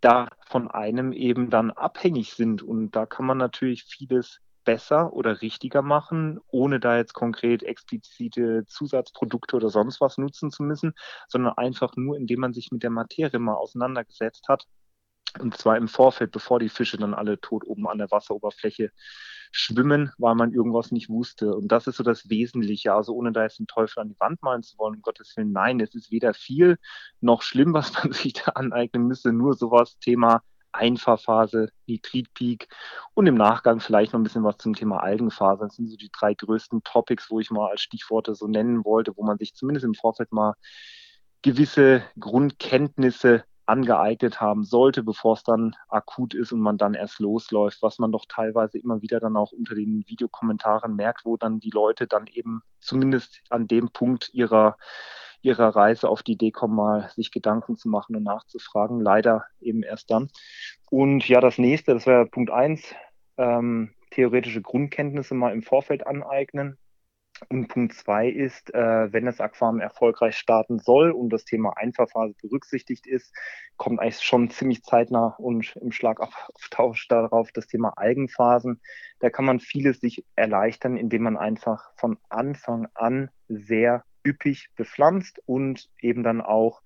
da 0.00 0.28
von 0.46 0.70
einem 0.70 1.12
eben 1.12 1.50
dann 1.50 1.72
abhängig 1.72 2.32
sind. 2.34 2.62
Und 2.62 2.92
da 2.92 3.04
kann 3.04 3.26
man 3.26 3.38
natürlich 3.38 3.84
vieles 3.84 4.38
besser 4.64 5.12
oder 5.12 5.42
richtiger 5.42 5.82
machen, 5.82 6.40
ohne 6.48 6.80
da 6.80 6.96
jetzt 6.96 7.14
konkret 7.14 7.62
explizite 7.62 8.64
Zusatzprodukte 8.66 9.56
oder 9.56 9.70
sonst 9.70 10.00
was 10.00 10.18
nutzen 10.18 10.50
zu 10.50 10.62
müssen, 10.62 10.94
sondern 11.28 11.54
einfach 11.56 11.94
nur, 11.96 12.16
indem 12.16 12.40
man 12.40 12.52
sich 12.52 12.70
mit 12.70 12.82
der 12.82 12.90
Materie 12.90 13.38
mal 13.38 13.54
auseinandergesetzt 13.54 14.48
hat. 14.48 14.66
Und 15.40 15.56
zwar 15.56 15.76
im 15.78 15.88
Vorfeld, 15.88 16.30
bevor 16.30 16.58
die 16.58 16.68
Fische 16.68 16.98
dann 16.98 17.14
alle 17.14 17.40
tot 17.40 17.64
oben 17.66 17.88
an 17.88 17.98
der 17.98 18.10
Wasseroberfläche 18.10 18.90
schwimmen, 19.50 20.12
weil 20.18 20.34
man 20.34 20.52
irgendwas 20.52 20.90
nicht 20.90 21.08
wusste. 21.08 21.54
Und 21.54 21.68
das 21.68 21.86
ist 21.86 21.96
so 21.96 22.02
das 22.02 22.28
Wesentliche. 22.28 22.94
Also 22.94 23.14
ohne 23.14 23.32
da 23.32 23.42
jetzt 23.42 23.58
den 23.58 23.66
Teufel 23.66 24.00
an 24.00 24.08
die 24.08 24.20
Wand 24.20 24.42
malen 24.42 24.62
zu 24.62 24.76
wollen, 24.78 24.96
um 24.96 25.02
Gottes 25.02 25.36
Willen, 25.36 25.52
nein, 25.52 25.80
es 25.80 25.94
ist 25.94 26.10
weder 26.10 26.34
viel 26.34 26.78
noch 27.20 27.42
schlimm, 27.42 27.72
was 27.74 27.92
man 27.92 28.12
sich 28.12 28.32
da 28.32 28.52
aneignen 28.52 29.06
müsste. 29.06 29.32
Nur 29.32 29.54
sowas 29.54 29.98
Thema 29.98 30.42
Einfahrphase, 30.72 31.70
Nitritpeak 31.86 32.68
und 33.14 33.26
im 33.26 33.34
Nachgang 33.34 33.80
vielleicht 33.80 34.12
noch 34.12 34.20
ein 34.20 34.24
bisschen 34.24 34.44
was 34.44 34.58
zum 34.58 34.74
Thema 34.74 35.02
Algenphase. 35.02 35.64
Das 35.64 35.76
sind 35.76 35.88
so 35.88 35.96
die 35.96 36.10
drei 36.10 36.34
größten 36.34 36.82
Topics, 36.84 37.30
wo 37.30 37.40
ich 37.40 37.50
mal 37.50 37.70
als 37.70 37.82
Stichworte 37.82 38.34
so 38.34 38.46
nennen 38.46 38.84
wollte, 38.84 39.16
wo 39.16 39.22
man 39.22 39.38
sich 39.38 39.54
zumindest 39.54 39.84
im 39.84 39.94
Vorfeld 39.94 40.32
mal 40.32 40.54
gewisse 41.42 42.02
Grundkenntnisse 42.18 43.44
angeeignet 43.66 44.40
haben 44.40 44.64
sollte, 44.64 45.02
bevor 45.02 45.34
es 45.34 45.44
dann 45.44 45.74
akut 45.88 46.34
ist 46.34 46.52
und 46.52 46.60
man 46.60 46.78
dann 46.78 46.94
erst 46.94 47.20
losläuft, 47.20 47.80
was 47.80 47.98
man 47.98 48.12
doch 48.12 48.24
teilweise 48.28 48.78
immer 48.78 49.02
wieder 49.02 49.20
dann 49.20 49.36
auch 49.36 49.52
unter 49.52 49.74
den 49.74 50.04
Videokommentaren 50.06 50.96
merkt, 50.96 51.24
wo 51.24 51.36
dann 51.36 51.60
die 51.60 51.70
Leute 51.70 52.06
dann 52.06 52.26
eben 52.26 52.62
zumindest 52.80 53.40
an 53.50 53.68
dem 53.68 53.90
Punkt 53.90 54.30
ihrer 54.32 54.76
ihrer 55.42 55.74
Reise 55.74 56.08
auf 56.08 56.22
die 56.22 56.32
Idee 56.32 56.50
kommen, 56.50 56.76
mal 56.76 57.10
sich 57.14 57.30
Gedanken 57.30 57.76
zu 57.76 57.88
machen 57.88 58.16
und 58.16 58.22
nachzufragen. 58.22 59.00
Leider 59.00 59.44
eben 59.60 59.82
erst 59.82 60.10
dann. 60.10 60.30
Und 60.90 61.28
ja, 61.28 61.40
das 61.40 61.58
nächste, 61.58 61.94
das 61.94 62.06
wäre 62.06 62.26
Punkt 62.26 62.50
eins, 62.50 62.94
ähm, 63.36 63.94
theoretische 64.10 64.62
Grundkenntnisse 64.62 65.34
mal 65.34 65.52
im 65.52 65.62
Vorfeld 65.62 66.06
aneignen. 66.06 66.78
Und 67.48 67.68
Punkt 67.68 67.94
zwei 67.94 68.28
ist, 68.28 68.72
äh, 68.72 69.12
wenn 69.12 69.24
das 69.24 69.40
Aquarium 69.40 69.80
erfolgreich 69.80 70.36
starten 70.36 70.78
soll 70.78 71.10
und 71.10 71.30
das 71.30 71.44
Thema 71.44 71.76
Einfahrphase 71.76 72.34
berücksichtigt 72.40 73.06
ist, 73.06 73.34
kommt 73.76 74.00
eigentlich 74.00 74.20
schon 74.22 74.50
ziemlich 74.50 74.82
zeitnah 74.82 75.34
und 75.38 75.74
im 75.76 75.90
Schlagabtausch 75.90 77.08
darauf 77.08 77.50
das 77.50 77.66
Thema 77.66 77.94
Algenphasen. 77.96 78.80
Da 79.18 79.30
kann 79.30 79.44
man 79.44 79.58
vieles 79.58 79.98
sich 80.00 80.24
erleichtern, 80.36 80.96
indem 80.96 81.22
man 81.22 81.36
einfach 81.36 81.90
von 81.96 82.18
Anfang 82.28 82.86
an 82.94 83.30
sehr 83.48 84.04
üppig 84.24 84.68
bepflanzt 84.76 85.40
und 85.46 85.88
eben 86.00 86.22
dann 86.22 86.40
auch 86.40 86.82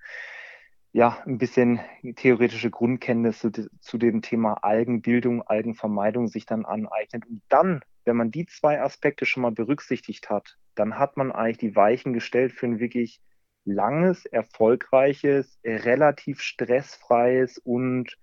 ja, 0.97 1.23
ein 1.27 1.37
bisschen 1.37 1.81
theoretische 2.17 2.71
Grundkenntnisse 2.71 3.53
zu 3.81 3.99
dem 3.99 4.23
Thema 4.23 4.55
Algenbildung, 4.65 5.43
Algenvermeidung 5.43 6.27
sich 6.27 6.47
dann 6.47 6.65
aneignet. 6.65 7.27
Und 7.29 7.43
dann, 7.51 7.83
wenn 8.07 8.17
man 8.17 8.31
die 8.31 8.47
zwei 8.47 8.81
Aspekte 8.81 9.27
schon 9.27 9.43
mal 9.43 9.53
berücksichtigt 9.53 10.31
hat, 10.31 10.57
dann 10.75 10.99
hat 10.99 11.19
man 11.19 11.33
eigentlich 11.33 11.59
die 11.59 11.77
Weichen 11.77 12.15
gestellt 12.15 12.53
für 12.53 12.65
ein 12.65 12.79
wirklich 12.79 13.21
langes, 13.67 14.25
erfolgreiches, 14.25 15.59
relativ 15.65 16.41
stressfreies 16.41 17.59
und 17.59 18.17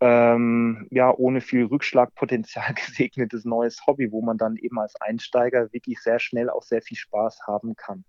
ähm, 0.00 0.86
ja, 0.90 1.12
ohne 1.12 1.42
viel 1.42 1.64
Rückschlagpotenzial 1.64 2.72
gesegnetes 2.86 3.44
neues 3.44 3.86
Hobby, 3.86 4.12
wo 4.12 4.22
man 4.22 4.38
dann 4.38 4.56
eben 4.56 4.78
als 4.78 4.94
Einsteiger 4.96 5.72
wirklich 5.72 6.00
sehr 6.00 6.20
schnell 6.20 6.48
auch 6.48 6.62
sehr 6.62 6.80
viel 6.80 6.96
Spaß 6.96 7.40
haben 7.46 7.76
kann. 7.76 8.04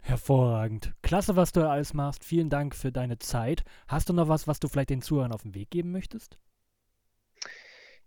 Hervorragend. 0.00 0.94
Klasse, 1.02 1.36
was 1.36 1.52
du 1.52 1.68
alles 1.68 1.94
machst. 1.94 2.24
Vielen 2.24 2.48
Dank 2.48 2.74
für 2.74 2.92
deine 2.92 3.18
Zeit. 3.18 3.64
Hast 3.86 4.08
du 4.08 4.12
noch 4.12 4.28
was, 4.28 4.46
was 4.46 4.60
du 4.60 4.68
vielleicht 4.68 4.90
den 4.90 5.02
Zuhörern 5.02 5.32
auf 5.32 5.42
den 5.42 5.54
Weg 5.54 5.70
geben 5.70 5.92
möchtest? 5.92 6.38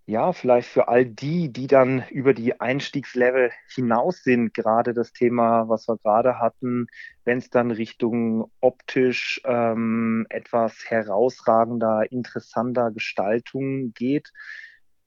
Ja, 0.07 0.33
vielleicht 0.33 0.67
für 0.67 0.87
all 0.87 1.05
die, 1.05 1.53
die 1.53 1.67
dann 1.67 2.03
über 2.09 2.33
die 2.33 2.59
Einstiegslevel 2.59 3.51
hinaus 3.73 4.23
sind, 4.23 4.53
gerade 4.53 4.93
das 4.93 5.13
Thema, 5.13 5.69
was 5.69 5.87
wir 5.87 5.97
gerade 5.97 6.39
hatten, 6.39 6.87
wenn 7.23 7.37
es 7.37 7.49
dann 7.49 7.71
Richtung 7.71 8.51
optisch 8.59 9.39
ähm, 9.45 10.25
etwas 10.29 10.83
herausragender, 10.89 12.11
interessanter 12.11 12.91
Gestaltung 12.91 13.93
geht. 13.93 14.33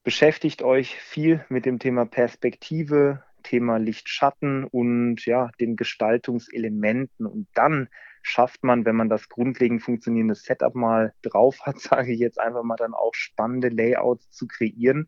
Beschäftigt 0.04 0.62
euch 0.62 0.94
viel 1.00 1.44
mit 1.48 1.66
dem 1.66 1.78
Thema 1.78 2.06
Perspektive, 2.06 3.22
Thema 3.44 3.76
Licht-Schatten 3.76 4.64
und 4.64 5.24
ja, 5.24 5.50
den 5.60 5.76
Gestaltungselementen. 5.76 7.26
Und 7.26 7.46
dann 7.54 7.88
schafft 8.22 8.64
man, 8.64 8.84
wenn 8.84 8.96
man 8.96 9.08
das 9.08 9.28
grundlegend 9.28 9.82
funktionierende 9.82 10.34
Setup 10.34 10.74
mal 10.74 11.14
drauf 11.22 11.60
hat, 11.62 11.78
sage 11.80 12.12
ich 12.12 12.18
jetzt 12.18 12.40
einfach 12.40 12.64
mal 12.64 12.76
dann 12.76 12.94
auch 12.94 13.14
spannende 13.14 13.68
Layouts 13.68 14.30
zu 14.30 14.48
kreieren, 14.48 15.06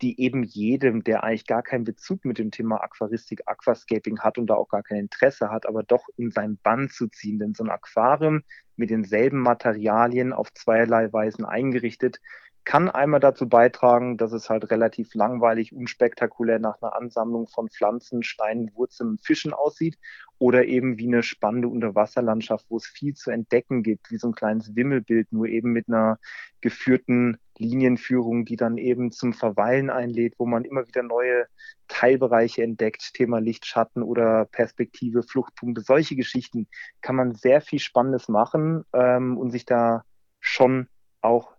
die 0.00 0.20
eben 0.20 0.42
jedem, 0.42 1.04
der 1.04 1.22
eigentlich 1.22 1.46
gar 1.46 1.62
keinen 1.62 1.84
Bezug 1.84 2.24
mit 2.24 2.38
dem 2.38 2.50
Thema 2.50 2.82
Aquaristik, 2.82 3.42
Aquascaping 3.46 4.20
hat 4.20 4.38
und 4.38 4.46
da 4.48 4.54
auch 4.54 4.68
gar 4.68 4.82
kein 4.82 4.98
Interesse 4.98 5.50
hat, 5.50 5.66
aber 5.66 5.82
doch 5.82 6.08
in 6.16 6.30
sein 6.30 6.58
Bann 6.62 6.88
zu 6.88 7.08
ziehen. 7.08 7.38
Denn 7.38 7.54
so 7.54 7.62
ein 7.62 7.70
Aquarium 7.70 8.42
mit 8.76 8.90
denselben 8.90 9.38
Materialien 9.40 10.32
auf 10.32 10.52
zweierlei 10.54 11.12
Weisen 11.12 11.44
eingerichtet, 11.44 12.20
kann 12.64 12.88
einmal 12.88 13.20
dazu 13.20 13.48
beitragen, 13.48 14.16
dass 14.16 14.32
es 14.32 14.48
halt 14.48 14.70
relativ 14.70 15.14
langweilig, 15.14 15.72
unspektakulär 15.72 16.58
nach 16.58 16.80
einer 16.80 16.94
Ansammlung 16.94 17.48
von 17.48 17.68
Pflanzen, 17.68 18.22
Steinen, 18.22 18.70
Wurzeln, 18.74 19.18
Fischen 19.18 19.52
aussieht 19.52 19.98
oder 20.38 20.64
eben 20.64 20.98
wie 20.98 21.06
eine 21.06 21.22
spannende 21.22 21.68
Unterwasserlandschaft, 21.68 22.66
wo 22.68 22.76
es 22.76 22.86
viel 22.86 23.14
zu 23.14 23.30
entdecken 23.30 23.82
gibt, 23.82 24.10
wie 24.10 24.16
so 24.16 24.28
ein 24.28 24.34
kleines 24.34 24.74
Wimmelbild, 24.74 25.32
nur 25.32 25.46
eben 25.46 25.72
mit 25.72 25.88
einer 25.88 26.18
geführten 26.60 27.38
Linienführung, 27.58 28.44
die 28.44 28.56
dann 28.56 28.78
eben 28.78 29.12
zum 29.12 29.32
Verweilen 29.32 29.90
einlädt, 29.90 30.34
wo 30.38 30.46
man 30.46 30.64
immer 30.64 30.86
wieder 30.86 31.02
neue 31.02 31.46
Teilbereiche 31.88 32.62
entdeckt, 32.62 33.14
Thema 33.14 33.38
Licht, 33.38 33.66
Schatten 33.66 34.02
oder 34.02 34.46
Perspektive, 34.46 35.22
Fluchtpunkte, 35.22 35.82
solche 35.82 36.16
Geschichten 36.16 36.66
kann 37.00 37.16
man 37.16 37.34
sehr 37.34 37.60
viel 37.60 37.78
Spannendes 37.78 38.28
machen 38.28 38.84
ähm, 38.92 39.36
und 39.38 39.50
sich 39.50 39.64
da 39.64 40.04
schon 40.40 40.88
auch 41.20 41.54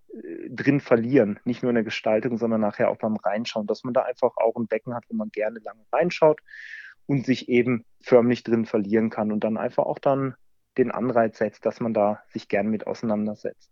drin 0.49 0.79
verlieren. 0.79 1.39
Nicht 1.43 1.63
nur 1.63 1.69
in 1.69 1.75
der 1.75 1.83
Gestaltung, 1.83 2.37
sondern 2.37 2.61
nachher 2.61 2.89
auch 2.89 2.97
beim 2.97 3.15
Reinschauen, 3.15 3.67
dass 3.67 3.83
man 3.83 3.93
da 3.93 4.01
einfach 4.01 4.37
auch 4.37 4.55
ein 4.55 4.67
Becken 4.67 4.93
hat, 4.93 5.05
wo 5.09 5.15
man 5.15 5.29
gerne 5.29 5.59
lange 5.59 5.83
reinschaut 5.91 6.41
und 7.05 7.25
sich 7.25 7.49
eben 7.49 7.85
förmlich 8.01 8.43
drin 8.43 8.65
verlieren 8.65 9.09
kann 9.09 9.31
und 9.31 9.43
dann 9.43 9.57
einfach 9.57 9.85
auch 9.85 9.99
dann 9.99 10.35
den 10.77 10.91
Anreiz 10.91 11.37
setzt, 11.37 11.65
dass 11.65 11.79
man 11.79 11.93
da 11.93 12.21
sich 12.29 12.47
gerne 12.47 12.69
mit 12.69 12.87
auseinandersetzt. 12.87 13.71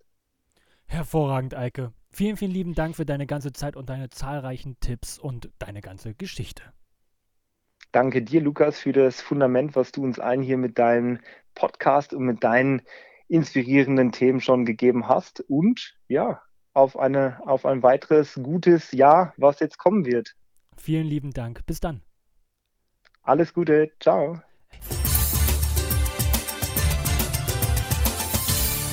Hervorragend, 0.86 1.56
Eike. 1.56 1.94
Vielen, 2.12 2.36
vielen 2.36 2.52
lieben 2.52 2.76
Dank 2.76 2.96
für 2.96 3.06
deine 3.06 3.26
ganze 3.26 3.54
Zeit 3.54 3.76
und 3.76 3.90
deine 3.90 4.10
zahlreichen 4.10 4.78
Tipps 4.82 5.18
und 5.18 5.50
deine 5.60 5.82
ganze 5.82 6.14
Geschichte. 6.14 6.64
Danke 7.94 8.22
dir, 8.22 8.42
Lukas, 8.42 8.80
für 8.80 8.92
das 8.92 9.22
Fundament, 9.22 9.76
was 9.76 9.92
du 9.92 10.04
uns 10.04 10.20
allen 10.20 10.42
hier 10.42 10.58
mit 10.58 10.78
deinem 10.78 11.20
Podcast 11.56 12.14
und 12.14 12.24
mit 12.24 12.44
deinen 12.44 12.82
inspirierenden 13.32 14.12
Themen 14.12 14.42
schon 14.42 14.66
gegeben 14.66 15.08
hast. 15.08 15.40
Und 15.48 15.96
ja, 16.08 16.42
auf, 16.74 16.98
eine, 16.98 17.40
auf 17.48 17.66
ein 17.66 17.82
weiteres 17.82 18.36
gutes 18.36 18.92
Jahr, 18.92 19.34
was 19.38 19.60
jetzt 19.60 19.78
kommen 19.78 20.06
wird. 20.06 20.36
Vielen 20.78 21.08
lieben 21.08 21.32
Dank. 21.32 21.66
Bis 21.66 21.80
dann. 21.80 22.02
Alles 23.24 23.54
Gute. 23.54 23.92
Ciao. 24.00 24.42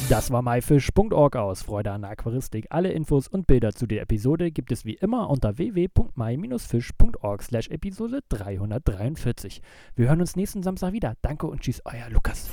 Das 0.09 0.31
war 0.31 0.41
myfish.org 0.41 1.37
aus 1.37 1.63
Freude 1.63 1.93
an 1.93 2.01
der 2.01 2.13
Aquaristik. 2.13 2.69
Alle 2.71 2.93
Infos 2.93 3.29
und 3.29 3.47
Bilder 3.47 3.75
zu 3.75 3.87
der 3.87 4.01
Episode 4.01 4.51
gibt 4.51 4.73
es 4.73 4.87
wie 4.87 4.95
immer 4.95 5.29
unter 5.29 5.59
www.my-fish.org 5.59 7.43
slash 7.43 7.69
Episode 7.69 8.21
343. 8.31 9.61
Wir 9.97 10.09
hören 10.09 10.21
uns 10.21 10.35
nächsten 10.35 10.63
Samstag 10.63 10.93
wieder. 10.93 11.15
Danke 11.21 11.47
und 11.47 11.61
tschüss, 11.61 11.83
euer 11.85 12.09
Lukas. 12.09 12.49